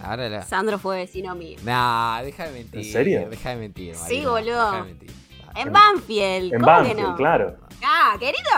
Ahora 0.00 0.28
la... 0.28 0.42
Sandro 0.42 0.78
fue 0.78 0.96
vecino 0.98 1.34
mío. 1.34 1.58
Nah, 1.64 2.20
deja 2.22 2.44
de 2.46 2.52
mentir. 2.52 2.80
¿En 2.80 2.92
serio? 2.92 3.28
Deja 3.30 3.50
de 3.50 3.56
mentir. 3.56 3.94
Sí, 3.96 4.24
boludo. 4.24 4.70
deja 4.72 4.76
de 4.76 4.82
mentir. 4.84 5.10
En 5.56 5.72
Banfield, 5.72 6.52
En 6.52 6.60
¿cómo 6.60 6.66
que 6.66 6.72
Banfield, 6.82 7.00
no? 7.00 7.16
claro. 7.16 7.56
Ah, 7.86 8.16
querido, 8.18 8.50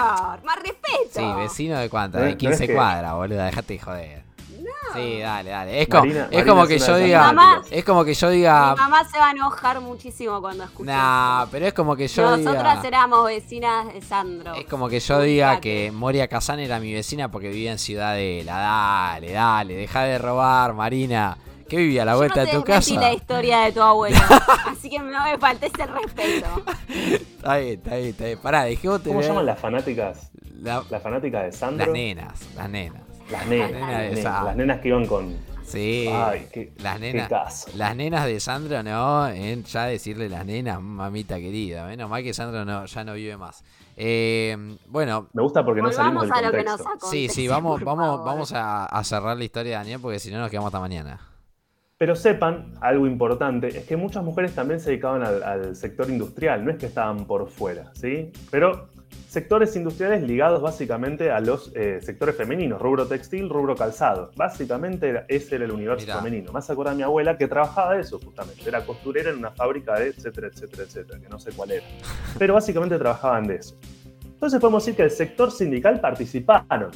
más 0.44 0.56
respeto. 0.62 1.10
Sí, 1.10 1.24
vecino 1.36 1.78
de 1.78 1.90
cuánto? 1.90 2.18
No 2.18 2.24
De 2.24 2.30
es- 2.30 2.34
no 2.36 2.38
15 2.38 2.64
es 2.64 2.68
que- 2.70 2.74
cuadras, 2.74 3.12
boludo, 3.14 3.42
dejate 3.42 3.72
de 3.74 3.78
joder. 3.80 4.25
Sí, 4.94 5.18
dale, 5.20 5.50
dale. 5.50 5.82
Es 5.82 5.88
como, 5.88 6.00
Marina- 6.02 6.24
es 6.24 6.30
Marina 6.30 6.46
como 6.52 6.66
que 6.66 6.78
yo 6.78 6.96
diga. 6.96 7.24
fanáticas. 7.24 7.72
Es 7.72 7.84
como 7.84 8.04
que 8.04 8.14
yo 8.14 8.30
diga. 8.30 8.70
Mi 8.74 8.76
mamá 8.80 9.04
se 9.04 9.18
va 9.18 9.28
a 9.28 9.30
enojar 9.32 9.80
muchísimo 9.80 10.40
cuando 10.40 10.64
escuche. 10.64 10.90
Nah, 10.90 11.46
pero 11.50 11.66
es 11.66 11.74
como 11.74 11.96
que 11.96 12.08
yo 12.08 12.22
Nosotras 12.36 12.76
diga. 12.82 12.88
éramos 12.88 13.26
vecinas 13.26 13.92
de 13.92 14.00
Sandro. 14.02 14.54
Es 14.54 14.64
como 14.66 14.88
que 14.88 15.00
yo 15.00 15.20
diga 15.20 15.60
que 15.60 15.90
Moria 15.92 16.28
Kazan 16.28 16.60
era 16.60 16.80
mi 16.80 16.92
vecina 16.94 17.30
porque 17.30 17.48
vivía 17.48 17.72
en 17.72 17.78
Ciudadela. 17.78 18.56
Dale, 18.56 19.32
dale, 19.32 19.74
deja 19.74 20.02
de 20.02 20.18
robar, 20.18 20.72
Marina. 20.74 21.36
¿Qué 21.68 21.78
vivía 21.78 22.02
a 22.02 22.04
la 22.04 22.12
Yo 22.12 22.18
vuelta 22.18 22.40
de 22.44 22.52
tu 22.52 22.62
casa? 22.62 22.78
desmentí 22.78 23.04
la 23.06 23.12
historia 23.12 23.58
de 23.62 23.72
tu 23.72 23.82
abuelo. 23.82 24.16
así 24.70 24.88
que 24.88 25.00
no 25.00 25.24
me 25.24 25.36
faltes 25.36 25.72
el 25.78 25.88
respeto. 25.88 26.46
Está 26.88 27.56
bien, 27.56 27.72
está 27.74 27.96
bien, 27.96 28.08
está 28.10 28.24
bien. 28.24 28.38
Pará, 28.38 28.62
dejemos 28.64 29.00
¿Cómo 29.00 29.20
llaman 29.20 29.46
las 29.46 29.58
fanáticas? 29.58 30.30
la- 30.62 30.84
Las 30.88 31.02
fanáticas 31.02 31.42
de 31.44 31.52
Sandro. 31.52 31.86
las 31.86 31.92
nenas, 31.92 32.40
las 32.54 32.70
nenas. 32.70 33.02
Las 33.30 33.46
nenas. 33.46 33.70
Las 33.70 33.80
nenas 33.80 33.90
las 33.90 34.00
de 34.00 34.08
nenas, 34.08 34.18
esa- 34.18 34.42
las 34.44 34.56
nenas 34.56 34.80
que 34.80 34.88
iban 34.88 35.06
con. 35.06 35.34
Sí. 35.64 36.08
Ay, 36.12 36.46
qué, 36.52 36.72
las 36.78 37.00
nenas. 37.00 37.66
Las 37.74 37.96
nenas 37.96 38.24
de 38.26 38.38
Sandro, 38.38 38.82
no, 38.84 39.28
en 39.28 39.64
ya 39.64 39.86
decirle 39.86 40.28
las 40.28 40.46
nenas, 40.46 40.80
mamita 40.80 41.36
querida. 41.38 41.84
Menos 41.86 42.08
mal 42.08 42.22
que 42.22 42.32
Sandro 42.32 42.64
no, 42.64 42.84
ya 42.86 43.04
no 43.04 43.14
vive 43.14 43.36
más. 43.36 43.64
Eh, 43.96 44.76
bueno, 44.88 45.28
Me 45.32 45.42
gusta 45.42 45.64
porque 45.64 45.82
no 45.82 45.90
salimos 45.90 46.24
del 46.24 46.32
a 46.32 46.42
lo 46.42 46.52
que 46.52 46.62
nos 46.62 46.80
contexto. 46.82 47.10
sí, 47.10 47.28
sí, 47.28 47.48
vamos, 47.48 47.82
vamos, 47.82 48.24
vamos 48.24 48.52
a, 48.52 48.84
a 48.84 49.02
cerrar 49.04 49.36
la 49.36 49.44
historia 49.44 49.72
de 49.72 49.78
Daniel 49.78 50.00
porque 50.00 50.18
si 50.20 50.30
no 50.30 50.38
nos 50.38 50.50
quedamos 50.50 50.68
hasta 50.68 50.80
mañana. 50.80 51.18
Pero 51.98 52.14
sepan, 52.14 52.74
algo 52.82 53.06
importante, 53.06 53.68
es 53.68 53.86
que 53.86 53.96
muchas 53.96 54.22
mujeres 54.22 54.54
también 54.54 54.80
se 54.80 54.90
dedicaban 54.90 55.24
al, 55.24 55.42
al 55.42 55.74
sector 55.74 56.10
industrial, 56.10 56.62
no 56.62 56.70
es 56.70 56.76
que 56.76 56.84
estaban 56.86 57.24
por 57.24 57.48
fuera, 57.48 57.90
¿sí? 57.94 58.30
Pero 58.50 58.90
sectores 59.28 59.74
industriales 59.76 60.22
ligados 60.22 60.62
básicamente 60.62 61.30
a 61.30 61.40
los 61.40 61.72
eh, 61.74 61.98
sectores 62.02 62.36
femeninos, 62.36 62.80
rubro 62.80 63.06
textil, 63.06 63.48
rubro 63.48 63.74
calzado. 63.74 64.30
Básicamente 64.36 65.24
ese 65.28 65.56
era 65.56 65.64
el 65.64 65.72
universo 65.72 66.06
Mirá. 66.06 66.18
femenino. 66.18 66.52
Más 66.52 66.68
acuerdo 66.70 66.92
a 66.92 66.94
mi 66.94 67.02
abuela 67.02 67.36
que 67.36 67.48
trabajaba 67.48 67.94
de 67.94 68.00
eso 68.02 68.18
justamente. 68.18 68.62
Era 68.66 68.84
costurera 68.84 69.30
en 69.30 69.38
una 69.38 69.50
fábrica 69.50 69.98
de 69.98 70.08
etcétera, 70.08 70.48
etcétera, 70.48 70.84
etcétera, 70.84 71.20
que 71.20 71.28
no 71.28 71.38
sé 71.38 71.50
cuál 71.52 71.72
era. 71.72 71.84
Pero 72.38 72.54
básicamente 72.54 72.96
trabajaban 72.98 73.46
de 73.46 73.56
eso. 73.56 73.76
Entonces 74.24 74.60
podemos 74.60 74.84
decir 74.84 74.96
que 74.96 75.02
el 75.02 75.10
sector 75.10 75.50
sindical 75.50 76.00
participaron 76.00 76.90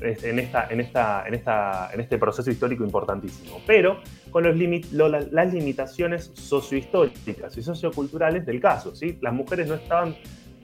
en, 0.00 0.38
esta, 0.38 0.66
en, 0.68 0.80
esta, 0.80 1.24
en, 1.26 1.34
esta, 1.34 1.90
en 1.94 2.00
este 2.00 2.18
proceso 2.18 2.50
histórico 2.50 2.84
importantísimo, 2.84 3.60
pero 3.66 4.00
con 4.30 4.42
los 4.44 4.54
limi- 4.54 4.86
lo- 4.92 5.08
la- 5.08 5.20
las 5.30 5.52
limitaciones 5.54 6.30
sociohistóricas 6.34 7.56
y 7.56 7.62
socioculturales 7.62 8.44
del 8.44 8.60
caso. 8.60 8.94
¿sí? 8.94 9.16
Las 9.22 9.32
mujeres 9.32 9.66
no 9.68 9.74
estaban 9.76 10.14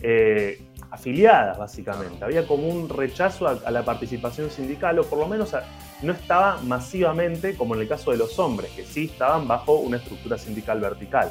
eh, 0.03 0.61
afiliadas, 0.91 1.59
básicamente. 1.59 2.25
Había 2.25 2.47
como 2.47 2.69
un 2.69 2.89
rechazo 2.89 3.47
a, 3.47 3.71
la 3.71 3.85
participación 3.85 4.51
sindical, 4.51 4.99
o 4.99 5.05
por 5.05 5.19
lo 5.19 5.29
menos 5.29 5.55
no 6.03 6.13
estaba 6.13 6.61
masivamente 6.63 7.55
como 7.55 7.75
en 7.75 7.83
el 7.83 7.89
caso 7.89 8.11
de 8.11 8.17
los 8.17 8.39
hombres, 8.39 8.71
que 8.73 8.85
sí 8.85 9.05
estaban 9.05 9.47
bajo 9.47 9.77
una 9.77 9.99
estructura 9.99 10.39
sindical 10.39 10.81
vertical. 10.81 11.31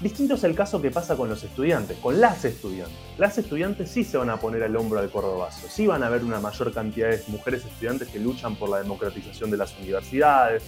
Distinto 0.00 0.34
es 0.34 0.44
el 0.44 0.54
caso 0.54 0.80
que 0.80 0.92
pasa 0.92 1.16
con 1.16 1.28
los 1.28 1.42
estudiantes, 1.42 1.96
con 1.98 2.20
las 2.20 2.44
estudiantes. 2.44 2.96
Las 3.18 3.36
estudiantes 3.36 3.90
sí 3.90 4.04
se 4.04 4.16
van 4.16 4.30
a 4.30 4.36
poner 4.36 4.62
al 4.62 4.76
hombro 4.76 5.00
del 5.00 5.10
cordobazo, 5.10 5.66
sí 5.68 5.88
van 5.88 6.04
a 6.04 6.06
haber 6.06 6.22
una 6.22 6.38
mayor 6.38 6.72
cantidad 6.72 7.10
de 7.10 7.20
mujeres 7.26 7.64
estudiantes 7.64 8.06
que 8.08 8.20
luchan 8.20 8.54
por 8.54 8.68
la 8.68 8.78
democratización 8.78 9.50
de 9.50 9.56
las 9.56 9.76
universidades, 9.76 10.62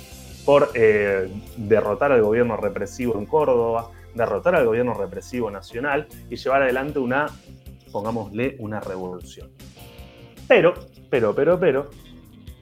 por 0.44 0.70
eh, 0.74 1.30
derrotar 1.56 2.10
al 2.10 2.22
gobierno 2.22 2.56
represivo 2.56 3.16
en 3.18 3.26
Córdoba, 3.26 3.90
derrotar 4.14 4.54
al 4.54 4.66
gobierno 4.66 4.94
represivo 4.94 5.50
nacional 5.50 6.06
y 6.28 6.36
llevar 6.36 6.62
adelante 6.62 6.98
una, 6.98 7.26
pongámosle, 7.92 8.56
una 8.58 8.80
revolución. 8.80 9.50
Pero, 10.48 10.74
pero, 11.08 11.34
pero, 11.34 11.58
pero, 11.60 11.90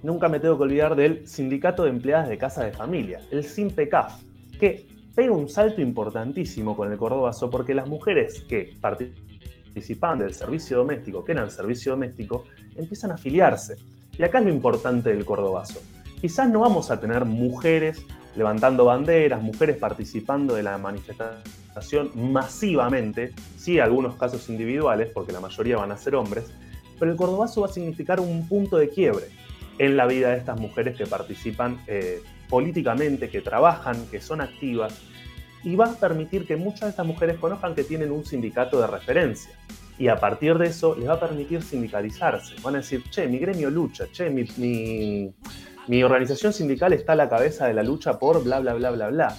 nunca 0.03 0.29
me 0.29 0.41
tengo 0.41 0.57
que 0.57 0.65
olvidar 0.65 0.95
del 0.95 1.27
Sindicato 1.27 1.85
de 1.85 1.91
Empleadas 1.91 2.29
de 2.29 2.39
Casa 2.39 2.65
de 2.65 2.73
Familia, 2.73 3.21
el 3.31 3.45
SIMPECAF, 3.45 4.23
que 4.59 4.87
pega 5.15 5.33
un 5.33 5.49
salto 5.49 5.81
importantísimo 5.81 6.77
con 6.77 6.93
el 6.93 6.99
Cordobazo 6.99 7.51
porque 7.51 7.75
las 7.75 7.89
mujeres 7.89 8.45
que 8.49 8.77
participaban 8.81 10.21
del 10.21 10.35
servicio 10.35 10.79
doméstico, 10.79 11.25
que 11.25 11.33
eran 11.33 11.51
servicio 11.51 11.93
doméstico, 11.93 12.45
empiezan 12.77 13.11
a 13.11 13.15
afiliarse. 13.15 13.77
Y 14.17 14.23
acá 14.23 14.39
es 14.39 14.45
lo 14.45 14.51
importante 14.51 15.11
del 15.11 15.25
Cordobazo. 15.25 15.81
Quizás 16.21 16.49
no 16.49 16.61
vamos 16.61 16.91
a 16.91 17.01
tener 17.01 17.25
mujeres 17.25 18.05
levantando 18.39 18.85
banderas, 18.85 19.43
mujeres 19.43 19.77
participando 19.77 20.55
de 20.55 20.63
la 20.63 20.79
manifestación 20.79 22.13
masivamente, 22.15 23.35
sí 23.57 23.81
algunos 23.81 24.15
casos 24.15 24.49
individuales, 24.49 25.11
porque 25.13 25.33
la 25.33 25.41
mayoría 25.41 25.77
van 25.77 25.91
a 25.91 25.99
ser 25.99 26.15
hombres, 26.15 26.45
pero 27.01 27.11
el 27.11 27.17
Cordobazo 27.17 27.63
va 27.63 27.67
a 27.67 27.73
significar 27.73 28.21
un 28.21 28.47
punto 28.47 28.77
de 28.77 28.91
quiebre 28.91 29.27
en 29.79 29.97
la 29.97 30.07
vida 30.07 30.31
de 30.31 30.39
estas 30.39 30.59
mujeres 30.61 30.97
que 30.97 31.07
participan 31.07 31.81
eh, 31.89 32.23
políticamente, 32.49 33.29
que 33.29 33.41
trabajan, 33.41 34.07
que 34.07 34.21
son 34.21 34.41
activas, 34.41 34.97
y 35.65 35.75
va 35.75 35.87
a 35.87 35.95
permitir 35.95 36.47
que 36.47 36.57
muchas 36.57 36.83
de 36.83 36.91
estas 36.91 37.07
mujeres 37.07 37.39
conozcan 37.39 37.75
que 37.75 37.83
tienen 37.83 38.13
un 38.13 38.25
sindicato 38.25 38.81
de 38.81 38.87
referencia. 38.87 39.51
Y 39.99 40.07
a 40.07 40.17
partir 40.17 40.57
de 40.59 40.69
eso 40.69 40.95
les 40.95 41.09
va 41.09 41.15
a 41.15 41.21
permitir 41.21 41.61
sindicalizarse. 41.61 42.55
Van 42.63 42.77
a 42.77 42.79
decir, 42.79 43.03
che, 43.11 43.27
mi 43.27 43.39
gremio 43.39 43.69
lucha, 43.69 44.07
che, 44.13 44.31
mi, 44.31 44.47
mi, 44.59 45.29
mi 45.89 46.03
organización 46.03 46.53
sindical 46.53 46.93
está 46.93 47.13
a 47.13 47.17
la 47.17 47.29
cabeza 47.29 47.67
de 47.67 47.75
la 47.75 47.83
lucha 47.83 48.19
por 48.19 48.45
bla, 48.45 48.61
bla, 48.61 48.75
bla, 48.75 48.91
bla, 48.91 49.09
bla. 49.09 49.37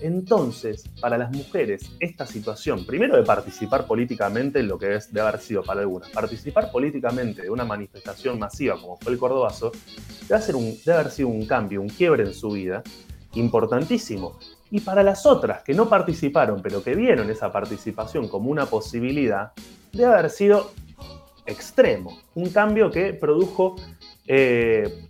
Entonces, 0.00 0.84
para 0.98 1.18
las 1.18 1.30
mujeres, 1.30 1.90
esta 2.00 2.26
situación, 2.26 2.86
primero 2.86 3.16
de 3.16 3.22
participar 3.22 3.86
políticamente 3.86 4.60
en 4.60 4.68
lo 4.68 4.78
que 4.78 4.94
es 4.94 5.12
de 5.12 5.20
haber 5.20 5.38
sido 5.40 5.62
para 5.62 5.82
algunas, 5.82 6.08
participar 6.08 6.72
políticamente 6.72 7.42
de 7.42 7.50
una 7.50 7.66
manifestación 7.66 8.38
masiva 8.38 8.80
como 8.80 8.96
fue 8.96 9.12
el 9.12 9.18
Cordobazo, 9.18 9.72
debe 10.26 10.94
haber 10.94 11.10
sido 11.10 11.28
un 11.28 11.44
cambio, 11.44 11.82
un 11.82 11.90
quiebre 11.90 12.22
en 12.22 12.32
su 12.32 12.50
vida, 12.50 12.82
importantísimo. 13.34 14.38
Y 14.70 14.80
para 14.80 15.02
las 15.02 15.26
otras 15.26 15.62
que 15.62 15.74
no 15.74 15.88
participaron, 15.88 16.62
pero 16.62 16.82
que 16.82 16.94
vieron 16.94 17.28
esa 17.28 17.52
participación 17.52 18.28
como 18.28 18.50
una 18.50 18.64
posibilidad, 18.64 19.52
debe 19.92 20.14
haber 20.14 20.30
sido 20.30 20.70
extremo. 21.44 22.18
Un 22.34 22.48
cambio 22.50 22.90
que 22.90 23.12
produjo 23.12 23.76
eh, 24.26 25.09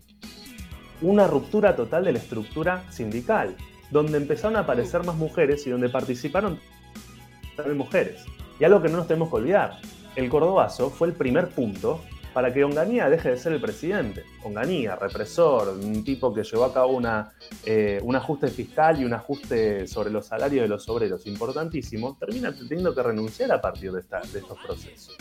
una 1.02 1.26
ruptura 1.26 1.76
total 1.76 2.04
de 2.04 2.12
la 2.12 2.18
estructura 2.18 2.84
sindical, 2.90 3.56
donde 3.90 4.18
empezaron 4.18 4.56
a 4.56 4.60
aparecer 4.60 5.04
más 5.04 5.16
mujeres 5.16 5.66
y 5.66 5.70
donde 5.70 5.88
participaron 5.88 6.58
también 7.56 7.78
mujeres. 7.78 8.24
Y 8.58 8.64
algo 8.64 8.82
que 8.82 8.88
no 8.88 8.98
nos 8.98 9.08
tenemos 9.08 9.30
que 9.30 9.36
olvidar, 9.36 9.80
el 10.16 10.28
Cordobazo 10.28 10.90
fue 10.90 11.08
el 11.08 11.14
primer 11.14 11.48
punto 11.48 12.00
para 12.32 12.52
que 12.52 12.62
Onganía 12.62 13.08
deje 13.08 13.30
de 13.30 13.38
ser 13.38 13.52
el 13.52 13.60
presidente. 13.60 14.24
Onganía, 14.44 14.96
represor, 14.96 15.68
un 15.68 16.04
tipo 16.04 16.32
que 16.32 16.44
llevó 16.44 16.64
a 16.64 16.72
cabo 16.72 16.92
una, 16.92 17.32
eh, 17.64 18.00
un 18.02 18.14
ajuste 18.16 18.48
fiscal 18.48 19.00
y 19.00 19.04
un 19.04 19.14
ajuste 19.14 19.86
sobre 19.86 20.10
los 20.10 20.26
salarios 20.26 20.62
de 20.62 20.68
los 20.68 20.88
obreros 20.88 21.26
importantísimo, 21.26 22.16
termina 22.18 22.52
teniendo 22.52 22.94
que 22.94 23.02
renunciar 23.02 23.50
a 23.52 23.60
partir 23.60 23.92
de, 23.92 24.00
estos 24.00 24.58
procesos. 24.64 25.16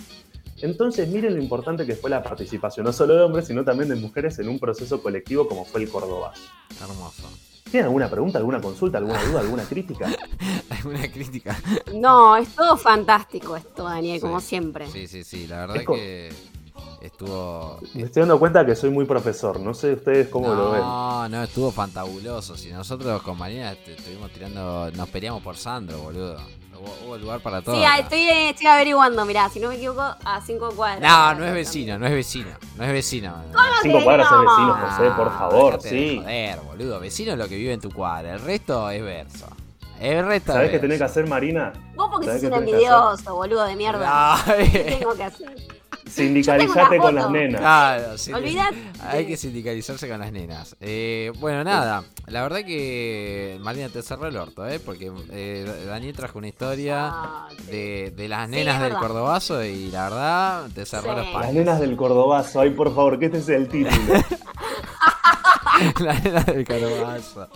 Entonces, 0.61 1.07
miren 1.07 1.35
lo 1.35 1.41
importante 1.41 1.85
que 1.85 1.95
fue 1.95 2.09
la 2.09 2.21
participación, 2.23 2.85
no 2.85 2.93
solo 2.93 3.15
de 3.15 3.21
hombres, 3.23 3.47
sino 3.47 3.63
también 3.63 3.89
de 3.89 3.95
mujeres 3.95 4.37
en 4.39 4.49
un 4.49 4.59
proceso 4.59 5.01
colectivo 5.01 5.47
como 5.47 5.65
fue 5.65 5.81
el 5.83 5.89
Cordobazo. 5.89 6.41
Hermoso. 6.81 7.29
¿Tienen 7.69 7.85
alguna 7.85 8.09
pregunta, 8.09 8.39
alguna 8.39 8.59
consulta, 8.59 8.97
alguna 8.97 9.23
duda, 9.25 9.41
alguna 9.41 9.63
crítica? 9.63 10.07
¿Alguna 10.69 11.09
crítica? 11.11 11.55
No, 11.93 12.35
es 12.35 12.49
todo 12.55 12.75
fantástico 12.77 13.55
esto, 13.55 13.83
Daniel, 13.83 14.17
Sí. 14.17 14.21
como 14.21 14.39
siempre. 14.41 14.87
Sí, 14.87 15.07
sí, 15.07 15.23
sí. 15.23 15.45
La 15.47 15.59
verdad 15.67 15.77
Es 15.77 15.85
que 15.85 16.29
estuvo. 17.01 17.79
Me 17.93 18.03
estoy 18.03 18.21
dando 18.21 18.39
cuenta 18.39 18.65
que 18.65 18.75
soy 18.75 18.89
muy 18.89 19.05
profesor, 19.05 19.59
no 19.59 19.73
sé 19.73 19.93
ustedes 19.93 20.29
cómo 20.29 20.53
lo 20.53 20.71
ven. 20.71 20.81
No, 20.81 21.29
no, 21.29 21.43
estuvo 21.43 21.71
fantabuloso. 21.71 22.57
Si 22.57 22.71
nosotros 22.71 23.21
con 23.21 23.37
Marina 23.37 23.71
est- 23.73 23.87
estuvimos 23.87 24.31
tirando. 24.31 24.89
Nos 24.91 25.09
peleamos 25.09 25.43
por 25.43 25.55
Sandro, 25.55 25.99
boludo. 25.99 26.37
Hubo, 27.05 27.17
lugar 27.17 27.39
para 27.41 27.61
todo. 27.61 27.75
Sí, 27.75 27.83
estoy, 27.99 28.29
estoy 28.29 28.67
averiguando, 28.67 29.25
mirá, 29.25 29.49
si 29.49 29.59
no 29.59 29.69
me 29.69 29.75
equivoco, 29.75 30.01
a 30.01 30.41
cinco 30.45 30.69
cuadras. 30.71 31.01
No, 31.01 31.39
no 31.39 31.45
es 31.45 31.53
vecino, 31.53 31.97
no 31.99 32.05
es 32.07 32.13
vecino. 32.13 32.49
No 32.77 32.83
es 32.85 32.91
vecino. 32.93 33.35
Cinco 33.81 33.97
que 33.99 34.03
cuadras 34.03 34.31
no? 34.31 34.41
es 34.41 34.47
vecino, 34.49 34.77
José, 34.87 35.11
por 35.11 35.27
Ah, 35.27 35.35
favor, 35.37 35.81
de 35.81 35.89
sí. 35.89 36.17
Joder, 36.21 36.59
boludo. 36.61 36.99
Vecino 36.99 37.31
es 37.33 37.37
lo 37.37 37.47
que 37.47 37.55
vive 37.55 37.73
en 37.73 37.81
tu 37.81 37.91
cuadra. 37.91 38.33
El 38.35 38.41
resto 38.41 38.89
es 38.89 39.03
verso. 39.03 39.47
El 39.99 40.25
resto 40.25 40.53
¿Sabés 40.53 40.71
qué 40.71 40.79
tenés 40.79 40.97
que 40.97 41.03
hacer, 41.03 41.27
Marina? 41.27 41.73
Vos 41.95 42.07
porque 42.09 42.27
¿Sabés 42.27 42.41
sos 42.41 42.51
un 42.51 42.57
envidioso, 42.57 43.35
boludo 43.35 43.65
de 43.65 43.75
mierda. 43.75 44.37
No, 44.47 44.53
¿Qué 44.71 44.95
tengo 44.97 45.13
que 45.13 45.23
hacer? 45.25 45.78
Sindicalizate 46.13 46.97
con 46.97 47.15
las 47.15 47.29
nenas. 47.29 47.61
Claro, 47.61 48.17
sí. 48.17 48.33
Olvidate. 48.33 48.77
Hay 49.03 49.25
que 49.25 49.37
sindicalizarse 49.37 50.09
con 50.09 50.19
las 50.19 50.31
nenas. 50.31 50.75
Eh, 50.81 51.31
bueno, 51.39 51.63
nada. 51.63 52.03
La 52.27 52.41
verdad 52.43 52.63
que 52.65 53.57
Marina 53.61 53.89
te 53.89 54.01
cerró 54.01 54.27
el 54.27 54.37
orto, 54.37 54.67
¿eh? 54.67 54.79
Porque 54.79 55.11
eh, 55.31 55.85
Daniel 55.87 56.15
trajo 56.15 56.37
una 56.37 56.47
historia 56.47 57.09
Ah, 57.11 57.47
de, 57.69 58.13
de 58.15 58.27
las 58.27 58.47
nenas 58.49 58.79
del 58.81 58.89
verdad. 58.91 58.99
Cordobazo 58.99 59.63
y 59.63 59.89
la 59.91 60.03
verdad 60.09 60.67
te 60.73 60.85
cerró 60.85 61.09
Sí. 61.11 61.15
los 61.17 61.25
Las 61.25 61.33
palos. 61.33 61.53
nenas 61.53 61.79
del 61.79 61.95
Cordobazo, 61.95 62.61
ay 62.61 62.69
por 62.71 62.89
favor, 62.93 63.19
que 63.19 63.25
este 63.25 63.41
sea 63.41 63.57
el 63.57 63.67
título. 63.67 63.95
las 66.01 66.23
nenas 66.23 66.45
del 66.45 66.65
Cordobazo. 66.65 67.47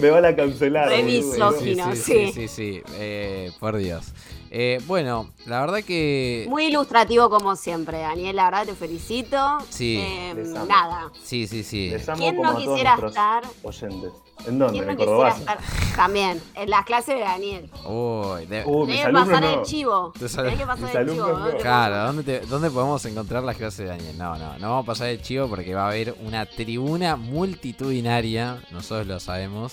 Me 0.00 0.10
van 0.10 0.24
a 0.24 0.36
cancelar. 0.36 0.90
Misógino. 1.02 1.94
sí, 1.96 2.30
sí, 2.32 2.48
sí. 2.48 2.82
Eh, 2.94 3.50
por 3.58 3.76
Dios. 3.76 4.12
Eh, 4.56 4.80
bueno, 4.86 5.30
la 5.46 5.60
verdad 5.62 5.82
que... 5.82 6.46
Muy 6.48 6.66
ilustrativo 6.66 7.28
como 7.28 7.56
siempre, 7.56 7.98
Daniel, 7.98 8.36
la 8.36 8.44
verdad 8.44 8.66
te 8.66 8.74
felicito. 8.76 9.36
Sí. 9.68 9.96
Eh, 10.00 10.32
nada. 10.68 11.10
Sí, 11.24 11.48
sí, 11.48 11.64
sí. 11.64 11.90
Les 11.90 12.08
amo 12.08 12.18
¿Quién 12.20 12.36
como 12.36 12.52
no 12.52 12.56
a 12.58 12.60
quisiera 12.60 12.94
estar? 13.04 13.42
oyentes. 13.64 14.12
¿En 14.46 14.58
dónde? 14.60 14.78
¿Quién 14.78 14.90
¿En 14.90 15.06
no 15.06 15.26
estar? 15.26 15.58
También, 15.96 16.40
en 16.54 16.70
las 16.70 16.84
clases 16.84 17.16
de 17.16 17.20
Daniel. 17.22 17.68
Uy, 17.84 18.46
de- 18.46 18.62
Uh, 18.64 18.86
mis 18.86 18.94
Tenés 18.94 19.00
que 19.00 19.02
alumnos 19.06 19.28
pasar 19.28 19.42
no. 19.42 19.50
el 19.60 19.62
chivo. 19.66 20.12
Tenés 20.12 20.32
que 20.58 20.66
pasar 20.66 20.78
mis 20.78 20.94
el 20.94 21.08
chivo. 21.10 21.24
alumnos 21.24 21.48
no. 21.48 21.52
¿no? 21.52 21.58
Claro, 21.58 21.96
¿dónde, 22.06 22.22
te- 22.22 22.46
¿dónde 22.46 22.70
podemos 22.70 23.04
encontrar 23.06 23.42
las 23.42 23.56
clases 23.56 23.78
de 23.78 23.84
Daniel? 23.86 24.16
No, 24.18 24.36
no, 24.36 24.56
no 24.58 24.68
vamos 24.70 24.84
a 24.84 24.86
pasar 24.86 25.08
el 25.08 25.20
chivo 25.20 25.48
porque 25.48 25.74
va 25.74 25.86
a 25.86 25.88
haber 25.88 26.14
una 26.24 26.46
tribuna 26.46 27.16
multitudinaria, 27.16 28.62
nosotros 28.70 29.08
lo 29.08 29.18
sabemos, 29.18 29.72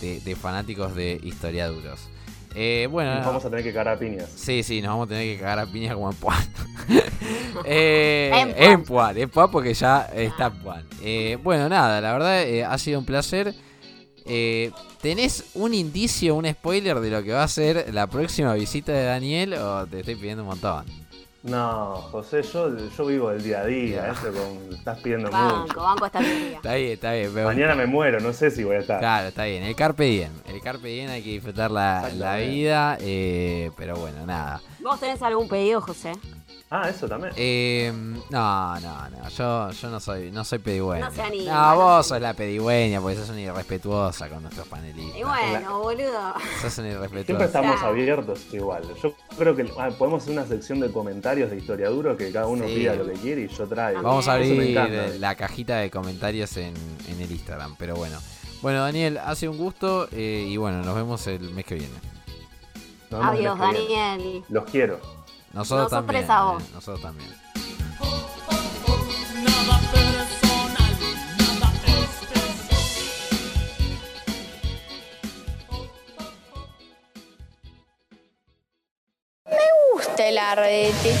de, 0.00 0.18
de 0.18 0.34
fanáticos 0.34 0.96
de 0.96 1.20
historiaduros. 1.22 2.00
Eh, 2.60 2.88
bueno, 2.90 3.14
Nos 3.14 3.24
vamos 3.26 3.44
a 3.44 3.50
tener 3.50 3.64
que 3.64 3.72
cagar 3.72 3.94
a 3.94 3.98
piñas. 4.00 4.28
sí, 4.34 4.64
sí, 4.64 4.82
nos 4.82 4.90
vamos 4.90 5.06
a 5.06 5.08
tener 5.10 5.32
que 5.32 5.40
cagar 5.40 5.60
a 5.60 5.66
piña 5.66 5.94
como 5.94 6.10
en 6.10 6.16
Puan. 6.16 6.42
eh, 7.64 8.30
En 8.34 8.48
Puan. 8.52 8.70
en 8.72 8.82
Puan, 8.82 9.18
en 9.18 9.30
Puan 9.30 9.50
porque 9.52 9.74
ya 9.74 10.10
está 10.12 10.46
en 10.46 10.58
Puan. 10.58 10.84
Eh, 11.00 11.38
bueno, 11.42 11.68
nada, 11.68 12.00
la 12.00 12.12
verdad 12.12 12.42
eh, 12.42 12.64
ha 12.64 12.76
sido 12.78 12.98
un 12.98 13.04
placer. 13.04 13.54
Eh, 14.26 14.72
¿Tenés 15.00 15.44
un 15.54 15.72
indicio, 15.72 16.34
un 16.34 16.46
spoiler 16.50 16.98
de 16.98 17.10
lo 17.10 17.22
que 17.22 17.32
va 17.32 17.44
a 17.44 17.48
ser 17.48 17.94
la 17.94 18.08
próxima 18.08 18.52
visita 18.54 18.90
de 18.92 19.04
Daniel 19.04 19.54
o 19.54 19.86
te 19.86 20.00
estoy 20.00 20.16
pidiendo 20.16 20.42
un 20.42 20.48
montón? 20.48 20.84
No, 21.44 21.94
José, 22.10 22.42
yo, 22.42 22.76
yo 22.76 23.06
vivo 23.06 23.30
el 23.30 23.42
día 23.42 23.60
a 23.60 23.64
día, 23.66 24.10
eso 24.10 24.32
con, 24.32 24.74
estás 24.76 24.98
pidiendo 24.98 25.30
Banco, 25.30 25.56
mucho. 25.58 25.80
banco 25.80 26.06
esta 26.06 26.18
teoría. 26.18 26.56
Está 26.56 26.74
bien, 26.74 26.92
está 26.92 27.12
bien. 27.12 27.30
pero- 27.32 27.46
Mañana 27.46 27.74
me 27.76 27.86
muero, 27.86 28.18
no 28.20 28.32
sé 28.32 28.50
si 28.50 28.64
voy 28.64 28.74
a 28.76 28.80
estar. 28.80 28.98
Claro, 28.98 29.28
está 29.28 29.44
bien. 29.44 29.62
El 29.62 29.76
carpe 29.76 30.04
diem. 30.04 30.32
El 30.46 30.60
carpe 30.60 30.88
diem 30.88 31.10
hay 31.10 31.22
que 31.22 31.30
disfrutar 31.30 31.70
la, 31.70 32.10
la 32.16 32.36
vida. 32.36 32.98
eh, 33.00 33.70
pero 33.76 33.94
bueno, 33.96 34.26
nada. 34.26 34.60
¿Vos 34.80 34.98
tenés 34.98 35.22
algún 35.22 35.48
pedido, 35.48 35.80
José? 35.80 36.12
Ah, 36.70 36.90
eso 36.90 37.08
también. 37.08 37.32
Eh, 37.36 37.90
no, 38.30 38.80
no, 38.80 39.08
no. 39.10 39.28
Yo, 39.30 39.70
yo 39.70 39.88
no 39.88 39.98
soy, 40.00 40.30
no 40.30 40.44
soy 40.44 40.58
pedigüeña. 40.58 41.08
No 41.08 41.14
se 41.14 41.22
anima, 41.22 41.52
No, 41.52 41.70
no 41.70 41.76
vos 41.76 42.04
se 42.06 42.10
sos 42.10 42.20
la 42.20 42.34
pedigüeña, 42.34 43.00
porque 43.00 43.16
sos 43.16 43.30
una 43.30 43.40
irrespetuosa 43.40 44.28
con 44.28 44.42
nuestros 44.42 44.66
Y 44.66 44.70
panelistas. 44.70 45.22
bueno, 45.26 45.78
boludo. 45.80 46.34
Sos 46.60 46.62
una 46.62 46.70
Siempre 46.70 46.92
irrespetuosa. 46.92 47.44
estamos 47.46 47.72
Claro. 47.76 47.88
abiertos 47.88 48.40
igual. 48.52 48.82
Yo 49.02 49.14
creo 49.38 49.56
que 49.56 49.70
ah, 49.78 49.88
podemos 49.98 50.22
hacer 50.22 50.34
una 50.34 50.46
sección 50.46 50.80
de 50.80 50.92
comentarios 50.92 51.50
de 51.50 51.56
historia 51.56 51.88
duro 51.88 52.16
que 52.18 52.30
cada 52.30 52.46
uno 52.46 52.66
Sí. 52.66 52.74
pida 52.74 52.94
lo 52.96 53.06
que 53.06 53.12
quiere 53.14 53.40
y 53.42 53.48
yo 53.48 53.66
traigo. 53.66 54.02
Vamos 54.02 54.28
a 54.28 54.34
abrir 54.34 54.60
encanta. 54.60 55.06
la 55.18 55.34
cajita 55.36 55.76
de 55.78 55.90
comentarios 55.90 56.54
en, 56.58 56.74
en 57.08 57.20
el 57.20 57.30
Instagram, 57.30 57.76
pero 57.78 57.96
bueno. 57.96 58.18
Bueno, 58.60 58.82
Daniel, 58.82 59.18
hace 59.24 59.48
un 59.48 59.56
gusto 59.56 60.06
eh, 60.12 60.44
y 60.46 60.56
bueno, 60.58 60.82
nos 60.82 60.94
vemos 60.94 61.26
el 61.28 61.48
mes 61.50 61.64
que 61.64 61.76
viene. 61.76 61.94
Adiós. 63.10 63.58
Daniel. 63.58 64.44
Los 64.50 64.64
quiero. 64.64 65.00
Nosotros 65.52 65.90
Nosotros 65.90 65.90
también. 65.90 66.26
vos. 66.28 66.62
eh, 66.62 66.66
nosotros 66.74 67.02
también. 67.02 67.30
Especial. 67.30 67.48
gusta 79.94 80.28
el 80.28 80.38
ardete. 80.38 81.16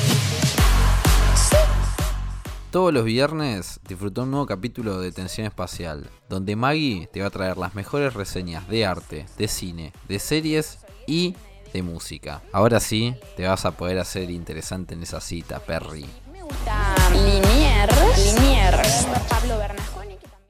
Todos 2.70 2.92
los 2.92 3.04
viernes 3.04 3.80
disfruta 3.88 4.22
un 4.22 4.30
nuevo 4.30 4.46
capítulo 4.46 5.00
de 5.00 5.10
Tensión 5.10 5.46
Espacial, 5.46 6.10
donde 6.28 6.54
Maggie 6.54 7.08
te 7.10 7.22
va 7.22 7.28
a 7.28 7.30
traer 7.30 7.56
las 7.56 7.74
mejores 7.74 8.12
reseñas 8.12 8.68
de 8.68 8.84
arte, 8.84 9.26
de 9.38 9.48
cine, 9.48 9.92
de 10.06 10.18
series 10.18 10.78
y 11.06 11.34
de 11.72 11.82
música. 11.82 12.42
Ahora 12.52 12.80
sí, 12.80 13.14
te 13.36 13.46
vas 13.46 13.64
a 13.64 13.72
poder 13.72 13.98
hacer 13.98 14.30
interesante 14.30 14.94
en 14.94 15.02
esa 15.02 15.20
cita, 15.20 15.58
Perry. 15.60 16.06
Me 16.32 16.42
gusta 16.42 16.94
Liniers. 17.12 18.34
Liniers. 18.36 19.06
Pablo 19.28 19.58
Bernasconi. 19.58 20.16
que 20.16 20.28
también- 20.28 20.48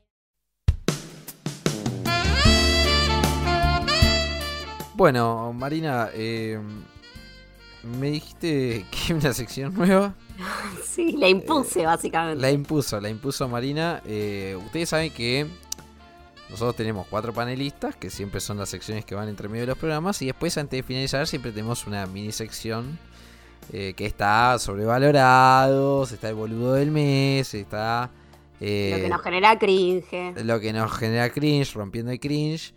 Bueno, 4.94 5.52
Marina, 5.52 6.08
eh, 6.12 6.58
me 7.84 8.10
dijiste 8.10 8.84
que 8.90 9.14
una 9.14 9.32
sección 9.32 9.74
nueva. 9.74 10.14
Sí, 10.84 11.12
la 11.12 11.28
impuse, 11.28 11.84
básicamente. 11.86 12.40
La 12.42 12.50
impuso, 12.50 13.00
la 13.00 13.08
impuso 13.08 13.46
Marina. 13.48 14.02
Eh, 14.04 14.58
ustedes 14.64 14.88
saben 14.88 15.12
que 15.12 15.46
nosotros 16.50 16.76
tenemos 16.76 17.06
cuatro 17.08 17.32
panelistas, 17.32 17.94
que 17.96 18.10
siempre 18.10 18.40
son 18.40 18.58
las 18.58 18.68
secciones 18.70 19.04
que 19.04 19.14
van 19.14 19.28
entre 19.28 19.48
medio 19.48 19.62
de 19.62 19.66
los 19.68 19.78
programas, 19.78 20.20
y 20.22 20.26
después 20.26 20.56
antes 20.58 20.78
de 20.78 20.82
finalizar 20.82 21.26
siempre 21.26 21.52
tenemos 21.52 21.86
una 21.86 22.06
mini 22.06 22.32
sección 22.32 22.98
eh, 23.72 23.92
que 23.96 24.06
está 24.06 24.58
sobrevalorados, 24.58 26.12
está 26.12 26.28
el 26.30 26.34
boludo 26.34 26.74
del 26.74 26.90
mes, 26.90 27.52
está... 27.54 28.10
eh, 28.60 28.92
Lo 28.96 29.02
que 29.02 29.08
nos 29.10 29.22
genera 29.22 29.58
cringe. 29.58 30.34
lo 30.44 30.58
que 30.60 30.72
nos 30.72 30.90
genera 30.92 31.30
cringe, 31.30 31.74
rompiendo 31.74 32.10
el 32.12 32.18
cringe. 32.20 32.72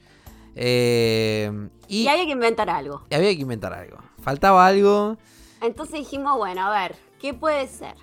Eh, 0.55 1.49
y, 1.88 2.03
Y 2.03 2.07
había 2.09 2.26
que 2.26 2.32
inventar 2.32 2.69
algo. 2.69 3.05
y 3.09 3.15
había 3.15 3.30
que 3.34 3.41
inventar 3.41 3.74
algo. 3.74 3.97
Faltaba 4.22 4.67
algo. 4.67 5.17
Entonces 5.61 5.95
dijimos, 5.99 6.38
bueno, 6.38 6.65
a 6.67 6.72
ver, 6.82 6.95
¿qué 7.19 7.34
puede 7.34 7.67
ser? 7.67 7.95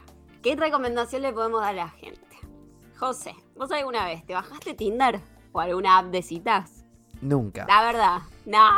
¿Qué 0.43 0.57
recomendación 0.57 1.23
le 1.23 1.33
podemos 1.33 1.61
dar 1.61 1.71
a 1.71 1.77
la 1.77 1.89
gente? 1.91 2.21
José, 2.97 3.35
¿vos 3.57 3.71
alguna 3.71 4.07
vez 4.07 4.25
te 4.25 4.33
bajaste 4.33 4.73
Tinder 4.75 5.21
o 5.59 5.61
alguna 5.61 5.99
app 5.99 6.07
de 6.07 6.23
citas? 6.23 6.85
Nunca. 7.21 7.67
La 7.69 7.83
verdad, 7.83 8.19
no. 8.47 8.69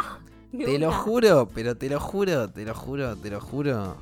Te 0.51 0.79
lo 0.79 0.91
juro, 0.91 1.49
pero 1.55 1.77
te 1.77 1.89
lo 1.89 2.01
juro, 2.01 2.51
te 2.51 2.65
lo 2.65 2.75
juro, 2.75 3.15
te 3.17 3.31
lo 3.31 3.41
juro. 3.41 3.97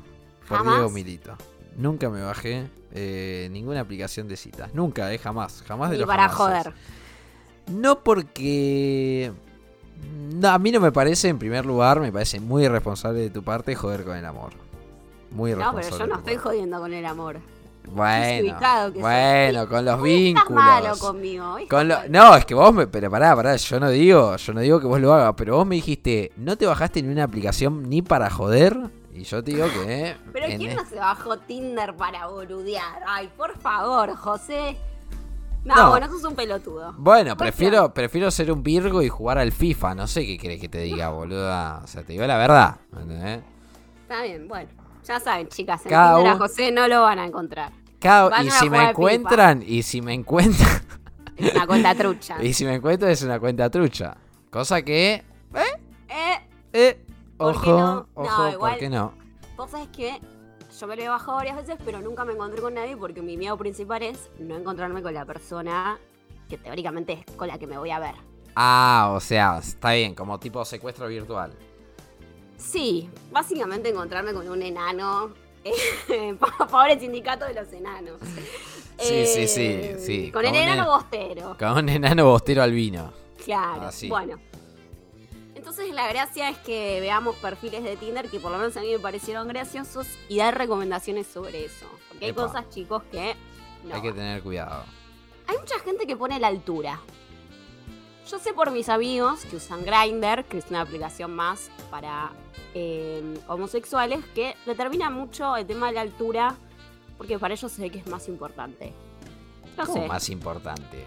Por 0.49 0.59
¿Jamás? 0.59 0.74
Diego 0.76 0.91
Milito. 0.91 1.37
Nunca 1.76 2.09
me 2.09 2.22
bajé 2.22 2.66
eh, 2.93 3.49
ninguna 3.53 3.81
aplicación 3.81 4.29
de 4.29 4.37
citas. 4.39 4.72
Nunca, 4.72 5.12
eh, 5.12 5.18
jamás. 5.18 5.62
Jamás 5.66 5.91
de 5.91 5.99
los 5.99 6.07
para 6.07 6.29
jamases. 6.31 6.72
joder. 6.72 6.74
No 7.79 8.03
porque... 8.03 9.31
No, 10.37 10.49
a 10.49 10.59
mí 10.59 10.70
no 10.72 10.81
me 10.81 10.91
parece, 10.91 11.29
en 11.29 11.39
primer 11.39 11.66
lugar, 11.66 12.01
me 12.01 12.11
parece 12.11 12.41
muy 12.41 12.64
irresponsable 12.64 13.20
de 13.20 13.31
tu 13.31 13.43
parte 13.43 13.74
joder 13.74 14.05
con 14.05 14.16
el 14.16 14.24
amor. 14.24 14.53
Muy 15.33 15.51
No, 15.51 15.57
irresponsable. 15.59 15.91
pero 15.91 15.99
yo 15.99 16.07
no 16.14 16.18
estoy 16.20 16.37
jodiendo 16.37 16.79
con 16.81 16.95
el 16.95 17.05
amor. 17.05 17.41
Bueno, 17.93 18.93
que 18.93 19.01
bueno, 19.01 19.68
con 19.68 19.84
los 19.84 20.03
vínculos. 20.03 20.51
Malo 20.64 20.97
conmigo. 20.99 21.57
Con 21.68 21.89
lo- 21.89 22.09
no, 22.09 22.36
es 22.36 22.45
que 22.45 22.55
vos 22.55 22.72
me. 22.72 22.86
Pero 22.86 23.11
pará, 23.11 23.34
pará, 23.34 23.57
yo 23.57 23.80
no 23.80 23.91
digo, 23.91 24.36
yo 24.36 24.53
no 24.53 24.61
digo 24.61 24.80
que 24.80 24.86
vos 24.86 25.01
lo 25.01 25.12
hagas, 25.14 25.34
pero 25.36 25.57
vos 25.57 25.66
me 25.66 25.76
dijiste, 25.76 26.32
no 26.36 26.57
te 26.57 26.66
bajaste 26.66 27.03
ni 27.03 27.09
una 27.12 27.24
aplicación 27.24 27.89
ni 27.89 28.03
para 28.03 28.30
joder. 28.30 28.76
Y 29.12 29.24
yo 29.24 29.43
te 29.43 29.51
digo 29.51 29.66
que. 29.66 30.14
Pero 30.32 30.47
¿quién 30.47 30.76
no 30.76 30.84
se 30.84 30.95
bajó 30.95 31.36
Tinder 31.39 31.97
para 31.97 32.28
boludear? 32.28 33.03
Ay, 33.05 33.28
por 33.36 33.59
favor, 33.59 34.14
José. 34.14 34.76
No, 35.64 35.74
No. 35.74 35.91
bueno, 35.91 36.07
sos 36.09 36.22
un 36.22 36.36
pelotudo. 36.36 36.95
Bueno, 36.97 37.36
prefiero, 37.36 37.93
prefiero 37.93 38.30
ser 38.30 38.53
un 38.53 38.62
Virgo 38.62 39.03
y 39.03 39.09
jugar 39.09 39.39
al 39.39 39.51
FIFA. 39.51 39.97
No 39.97 40.07
sé 40.07 40.24
qué 40.24 40.39
querés 40.39 40.61
que 40.61 40.68
te 40.68 40.78
diga, 40.82 41.09
boluda. 41.09 41.80
O 41.82 41.86
sea, 41.89 42.05
te 42.05 42.12
digo 42.12 42.24
la 42.26 42.36
verdad. 42.39 42.76
¿entendés? 42.93 43.41
Está 44.03 44.22
bien, 44.22 44.47
bueno. 44.47 44.70
Ya 45.05 45.21
saben, 45.21 45.49
chicas, 45.49 45.85
en 45.87 45.91
Cada 45.91 46.17
Tinder 46.17 46.33
a 46.35 46.39
José 46.39 46.73
no 46.73 46.89
lo 46.89 47.03
van 47.03 47.19
a 47.19 47.25
encontrar. 47.27 47.73
Cada- 48.01 48.29
Van 48.29 48.45
y 48.47 48.49
a 48.49 48.53
si 48.53 48.71
me 48.71 48.91
encuentran, 48.91 49.63
y 49.67 49.83
si 49.83 50.01
me 50.03 50.15
encuentran, 50.15 50.83
Es 51.37 51.55
una 51.55 51.67
cuenta 51.67 51.95
trucha. 51.95 52.37
y 52.43 52.53
si 52.53 52.65
me 52.65 52.75
encuentran 52.75 53.11
es 53.11 53.23
una 53.23 53.39
cuenta 53.41 53.69
trucha. 53.71 54.17
Cosa 54.51 54.83
que. 54.83 55.25
Eh, 56.09 56.39
Eh, 56.73 57.05
¿Por 57.37 57.61
qué 57.63 57.71
ojo, 57.73 57.79
no? 57.81 57.95
No, 58.17 58.23
ojo, 58.23 58.49
igual- 58.51 58.73
¿por 58.73 58.79
qué 58.81 58.89
no? 58.91 59.13
vos 59.57 59.71
sabés 59.71 59.89
que 59.89 60.21
yo 60.79 60.87
me 60.87 60.95
lo 60.97 61.03
he 61.03 61.09
bajado 61.09 61.37
varias 61.39 61.57
veces, 61.57 61.77
pero 61.85 62.01
nunca 62.01 62.25
me 62.25 62.33
encontré 62.35 62.61
con 62.61 62.75
nadie 62.75 62.97
porque 62.97 63.23
mi 63.23 63.37
miedo 63.37 63.57
principal 63.57 64.03
es 64.03 64.31
no 64.39 64.57
encontrarme 64.57 65.03
con 65.03 65.13
la 65.15 65.25
persona 65.25 65.99
que 66.49 66.57
teóricamente 66.59 67.25
es 67.27 67.37
con 67.37 67.49
la 67.49 67.59
que 67.59 67.67
me 67.67 67.77
voy 67.79 67.91
a 67.91 67.99
ver. 67.99 68.15
Ah, 68.55 69.13
o 69.15 69.21
sea, 69.21 69.59
está 69.59 69.93
bien, 69.93 70.15
como 70.15 70.39
tipo 70.39 70.65
secuestro 70.65 71.07
virtual. 71.09 71.53
Sí, 72.59 73.09
básicamente 73.31 73.89
encontrarme 73.89 74.33
con 74.35 74.47
un 74.49 74.63
enano. 74.63 75.33
eh, 75.65 76.37
Pobre 76.71 76.99
sindicato 77.01 77.47
de 77.47 77.55
los 77.55 77.73
enanos. 77.73 78.19
Sí, 78.99 79.25
sí, 79.27 79.47
sí, 79.49 79.63
Eh, 79.63 79.97
sí, 79.99 80.31
Con 80.33 80.45
el 80.45 80.51
con 80.51 80.61
un 80.61 80.69
enano 80.69 80.83
en- 80.83 80.89
bostero. 80.89 81.57
Con 81.59 81.71
un 81.79 81.89
enano 81.89 82.25
bostero 82.27 82.63
albino. 82.63 83.13
Claro. 83.45 83.83
Así. 83.83 84.09
Bueno. 84.09 84.39
Entonces 85.55 85.93
la 85.95 86.09
gracia 86.09 86.49
es 86.51 86.59
que 86.59 86.99
veamos 87.01 87.37
perfiles 87.37 87.83
de 87.85 87.97
Tinder 87.97 88.29
que 88.29 88.41
por 88.41 88.51
lo 88.51 88.59
menos 88.59 88.77
a 88.77 88.81
mí 88.81 88.91
me 88.91 88.99
parecieron 88.99 89.47
graciosos 89.49 90.07
y 90.29 90.39
dar 90.39 90.57
recomendaciones 90.59 91.27
sobre 91.27 91.65
eso. 91.65 91.87
Porque 92.09 92.25
hay 92.27 92.31
Epa. 92.33 92.47
cosas, 92.47 92.69
chicos, 92.71 93.03
que 93.13 93.35
no. 93.85 93.95
Hay 93.95 94.03
que 94.03 94.13
tener 94.13 94.43
cuidado. 94.43 94.85
Hay 95.47 95.57
mucha 95.59 95.79
gente 95.81 96.07
que 96.07 96.17
pone 96.17 96.39
la 96.41 96.49
altura. 96.49 97.01
Yo 98.31 98.39
sé 98.39 98.53
por 98.53 98.71
mis 98.71 98.89
amigos 98.89 99.45
que 99.47 99.57
usan 99.57 99.85
Grindr, 99.85 100.45
que 100.45 100.59
es 100.59 100.67
una 100.71 100.83
aplicación 100.83 101.35
más 101.35 101.71
para 101.91 102.31
eh, 102.75 103.23
homosexuales, 103.49 104.21
que 104.35 104.55
determina 104.66 105.11
mucho 105.11 105.57
el 105.57 105.66
tema 105.66 105.89
de 105.89 105.93
la 105.95 106.01
altura, 106.03 106.57
porque 107.16 107.39
para 107.39 107.55
ellos 107.55 107.71
se 107.73 107.83
ve 107.83 107.91
que 107.91 107.99
es 107.99 108.07
más 108.07 108.29
importante. 108.29 108.93
No 109.77 109.87
¿Cómo 109.87 110.03
sé. 110.03 110.09
más 110.09 110.29
importante? 110.31 111.05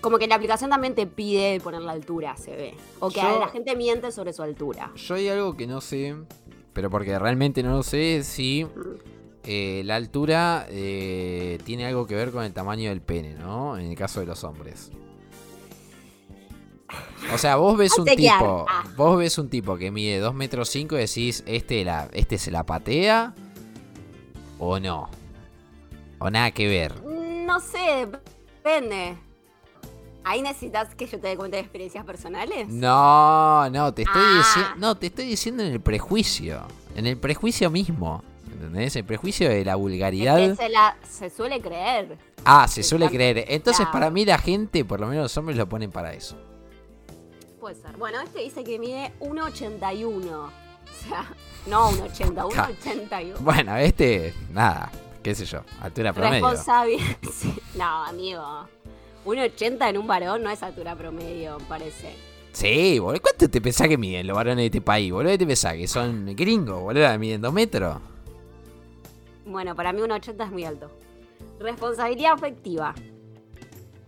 Como 0.00 0.18
que 0.18 0.26
la 0.26 0.34
aplicación 0.34 0.68
también 0.70 0.94
te 0.94 1.06
pide 1.06 1.60
poner 1.60 1.80
la 1.80 1.92
altura, 1.92 2.36
se 2.36 2.54
ve. 2.54 2.74
O 3.00 3.08
que 3.08 3.20
Yo- 3.22 3.40
la 3.40 3.48
gente 3.48 3.74
miente 3.74 4.12
sobre 4.12 4.32
su 4.34 4.42
altura. 4.42 4.90
Yo 4.96 5.14
hay 5.14 5.28
algo 5.28 5.56
que 5.56 5.66
no 5.66 5.80
sé, 5.80 6.14
pero 6.74 6.90
porque 6.90 7.18
realmente 7.18 7.62
no 7.62 7.70
lo 7.70 7.82
sé, 7.82 8.22
si 8.22 8.66
eh, 9.44 9.82
la 9.86 9.96
altura 9.96 10.66
eh, 10.68 11.58
tiene 11.64 11.86
algo 11.86 12.06
que 12.06 12.14
ver 12.14 12.32
con 12.32 12.44
el 12.44 12.52
tamaño 12.52 12.90
del 12.90 13.00
pene, 13.00 13.34
¿no? 13.34 13.78
En 13.78 13.86
el 13.86 13.96
caso 13.96 14.20
de 14.20 14.26
los 14.26 14.44
hombres. 14.44 14.90
O 17.32 17.38
sea, 17.38 17.56
vos 17.56 17.76
ves 17.76 17.96
un 17.98 18.04
tipo, 18.04 18.66
vos 18.96 19.18
ves 19.18 19.38
un 19.38 19.48
tipo 19.48 19.76
que 19.76 19.90
mide 19.90 20.18
2 20.18 20.34
metros 20.34 20.68
5 20.68 20.94
y 20.96 20.98
decís, 20.98 21.42
este, 21.46 21.84
la, 21.84 22.08
este 22.12 22.38
se 22.38 22.50
la 22.50 22.64
patea 22.64 23.34
o 24.58 24.78
no. 24.78 25.08
O 26.18 26.30
nada 26.30 26.50
que 26.50 26.68
ver. 26.68 26.94
No 27.04 27.58
sé, 27.60 28.06
depende. 28.62 29.16
Ahí 30.26 30.40
necesitas 30.42 30.94
que 30.94 31.06
yo 31.06 31.18
te 31.20 31.36
cuente 31.36 31.58
experiencias 31.58 32.04
personales. 32.04 32.68
No, 32.68 33.68
no, 33.70 33.92
te 33.92 34.02
estoy 34.02 34.22
Ah. 34.24 34.36
diciendo. 34.38 34.70
No, 34.78 34.94
te 34.96 35.06
estoy 35.08 35.26
diciendo 35.26 35.62
en 35.62 35.72
el 35.72 35.80
prejuicio. 35.80 36.62
En 36.94 37.06
el 37.06 37.16
prejuicio 37.18 37.70
mismo. 37.70 38.22
¿Entendés? 38.50 38.96
El 38.96 39.04
prejuicio 39.04 39.48
de 39.50 39.64
la 39.64 39.72
Es 39.72 39.78
vulgaridad. 39.78 40.36
que 40.36 40.54
se, 40.54 40.68
la, 40.68 40.96
se 41.06 41.28
suele 41.28 41.60
creer. 41.60 42.16
Ah, 42.44 42.68
se 42.68 42.82
suele 42.82 43.08
creer. 43.10 43.44
Entonces, 43.48 43.86
para 43.92 44.08
mí, 44.10 44.24
la 44.24 44.38
gente, 44.38 44.84
por 44.84 45.00
lo 45.00 45.08
menos 45.08 45.24
los 45.24 45.36
hombres, 45.36 45.58
lo 45.58 45.68
ponen 45.68 45.90
para 45.90 46.14
eso. 46.14 46.36
Puede 47.64 47.76
ser. 47.76 47.96
Bueno, 47.96 48.20
este 48.20 48.40
dice 48.40 48.62
que 48.62 48.78
mide 48.78 49.10
1,81. 49.20 50.30
O 50.34 50.50
sea, 51.08 51.34
no 51.66 51.88
un 51.88 51.98
80, 51.98 52.44
un 52.44 52.52
Ja. 52.52 52.68
81. 52.68 53.38
Bueno, 53.40 53.74
este, 53.78 54.34
nada, 54.52 54.92
qué 55.22 55.34
sé 55.34 55.46
yo, 55.46 55.60
altura 55.80 56.12
promedio. 56.12 56.46
Responsabilidad. 56.46 57.16
Sí. 57.32 57.54
No, 57.74 58.04
amigo. 58.04 58.68
Un 59.24 59.38
80 59.38 59.88
en 59.88 59.96
un 59.96 60.06
varón 60.06 60.42
no 60.42 60.50
es 60.50 60.62
altura 60.62 60.94
promedio, 60.94 61.58
me 61.58 61.64
parece. 61.64 62.14
Sí, 62.52 62.98
boludo. 62.98 63.22
¿Cuánto 63.22 63.48
te 63.48 63.62
pensás 63.62 63.88
que 63.88 63.96
miden 63.96 64.26
los 64.26 64.36
varones 64.36 64.58
de 64.58 64.66
este 64.66 64.82
país, 64.82 65.10
boludo? 65.10 65.32
¿Qué 65.32 65.38
te 65.38 65.46
pensás 65.46 65.72
que 65.72 65.88
son 65.88 66.36
gringos, 66.36 66.82
boludo? 66.82 67.18
¿Miden 67.18 67.40
dos 67.40 67.54
metros? 67.54 67.96
Bueno, 69.46 69.74
para 69.74 69.94
mí 69.94 70.02
un 70.02 70.10
80 70.10 70.44
es 70.44 70.50
muy 70.50 70.64
alto. 70.66 70.90
Responsabilidad 71.58 72.34
afectiva. 72.34 72.94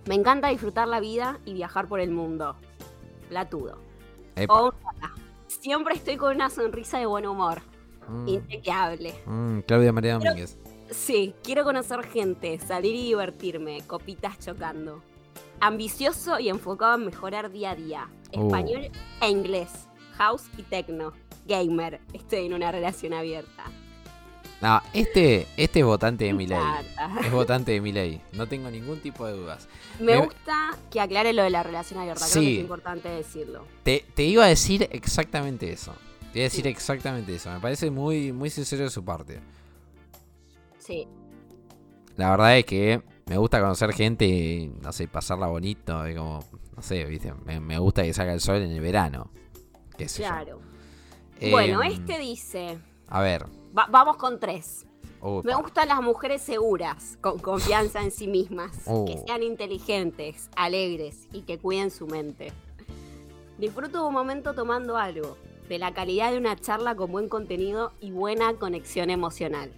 Me 0.04 0.14
encanta 0.14 0.48
disfrutar 0.48 0.86
la 0.88 1.00
vida 1.00 1.40
y 1.46 1.54
viajar 1.54 1.88
por 1.88 2.00
el 2.00 2.10
mundo. 2.10 2.56
Platudo. 3.28 3.78
Siempre 5.46 5.94
estoy 5.94 6.16
con 6.16 6.34
una 6.34 6.50
sonrisa 6.50 6.98
de 6.98 7.06
buen 7.06 7.26
humor. 7.26 7.62
Mm, 8.08 8.28
Inchequeable. 8.28 9.14
mm, 9.26 9.60
Claudia 9.60 9.92
María 9.92 10.14
Domínguez. 10.18 10.58
Sí, 10.90 11.34
quiero 11.42 11.64
conocer 11.64 12.04
gente, 12.04 12.58
salir 12.58 12.94
y 12.94 13.04
divertirme, 13.08 13.80
copitas 13.86 14.38
chocando. 14.38 15.02
Ambicioso 15.60 16.38
y 16.38 16.48
enfocado 16.48 16.96
en 16.96 17.06
mejorar 17.06 17.50
día 17.50 17.72
a 17.72 17.74
día. 17.74 18.08
Uh. 18.32 18.46
Español 18.46 18.90
e 19.20 19.30
inglés. 19.30 19.88
House 20.16 20.44
y 20.56 20.62
techno. 20.62 21.12
Gamer. 21.46 22.00
Estoy 22.12 22.46
en 22.46 22.54
una 22.54 22.70
relación 22.72 23.12
abierta. 23.12 23.64
No, 24.62 24.80
este, 24.94 25.46
este 25.58 25.80
es 25.80 25.84
votante 25.84 26.24
de 26.24 26.32
Me 26.32 26.38
mi 26.38 26.46
ley. 26.46 26.58
encanta. 26.58 27.20
Es 27.26 27.30
votante 27.32 27.72
de 27.72 27.80
mi 27.82 27.92
ley. 27.92 28.22
No 28.32 28.46
tengo 28.46 28.70
ningún 28.70 29.00
tipo 29.00 29.26
de 29.26 29.32
dudas. 29.34 29.68
Me 30.00 30.12
Me- 30.16 30.24
gusta 30.24 30.70
que 30.90 30.98
aclare 31.00 31.32
lo 31.34 31.42
de 31.42 31.50
la 31.50 31.62
relación 31.62 32.00
abierta. 32.00 32.24
Creo 32.30 32.42
Sí. 32.42 32.46
que 32.48 32.54
es 32.54 32.60
importante 32.60 33.08
decirlo. 33.10 33.64
Te, 33.82 34.04
te 34.14 34.22
iba 34.24 34.44
a 34.44 34.48
decir 34.48 34.88
exactamente 34.92 35.70
eso. 35.70 35.94
Te 36.32 36.38
iba 36.38 36.44
a 36.46 36.50
decir 36.50 36.66
exactamente 36.66 37.34
eso. 37.34 37.50
Me 37.50 37.60
parece 37.60 37.90
muy, 37.90 38.32
muy 38.32 38.48
sincero 38.48 38.84
de 38.84 38.90
su 38.90 39.04
parte. 39.04 39.40
Sí. 40.78 41.06
La 42.16 42.30
verdad 42.30 42.56
es 42.58 42.64
que 42.64 43.02
me 43.26 43.36
gusta 43.36 43.60
conocer 43.60 43.92
gente 43.92 44.24
y, 44.26 44.68
no 44.68 44.92
sé, 44.92 45.06
pasarla 45.06 45.48
bonito. 45.48 46.08
y 46.08 46.14
como, 46.14 46.42
no 46.74 46.82
sé, 46.82 47.04
¿viste? 47.04 47.32
Me, 47.44 47.60
me 47.60 47.78
gusta 47.78 48.02
que 48.02 48.14
salga 48.14 48.32
el 48.32 48.40
sol 48.40 48.56
en 48.56 48.70
el 48.70 48.80
verano. 48.80 49.30
Qué 49.98 50.08
sé 50.08 50.22
yo. 50.22 50.28
Claro. 50.28 50.60
Bueno, 51.50 51.82
Em, 51.82 51.92
este 51.92 52.18
dice. 52.18 52.78
A 53.08 53.20
ver. 53.20 53.46
va- 53.76 53.86
vamos 53.90 54.16
con 54.16 54.38
tres. 54.40 54.86
Me 55.42 55.54
gustan 55.56 55.88
las 55.88 56.00
mujeres 56.02 56.40
seguras, 56.42 57.18
con 57.20 57.38
confianza 57.38 58.00
en 58.02 58.10
sí 58.12 58.28
mismas, 58.28 58.70
Oh. 58.86 59.04
que 59.06 59.18
sean 59.26 59.42
inteligentes, 59.42 60.48
alegres 60.54 61.26
y 61.32 61.40
que 61.42 61.58
cuiden 61.58 61.90
su 61.90 62.06
mente. 62.06 62.52
Disfruto 63.58 64.06
un 64.06 64.12
momento 64.14 64.54
tomando 64.54 64.96
algo, 64.96 65.36
de 65.68 65.78
la 65.78 65.92
calidad 65.92 66.30
de 66.30 66.38
una 66.38 66.54
charla 66.56 66.94
con 66.94 67.10
buen 67.10 67.28
contenido 67.28 67.92
y 68.00 68.12
buena 68.12 68.54
conexión 68.54 69.10
emocional. 69.10 69.72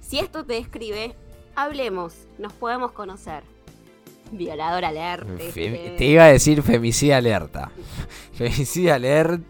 Si 0.00 0.18
esto 0.18 0.44
te 0.44 0.54
describe, 0.54 1.14
hablemos, 1.54 2.14
nos 2.38 2.52
podemos 2.52 2.92
conocer. 2.92 3.42
Violador 4.32 4.84
alerte. 4.84 5.50
Fe- 5.52 5.94
te 5.96 6.04
iba 6.04 6.24
a 6.24 6.28
decir 6.32 6.62
femicida 6.62 7.16
alerta. 7.18 7.70
femicida 8.34 8.96
alert. 8.96 9.42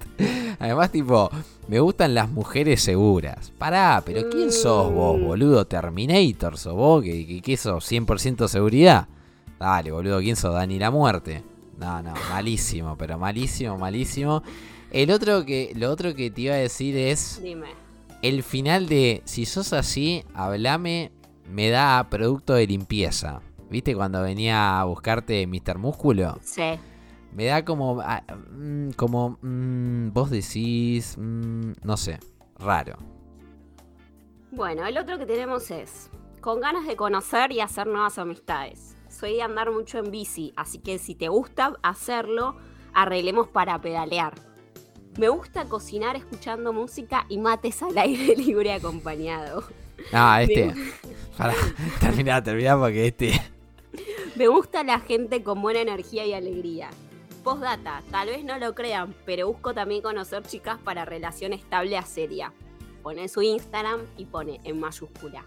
Además, 0.60 0.92
tipo, 0.92 1.28
me 1.68 1.80
gustan 1.80 2.14
las 2.14 2.28
mujeres 2.30 2.82
seguras. 2.82 3.52
Pará, 3.58 4.02
pero 4.04 4.28
¿quién 4.30 4.50
sos 4.52 4.92
vos, 4.92 5.18
Mm. 5.18 5.24
boludo? 5.24 5.66
Terminator, 5.66 6.56
sos 6.58 6.74
vos, 6.74 7.02
que, 7.02 7.26
que, 7.26 7.40
que 7.42 7.56
sos 7.56 7.84
100% 7.84 8.48
seguridad. 8.48 9.06
Dale, 9.58 9.90
boludo, 9.92 10.20
¿quién 10.20 10.36
sos? 10.36 10.54
Dani 10.54 10.78
la 10.78 10.90
muerte. 10.90 11.42
No, 11.78 12.02
no, 12.02 12.12
malísimo, 12.30 12.96
pero 12.96 13.18
malísimo, 13.18 13.78
malísimo. 13.78 14.42
El 14.90 15.10
otro 15.10 15.44
que, 15.44 15.72
lo 15.76 15.90
otro 15.90 16.14
que 16.14 16.30
te 16.30 16.40
iba 16.42 16.54
a 16.54 16.58
decir 16.58 16.96
es 16.96 17.40
Dime. 17.42 17.66
el 18.22 18.42
final 18.42 18.88
de 18.88 19.22
si 19.26 19.44
sos 19.46 19.72
así, 19.72 20.24
hablame, 20.34 21.12
me 21.48 21.68
da 21.70 22.06
producto 22.10 22.54
de 22.54 22.66
limpieza. 22.66 23.40
¿Viste 23.70 23.94
cuando 23.94 24.22
venía 24.22 24.80
a 24.80 24.84
buscarte 24.84 25.46
Mr. 25.46 25.76
Músculo? 25.78 26.38
Sí. 26.42 26.62
Me 27.32 27.46
da 27.46 27.64
como. 27.64 28.00
ah, 28.00 28.22
mm, 28.52 28.90
como. 28.90 29.38
mm, 29.42 30.12
vos 30.12 30.30
decís. 30.30 31.16
mm, 31.18 31.72
no 31.82 31.96
sé. 31.96 32.18
Raro. 32.58 32.96
Bueno, 34.50 34.86
el 34.86 34.98
otro 34.98 35.18
que 35.18 35.26
tenemos 35.26 35.70
es 35.70 36.10
con 36.40 36.60
ganas 36.60 36.86
de 36.86 36.96
conocer 36.96 37.52
y 37.52 37.60
hacer 37.60 37.86
nuevas 37.86 38.18
amistades. 38.18 38.96
Soy 39.08 39.34
de 39.34 39.42
andar 39.42 39.70
mucho 39.70 39.98
en 39.98 40.10
bici, 40.10 40.52
así 40.56 40.78
que 40.78 40.98
si 40.98 41.14
te 41.14 41.28
gusta 41.28 41.74
hacerlo, 41.82 42.56
arreglemos 42.94 43.48
para 43.48 43.80
pedalear. 43.80 44.34
Me 45.18 45.28
gusta 45.28 45.64
cocinar 45.64 46.16
escuchando 46.16 46.72
música 46.72 47.26
y 47.28 47.38
mates 47.38 47.82
al 47.82 47.98
aire 47.98 48.36
libre 48.36 48.72
acompañado. 48.72 49.64
Ah, 50.12 50.42
este. 50.42 50.72
Pará, 51.36 51.54
terminá, 52.00 52.42
terminá 52.42 52.78
porque 52.78 53.08
este. 53.08 53.32
Me 54.36 54.46
gusta 54.46 54.84
la 54.84 55.00
gente 55.00 55.42
con 55.42 55.60
buena 55.60 55.80
energía 55.80 56.24
y 56.24 56.32
alegría. 56.32 56.90
Postdata, 57.48 58.02
tal 58.10 58.28
vez 58.28 58.44
no 58.44 58.58
lo 58.58 58.74
crean, 58.74 59.14
pero 59.24 59.46
busco 59.46 59.72
también 59.72 60.02
conocer 60.02 60.42
chicas 60.42 60.76
para 60.84 61.06
relación 61.06 61.54
estable 61.54 61.96
a 61.96 62.02
seria. 62.02 62.52
Pone 63.02 63.26
su 63.28 63.40
Instagram 63.40 64.02
y 64.18 64.26
pone 64.26 64.60
en 64.64 64.78
mayúscula. 64.78 65.46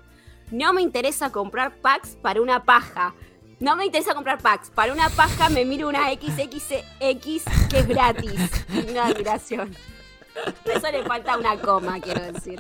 No 0.50 0.74
me 0.74 0.82
interesa 0.82 1.32
comprar 1.32 1.76
packs 1.76 2.18
para 2.20 2.42
una 2.42 2.64
paja. 2.64 3.14
No 3.60 3.76
me 3.76 3.86
interesa 3.86 4.16
comprar 4.16 4.42
packs. 4.42 4.72
Para 4.72 4.94
una 4.94 5.10
paja 5.10 5.50
me 5.50 5.64
miro 5.64 5.90
una 5.90 6.10
XXX 6.10 7.44
que 7.70 7.78
es 7.78 7.88
gratis. 7.88 8.50
Una 8.90 9.06
admiración. 9.06 9.78
Eso 10.66 10.92
le 10.92 11.04
falta 11.04 11.38
una 11.38 11.56
coma, 11.58 12.00
quiero 12.00 12.24
decir. 12.32 12.58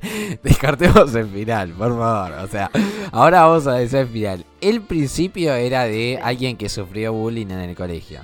Descartemos 0.42 1.14
el 1.14 1.28
final, 1.28 1.70
por 1.72 1.96
favor. 1.96 2.32
O 2.44 2.46
sea, 2.48 2.70
ahora 3.12 3.42
vamos 3.46 3.66
a 3.66 3.74
decir 3.74 3.98
el 4.00 4.08
final. 4.08 4.46
El 4.60 4.82
principio 4.82 5.54
era 5.54 5.84
de 5.84 6.18
alguien 6.22 6.56
que 6.56 6.68
sufrió 6.68 7.12
bullying 7.12 7.46
en 7.46 7.60
el 7.60 7.74
colegio. 7.76 8.20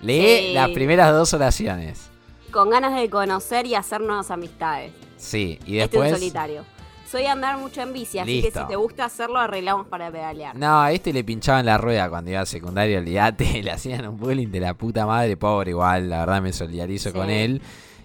Lee 0.00 0.48
Sí. 0.48 0.52
las 0.54 0.70
primeras 0.70 1.12
dos 1.12 1.32
oraciones. 1.34 2.10
Con 2.50 2.70
ganas 2.70 2.94
de 2.94 3.08
conocer 3.08 3.66
y 3.66 3.74
hacer 3.74 4.00
nuevas 4.00 4.30
amistades. 4.30 4.92
Sí, 5.16 5.58
y 5.66 5.78
Este 5.78 5.82
es 5.84 5.90
después. 5.90 6.10
solitario. 6.12 6.64
Soy 7.10 7.26
andar 7.26 7.58
mucho 7.58 7.82
en 7.82 7.92
bici, 7.92 8.18
así 8.18 8.40
que 8.40 8.46
Listo. 8.46 8.62
si 8.62 8.68
te 8.68 8.76
gusta 8.76 9.04
hacerlo, 9.04 9.38
arreglamos 9.38 9.86
para 9.86 10.10
pedalear. 10.10 10.56
No, 10.56 10.80
a 10.80 10.92
este 10.92 11.12
le 11.12 11.22
pinchaban 11.22 11.66
la 11.66 11.76
rueda 11.76 12.08
cuando 12.08 12.30
iba 12.30 12.40
a 12.40 12.46
secundaria, 12.46 12.98
olvídate, 12.98 13.44
le 13.62 13.70
hacían 13.70 14.06
un 14.08 14.16
bullying 14.16 14.48
de 14.48 14.60
la 14.60 14.74
puta 14.74 15.04
madre, 15.06 15.36
pobre 15.36 15.70
igual, 15.72 16.08
la 16.08 16.20
verdad 16.20 16.40
me 16.42 16.52
solidarizo 16.54 17.10
Sí. 17.10 17.14
con 17.16 17.28
él. 17.30 17.60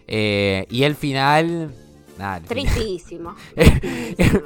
Eh, 0.07 0.65
y 0.69 0.83
el 0.83 0.95
final... 0.95 1.73
Tristísimo. 2.47 3.35
tristísimo. 3.55 4.41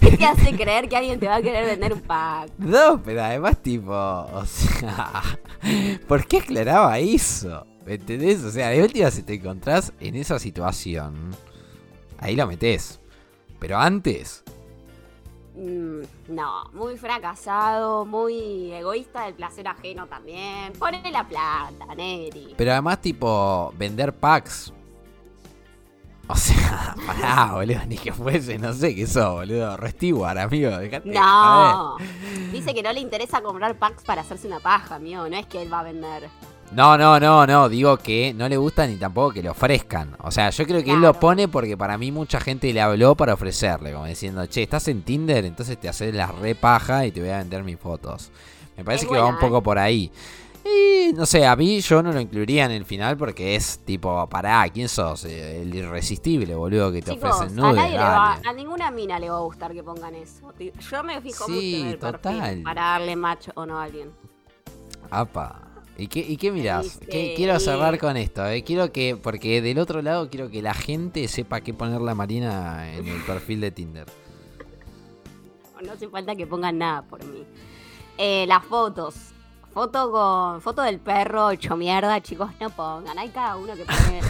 ¿Qué 0.00 0.16
te 0.16 0.24
hace 0.24 0.56
creer 0.56 0.88
que 0.88 0.96
alguien 0.96 1.18
te 1.18 1.26
va 1.26 1.36
a 1.36 1.42
querer 1.42 1.66
vender 1.66 1.92
un 1.92 2.00
pack? 2.00 2.50
No, 2.58 3.02
pero 3.02 3.22
además 3.22 3.58
tipo, 3.62 3.92
o 3.92 4.44
sea, 4.46 5.22
¿por 6.08 6.26
qué 6.26 6.38
aclaraba 6.38 6.98
eso? 6.98 7.66
¿Me 7.86 7.94
entendés? 7.94 8.42
O 8.44 8.50
sea, 8.50 8.68
de 8.68 8.82
última 8.82 9.10
si 9.10 9.22
te 9.22 9.34
encontrás 9.34 9.92
en 10.00 10.14
esa 10.16 10.38
situación, 10.38 11.14
ahí 12.18 12.36
lo 12.36 12.46
metés. 12.46 13.00
Pero 13.58 13.78
antes, 13.78 14.42
Mm, 15.54 16.00
no, 16.28 16.64
muy 16.72 16.96
fracasado, 16.96 18.06
muy 18.06 18.72
egoísta 18.72 19.26
del 19.26 19.34
placer 19.34 19.68
ajeno 19.68 20.06
también. 20.06 20.72
Ponle 20.78 21.10
la 21.10 21.26
plata, 21.28 21.94
Neri. 21.94 22.54
pero 22.56 22.72
además 22.72 23.00
tipo, 23.02 23.72
vender 23.76 24.14
packs. 24.14 24.72
O 26.28 26.36
sea, 26.36 26.94
pará, 27.06 27.52
boludo, 27.52 27.80
ni 27.86 27.96
que 27.96 28.12
fuese, 28.12 28.58
no 28.58 28.72
sé 28.72 28.94
qué 28.94 29.06
sos, 29.06 29.32
boludo. 29.32 29.76
Restiguar, 29.76 30.38
amigo, 30.38 30.70
dejate. 30.78 31.10
No, 31.10 31.96
dice 32.52 32.74
que 32.74 32.82
no 32.82 32.92
le 32.92 33.00
interesa 33.00 33.40
comprar 33.42 33.76
packs 33.76 34.04
para 34.04 34.22
hacerse 34.22 34.46
una 34.46 34.60
paja, 34.60 34.96
amigo. 34.96 35.28
No 35.28 35.36
es 35.36 35.46
que 35.46 35.62
él 35.62 35.72
va 35.72 35.80
a 35.80 35.84
vender. 35.84 36.28
No, 36.74 36.96
no, 36.96 37.20
no, 37.20 37.46
no, 37.46 37.68
digo 37.68 37.98
que 37.98 38.32
no 38.32 38.48
le 38.48 38.56
gusta 38.56 38.86
ni 38.86 38.96
tampoco 38.96 39.32
que 39.32 39.42
le 39.42 39.50
ofrezcan. 39.50 40.16
O 40.20 40.30
sea, 40.30 40.48
yo 40.48 40.64
creo 40.64 40.82
que 40.82 40.92
él 40.92 41.02
lo 41.02 41.12
pone 41.12 41.46
porque 41.46 41.76
para 41.76 41.98
mí 41.98 42.10
mucha 42.10 42.40
gente 42.40 42.72
le 42.72 42.80
habló 42.80 43.14
para 43.14 43.34
ofrecerle, 43.34 43.92
como 43.92 44.06
diciendo, 44.06 44.46
che, 44.46 44.62
estás 44.62 44.88
en 44.88 45.02
Tinder, 45.02 45.44
entonces 45.44 45.78
te 45.78 45.90
haces 45.90 46.14
la 46.14 46.28
re 46.28 46.54
paja 46.54 47.04
y 47.04 47.10
te 47.10 47.20
voy 47.20 47.28
a 47.28 47.38
vender 47.38 47.62
mis 47.62 47.78
fotos. 47.78 48.30
Me 48.74 48.84
parece 48.84 49.04
Es 49.04 49.10
que 49.10 49.18
va 49.18 49.26
un 49.26 49.38
poco 49.38 49.58
¿eh? 49.58 49.62
por 49.62 49.78
ahí. 49.78 50.10
Y 50.64 51.12
no 51.14 51.26
sé, 51.26 51.44
a 51.44 51.56
mí 51.56 51.80
yo 51.80 52.02
no 52.02 52.12
lo 52.12 52.20
incluiría 52.20 52.64
en 52.66 52.70
el 52.70 52.84
final 52.84 53.16
porque 53.16 53.56
es 53.56 53.80
tipo, 53.84 54.28
pará, 54.28 54.64
¿quién 54.72 54.88
sos? 54.88 55.24
Eh, 55.24 55.62
El 55.62 55.74
irresistible, 55.74 56.54
boludo, 56.54 56.92
que 56.92 57.02
te 57.02 57.12
Chicos, 57.14 57.30
ofrecen 57.34 57.58
a 57.58 57.62
nude. 57.62 57.76
nadie 57.76 57.92
le 57.92 57.98
va, 57.98 58.04
dale. 58.36 58.48
a 58.48 58.52
ninguna 58.52 58.90
mina 58.92 59.18
le 59.18 59.28
va 59.30 59.38
a 59.38 59.40
gustar 59.40 59.72
que 59.72 59.82
pongan 59.82 60.14
eso. 60.14 60.52
Yo 60.90 61.02
me 61.02 61.20
fijo 61.20 61.46
Sí, 61.46 61.52
mucho 61.52 61.76
en 61.84 61.86
el 61.88 61.98
total. 61.98 62.38
perfil 62.40 62.62
para 62.62 62.82
darle 62.82 63.16
match 63.16 63.48
o 63.54 63.66
no 63.66 63.78
a 63.78 63.82
alguien. 63.84 64.10
Apa. 65.10 65.62
¿Y 65.98 66.06
qué, 66.06 66.20
y 66.20 66.36
qué 66.36 66.50
mirás? 66.52 66.84
Viste, 66.84 67.06
¿Qué- 67.06 67.34
quiero 67.36 67.58
cerrar 67.60 67.98
con 67.98 68.16
esto. 68.16 68.46
eh. 68.46 68.62
Quiero 68.64 68.92
que, 68.92 69.16
porque 69.16 69.60
del 69.60 69.78
otro 69.78 70.00
lado 70.00 70.30
quiero 70.30 70.48
que 70.50 70.62
la 70.62 70.72
gente 70.74 71.26
sepa 71.28 71.60
qué 71.60 71.74
poner 71.74 72.00
la 72.00 72.14
Marina 72.14 72.94
en 72.94 73.06
el 73.08 73.20
perfil 73.22 73.60
de 73.60 73.70
Tinder. 73.72 74.06
No 75.84 75.92
hace 75.94 76.08
falta 76.08 76.36
que 76.36 76.46
pongan 76.46 76.78
nada 76.78 77.02
por 77.02 77.24
mí. 77.24 77.42
Eh, 78.16 78.44
las 78.46 78.64
fotos. 78.64 79.16
Foto 79.74 80.10
con 80.10 80.60
foto 80.60 80.82
del 80.82 81.00
perro 81.00 81.50
hecho 81.50 81.76
mierda, 81.76 82.20
chicos, 82.20 82.50
no 82.60 82.68
pongan. 82.70 83.18
Hay 83.18 83.30
cada 83.30 83.56
uno 83.56 83.74
que 83.74 83.84
pone 83.86 84.20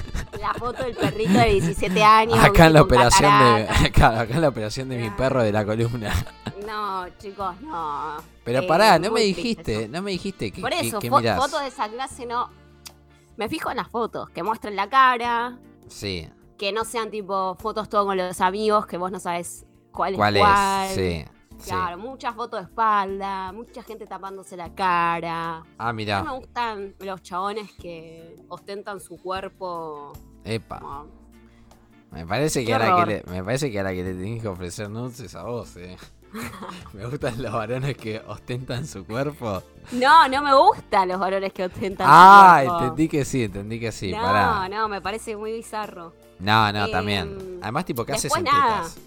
la 0.41 0.55
foto 0.55 0.85
del 0.85 0.95
perrito 0.95 1.33
de 1.33 1.47
17 1.55 2.03
años. 2.05 2.39
Acá 2.39 2.67
en 2.67 2.75
la 2.75 2.83
operación 2.83 3.31
de. 3.39 3.69
Acá, 3.69 4.21
acá 4.21 4.35
en 4.35 4.41
la 4.41 4.49
operación 4.49 4.89
de 4.89 4.99
mi 4.99 5.11
perro 5.11 5.43
de 5.43 5.53
la 5.53 5.65
columna. 5.65 6.13
No, 6.65 7.05
chicos, 7.19 7.61
no. 7.63 8.19
Pero 8.45 8.61
Eh, 8.61 8.67
pará, 8.69 8.97
no 8.97 9.11
me 9.11 9.23
dijiste, 9.23 9.89
no 9.89 10.01
me 10.01 10.13
dijiste 10.13 10.53
que, 10.53 10.61
Por 10.61 10.71
que- 10.71 10.87
eso, 10.87 11.01
que 11.01 11.11
fo- 11.11 11.19
mirás. 11.19 11.37
fotos 11.37 11.61
de 11.61 11.67
esa 11.67 11.89
clase 11.89 12.25
no. 12.25 12.51
Me 13.37 13.49
fijo 13.49 13.69
en 13.73 13.79
las 13.79 13.89
fotos, 13.89 14.31
que 14.31 14.45
muestren 14.45 14.77
la 14.77 14.89
cara, 14.89 15.59
Sí, 15.89 16.29
que 16.57 16.71
no 16.71 16.85
sean 16.85 17.11
tipo 17.11 17.57
fotos 17.57 17.89
todo 17.89 18.07
con 18.07 18.17
los 18.17 18.41
amigos, 18.41 18.87
que 18.87 18.97
vos 18.97 19.11
no 19.11 19.19
sabes 19.19 19.67
cuál 19.91 20.13
es 20.13 20.19
¿cuál 20.19 20.39
cuál. 20.39 20.87
es? 20.87 20.95
Sí, 20.95 21.25
sí. 21.63 21.71
Claro, 21.71 21.99
muchas 21.99 22.35
fotos 22.35 22.61
de 22.61 22.65
espalda, 22.67 23.53
mucha 23.53 23.83
gente 23.83 24.07
tapándose 24.07 24.57
la 24.57 24.75
cara. 24.75 25.63
Ah, 25.79 25.87
No 25.87 25.87
me 25.87 25.93
mira, 25.95 26.21
gustan 26.23 26.95
los 27.01 27.23
chabones 27.23 27.71
que 27.81 28.37
ostentan 28.49 29.01
su 29.01 29.17
cuerpo. 29.21 30.13
epa. 30.45 30.81
como- 30.81 31.07
Me 32.11 32.27
parece 32.27 32.65
que 32.65 32.73
ahora 32.75 32.97
que 32.97 33.07
le, 33.07 33.23
me 33.33 33.43
parece 33.43 33.71
que 33.71 33.79
ahora 33.79 33.93
que 33.93 34.03
le 34.03 34.15
tenés 34.15 34.43
que 34.43 34.49
ofrecer 34.49 34.91
nudes 34.91 35.19
es 35.21 35.35
a 35.35 35.45
vos, 35.45 35.77
eh. 35.77 35.97
me 36.95 37.07
gustan 37.07 37.43
los 37.43 37.53
varones 37.53 37.97
que 37.97 38.19
ostentan 38.27 38.87
su 38.87 39.05
cuerpo. 39.07 39.63
No, 39.93 40.29
no 40.29 40.43
me 40.43 40.55
gustan 40.55 41.09
los 41.09 41.19
valores 41.19 41.53
que 41.53 41.65
ostentan 41.65 42.07
Ah, 42.11 42.61
su 42.63 42.67
cuerpo. 42.69 42.85
entendí 42.85 43.09
que 43.09 43.25
sí, 43.25 43.45
entendí 43.45 43.79
que 43.81 43.93
sí, 43.93 44.13
no, 44.13 44.21
pará. 44.23 44.69
no, 44.69 44.89
me 44.89 45.01
parece 45.01 45.37
muy 45.37 45.53
bizarro. 45.53 46.13
No, 46.39 46.73
no, 46.73 46.87
Em, 46.87 46.91
también. 46.91 47.59
Además, 47.63 47.85
tipo, 47.85 48.05
¿qué 48.05 48.13
haces 48.13 48.35
en 48.37 48.45
tetas? 48.45 48.99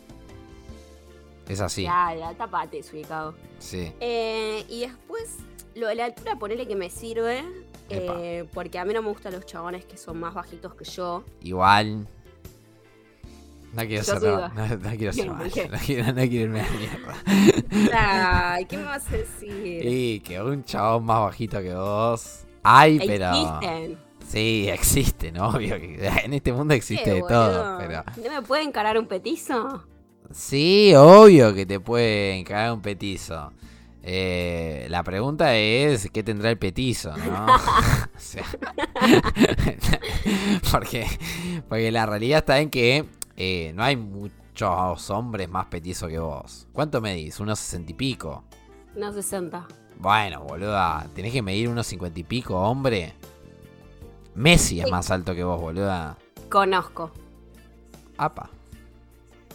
Es 1.47 1.59
así, 1.61 1.83
Ya, 1.83 2.13
ya, 2.17 2.33
tapate, 2.33 2.81
ubicado. 2.91 3.35
sí. 3.59 3.91
Eh, 3.99 4.65
y 4.69 4.81
después, 4.81 5.37
lo 5.75 5.87
de 5.87 5.95
la 5.95 6.05
altura, 6.05 6.37
ponele 6.37 6.67
que 6.67 6.75
me 6.75 6.89
sirve. 6.89 7.43
eh, 7.89 8.45
porque 8.53 8.79
a 8.79 8.85
mí 8.85 8.93
no 8.95 9.03
me 9.03 9.09
gustan 9.09 9.33
los 9.33 9.45
chabones 9.45 9.85
que 9.85 9.95
son 9.97 10.19
más 10.19 10.33
bajitos 10.33 10.73
que 10.73 10.85
yo. 10.85 11.23
Igual. 11.41 12.07
No 13.73 13.85
quiero 13.85 14.03
ser. 14.03 14.21
No, 14.21 14.47
no, 14.49 14.89
quiero 14.97 15.13
ser. 15.13 15.27
No 15.31 15.43
quiero, 15.85 16.07
no 16.13 16.21
quiero 16.21 16.33
irme 16.45 16.61
a 16.61 16.65
la 16.65 16.71
mierda. 16.71 18.53
Ay, 18.53 18.65
¿qué 18.65 18.77
me 18.77 18.83
vas 18.85 19.07
a 19.07 19.17
decir? 19.17 19.81
Y 19.85 20.19
que 20.21 20.41
un 20.41 20.63
chabón 20.63 21.05
más 21.05 21.19
bajito 21.21 21.61
que 21.61 21.73
vos. 21.75 22.45
Ay, 22.63 22.99
pero. 23.05 23.31
Existen. 23.33 23.97
Sí, 24.27 24.67
existen, 24.69 25.37
obvio. 25.39 25.75
En 25.75 26.33
este 26.33 26.51
mundo 26.53 26.73
existe 26.73 27.03
¿Qué, 27.03 27.13
de 27.15 27.21
todo, 27.21 27.77
pero. 27.77 28.03
¿No 28.23 28.29
me 28.33 28.41
puede 28.41 28.63
encarar 28.63 28.97
un 28.97 29.05
petizo? 29.07 29.83
Sí, 30.31 30.93
obvio 30.95 31.53
que 31.53 31.65
te 31.65 31.79
puede 31.79 32.35
encarar 32.37 32.73
un 32.73 32.81
petizo. 32.81 33.51
Eh, 34.07 34.85
la 34.89 35.01
pregunta 35.03 35.55
es, 35.55 36.09
¿qué 36.11 36.21
tendrá 36.23 36.49
el 36.51 36.57
petizo, 36.57 37.15
no? 37.17 37.45
O 38.15 38.19
sea, 38.19 38.45
porque, 40.71 41.05
porque 41.67 41.91
la 41.91 42.05
realidad 42.05 42.39
está 42.39 42.59
en 42.59 42.69
que 42.69 43.05
eh, 43.37 43.71
no 43.75 43.83
hay 43.83 43.95
muchos 43.97 45.09
hombres 45.09 45.49
más 45.49 45.65
petizos 45.67 46.09
que 46.09 46.19
vos. 46.19 46.67
¿Cuánto 46.71 47.01
medís? 47.01 47.39
¿Unos 47.39 47.59
sesenta 47.59 47.91
y 47.91 47.95
pico? 47.95 48.43
No 48.95 49.11
60. 49.11 49.67
Bueno, 49.99 50.41
boluda, 50.43 51.07
tenés 51.13 51.31
que 51.33 51.41
medir 51.41 51.69
unos 51.69 51.87
cincuenta 51.87 52.19
y 52.19 52.23
pico, 52.23 52.55
hombre. 52.57 53.13
Messi 54.35 54.79
es 54.79 54.85
Sí. 54.85 54.91
más 54.91 55.09
alto 55.11 55.33
que 55.33 55.43
vos, 55.43 55.59
boluda. 55.59 56.17
Conozco. 56.49 57.11
Apa. 58.17 58.49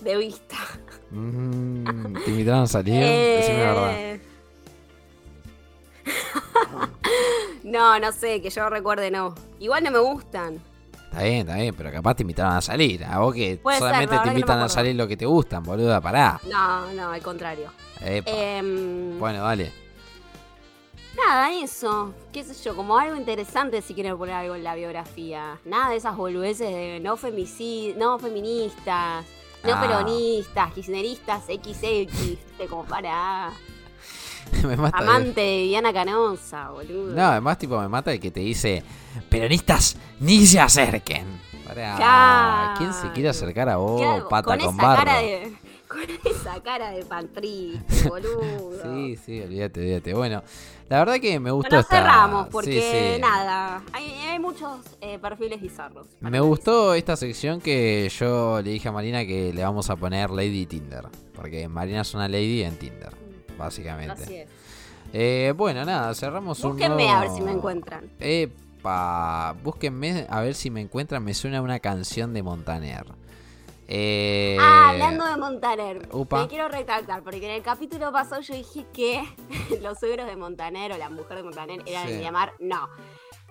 De 0.01 0.17
vista. 0.17 0.57
Mm, 1.11 2.15
¿Te 2.25 2.31
invitaron 2.31 2.63
a 2.63 2.67
salir? 2.67 2.95
Decime 3.05 3.59
la 3.59 3.73
verdad. 3.73 3.93
Eh, 3.95 4.21
no, 7.65 7.99
no 7.99 8.13
sé, 8.13 8.41
que 8.41 8.51
yo 8.51 8.69
recuerde 8.71 9.11
no. 9.11 9.35
Igual 9.59 9.85
no 9.85 9.91
me 9.91 9.99
gustan. 9.99 10.61
Está 11.11 11.25
bien, 11.25 11.39
está 11.41 11.57
bien, 11.57 11.75
pero 11.75 11.91
capaz 11.91 12.15
te 12.15 12.23
invitaron 12.23 12.55
a 12.55 12.61
salir. 12.61 13.05
A 13.05 13.19
vos 13.19 13.35
que 13.35 13.57
Puede 13.57 13.79
solamente 13.79 14.15
la 14.15 14.23
te 14.23 14.29
no 14.29 14.33
invitan 14.33 14.61
a 14.61 14.69
salir 14.69 14.95
lo 14.95 15.09
que 15.09 15.17
te 15.17 15.27
gustan, 15.27 15.65
boluda, 15.65 16.01
pará. 16.01 16.41
No, 16.49 16.93
no, 16.93 17.11
al 17.11 17.21
contrario. 17.21 17.73
Em, 18.01 19.19
Bueno, 19.19 19.43
dale. 19.43 19.73
Nada, 21.17 21.53
eso. 21.53 22.15
Qué 22.33 22.45
sé 22.45 22.55
yo, 22.63 22.77
como 22.77 22.97
algo 22.97 23.17
interesante 23.17 23.83
si 23.83 23.95
quieren 23.95 24.17
poner 24.17 24.37
algo 24.37 24.55
en 24.55 24.63
la 24.63 24.77
biografía. 24.77 25.59
Nada 25.65 25.91
de 25.91 25.97
esas 25.97 26.17
boludeces 26.17 26.71
de 26.71 27.01
no, 27.01 27.17
femicid 27.17 27.97
no 27.97 28.19
feministas, 28.21 29.27
no 29.65 29.75
Ah. 29.75 29.81
peronistas, 29.81 30.73
kirchneristas, 30.73 31.45
XX, 31.45 32.39
te 32.59 32.67
como 32.69 32.85
para. 32.85 33.51
me 34.65 34.77
mata. 34.77 34.99
Amante 34.99 35.41
de 35.41 35.63
Diana 35.65 35.93
Canosa, 35.93 36.71
boludo. 36.71 37.15
No, 37.15 37.23
además, 37.27 37.59
tipo, 37.59 37.79
me 37.81 37.89
mata 37.89 38.13
el 38.13 38.21
que 38.21 38.31
te 38.31 38.41
dice: 38.41 38.83
Peronistas, 39.29 39.97
ni 40.21 40.47
se 40.47 40.61
acerquen. 40.61 41.27
Pará. 41.67 41.95
Claro. 41.97 42.75
¿Quién 42.79 42.93
se 42.95 43.13
quiere 43.13 43.29
acercar 43.29 43.69
a 43.69 43.77
vos, 43.77 44.01
Claro, 44.01 44.29
pata 44.29 44.45
con, 44.45 44.59
con, 44.59 44.69
esa 44.75 44.83
barro? 44.87 45.05
cara 45.05 45.19
de. 45.19 45.53
Con 45.87 46.01
esa 46.33 46.61
cara 46.63 46.91
de 46.91 47.05
pantriste, 47.05 48.09
boludo. 48.09 48.73
Sí, 48.83 49.17
sí, 49.25 49.41
olvídate, 49.41 49.81
olvídate. 49.81 50.15
Bueno, 50.15 50.43
la 50.91 50.99
verdad 50.99 51.15
que 51.21 51.41
me 51.41 51.51
gustó 51.51 51.71
Bueno, 51.71 51.81
esta. 51.81 51.97
cerramos, 51.97 52.49
porque 52.49 53.15
sí. 53.17 53.21
nada, 53.23 53.83
hay, 53.95 54.05
hay 54.11 54.39
muchos 54.39 54.81
eh, 55.01 55.19
perfiles 55.19 55.63
bizarros. 55.63 56.07
Me 56.21 56.29
analizar. 56.29 56.47
gustó 56.49 56.93
esta 56.95 57.17
sección 57.17 57.61
que 57.63 58.11
yo 58.19 58.61
le 58.61 58.71
dije 58.73 58.89
a 58.89 58.93
Marina 58.93 59.25
que 59.25 59.53
le 59.55 59.63
vamos 59.65 59.89
a 59.89 59.97
poner 59.97 60.31
Lady 60.31 60.67
Tinder. 60.67 61.07
Porque 61.35 61.67
Marina 61.69 62.03
es 62.03 62.13
una 62.13 62.29
lady 62.29 62.63
en 62.63 62.77
Tinder, 62.77 63.15
básicamente. 63.57 64.13
Así 64.25 64.37
es. 64.37 64.49
Eh, 65.15 65.55
bueno, 65.57 65.85
nada, 65.87 66.15
cerramos 66.15 66.63
un 66.65 66.73
Búsquenme 66.73 67.05
nuevo- 67.05 67.13
a 67.13 67.21
ver 67.23 67.31
si 67.31 67.41
me 67.41 67.51
encuentran. 67.53 68.11
Epa, 68.21 69.55
búsquenme 69.65 70.27
a 70.29 70.41
ver 70.41 70.55
si 70.55 70.71
me 70.71 70.81
encuentran. 70.83 71.25
Me 71.25 71.33
suena 71.35 71.63
una 71.63 71.79
canción 71.81 72.35
de 72.35 72.43
Montaner. 72.43 73.07
Eh, 73.93 74.57
Ah, 74.61 74.91
hablando 74.91 75.25
de 75.27 75.37
Montaner, 75.37 76.09
upa. 76.13 76.43
me 76.43 76.49
quiero 76.49 76.69
retractar, 76.69 77.25
porque 77.25 77.39
en 77.45 77.51
el 77.57 77.63
capítulo 77.63 78.13
pasado 78.13 78.41
yo 78.41 78.55
dije 78.55 78.87
que 78.93 79.25
los 79.83 79.99
suegros 79.99 80.27
de 80.27 80.37
Montaner 80.37 80.93
o 80.93 80.97
la 80.97 81.09
mujer 81.11 81.39
de 81.39 81.43
Montaner 81.43 81.83
eran 81.87 82.07
Sí. 82.07 82.13
de 82.15 82.21
llamar. 82.23 82.53
No, 82.61 82.89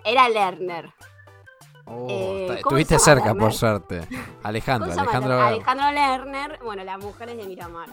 era 0.05 0.29
Lerner. 0.29 0.93
oh, 1.85 2.07
eh, 2.09 2.41
está- 2.43 2.61
¿cómo 2.61 2.77
estuviste 2.77 2.99
cerca, 2.99 3.35
por 3.35 3.51
suerte. 3.51 4.07
Alejandro. 4.43 4.93
Alejandro. 4.93 5.41
Alejandro 5.41 5.91
Lerner, 5.91 6.59
bueno, 6.63 6.85
la 6.85 6.97
mujer 6.97 7.29
es 7.29 7.37
de 7.37 7.43
Miramar. 7.43 7.89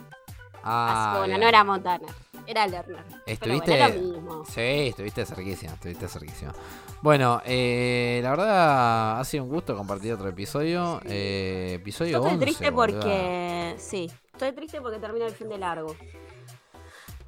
Ah, 0.62 1.10
Así 1.10 1.18
bueno, 1.18 1.38
no 1.38 1.48
era 1.48 1.64
Montaner, 1.64 2.10
era 2.46 2.66
Lerner. 2.68 3.04
Estuviste. 3.26 3.38
Pero 3.38 3.58
bueno, 3.58 3.74
era 3.74 3.88
lo 3.88 4.00
mismo. 4.20 4.44
Sí, 4.44 4.60
estuviste 4.88 5.26
cerquísima, 5.26 5.72
estuviste 5.72 6.06
cerquísima. 6.08 6.52
Bueno, 7.02 7.40
eh, 7.44 8.20
la 8.22 8.30
verdad 8.30 9.20
ha 9.20 9.24
sido 9.24 9.44
un 9.44 9.50
gusto 9.50 9.76
compartir 9.76 10.12
otro 10.14 10.28
episodio. 10.28 11.00
Eh, 11.04 11.74
episodio 11.80 12.12
Yo 12.12 12.18
estoy 12.18 12.32
11, 12.34 12.44
triste 12.44 12.72
porque. 12.72 13.74
Sí, 13.78 14.10
estoy 14.32 14.52
triste 14.52 14.80
porque 14.80 14.98
termina 14.98 15.26
el 15.26 15.32
fin 15.34 15.48
de 15.48 15.58
largo. 15.58 15.94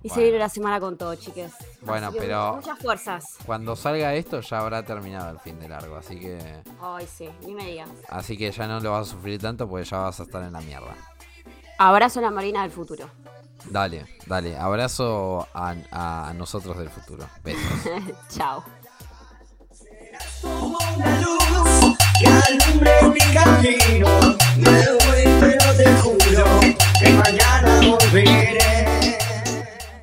Y 0.01 0.09
se 0.11 0.15
Bueno. 0.15 0.23
viene 0.23 0.39
la 0.39 0.49
semana 0.49 0.79
con 0.81 0.97
todo, 0.97 1.15
chiques. 1.17 1.53
Bueno, 1.83 2.11
pero- 2.17 2.57
Muchas 2.57 2.79
fuerzas. 2.79 3.25
Cuando 3.45 3.75
salga 3.77 4.15
esto 4.15 4.41
ya 4.41 4.61
habrá 4.61 4.85
terminado 4.85 5.31
el 5.31 5.41
fin 5.41 5.59
de 5.59 5.69
largo, 5.69 5.97
así 5.97 6.19
que 6.21 6.39
Ay, 6.81 7.07
sí, 7.07 7.29
ni 7.45 7.53
me 7.55 7.67
digas. 7.67 7.89
así 8.09 8.37
que 8.39 8.51
ya 8.53 8.69
no 8.69 8.79
lo 8.79 8.93
vas 8.93 9.09
a 9.09 9.11
sufrir 9.11 9.41
tanto 9.41 9.69
porque 9.69 9.85
ya 9.85 9.99
vas 9.99 10.21
a 10.21 10.23
estar 10.23 10.43
en 10.45 10.53
la 10.53 10.61
mierda. 10.61 10.95
Abrazo 11.79 12.21
a 12.21 12.23
la 12.23 12.31
Marina 12.31 12.63
del 12.63 12.71
futuro. 12.71 13.09
Dale, 13.71 14.07
dale, 14.27 14.57
abrazo 14.57 15.49
a, 15.53 15.75
a 15.91 16.33
nosotros 16.33 16.79
del 16.79 16.91
futuro. 16.91 17.27
Besos. 17.43 17.63
Chao. 18.31 18.63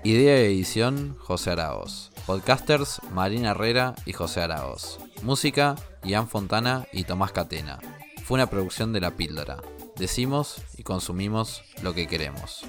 Idea 0.03 0.39
y 0.39 0.45
edición 0.45 1.15
José 1.19 1.51
Araoz. 1.51 2.11
Podcasters 2.25 3.01
Marina 3.11 3.51
Herrera 3.51 3.95
y 4.05 4.13
José 4.13 4.41
Araoz. 4.41 4.99
Música 5.21 5.75
Ian 6.03 6.27
Fontana 6.27 6.85
y 6.91 7.03
Tomás 7.03 7.31
Catena. 7.31 7.79
Fue 8.23 8.35
una 8.35 8.49
producción 8.49 8.91
de 8.93 9.01
La 9.01 9.11
Píldora. 9.11 9.57
Decimos 9.95 10.61
y 10.77 10.83
consumimos 10.83 11.63
lo 11.81 11.93
que 11.93 12.07
queremos. 12.07 12.65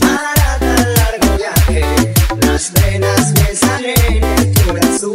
Para 0.00 0.58
tan 0.58 0.94
largo 0.94 1.36
viaje, 1.36 2.14
las 2.42 2.72
venas 2.72 3.32
me 3.32 3.54
salen 3.54 4.24
en 4.24 5.00
tu 5.00 5.14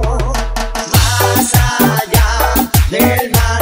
más 0.00 1.54
allá 1.54 2.68
del 2.90 3.30
mar. 3.32 3.61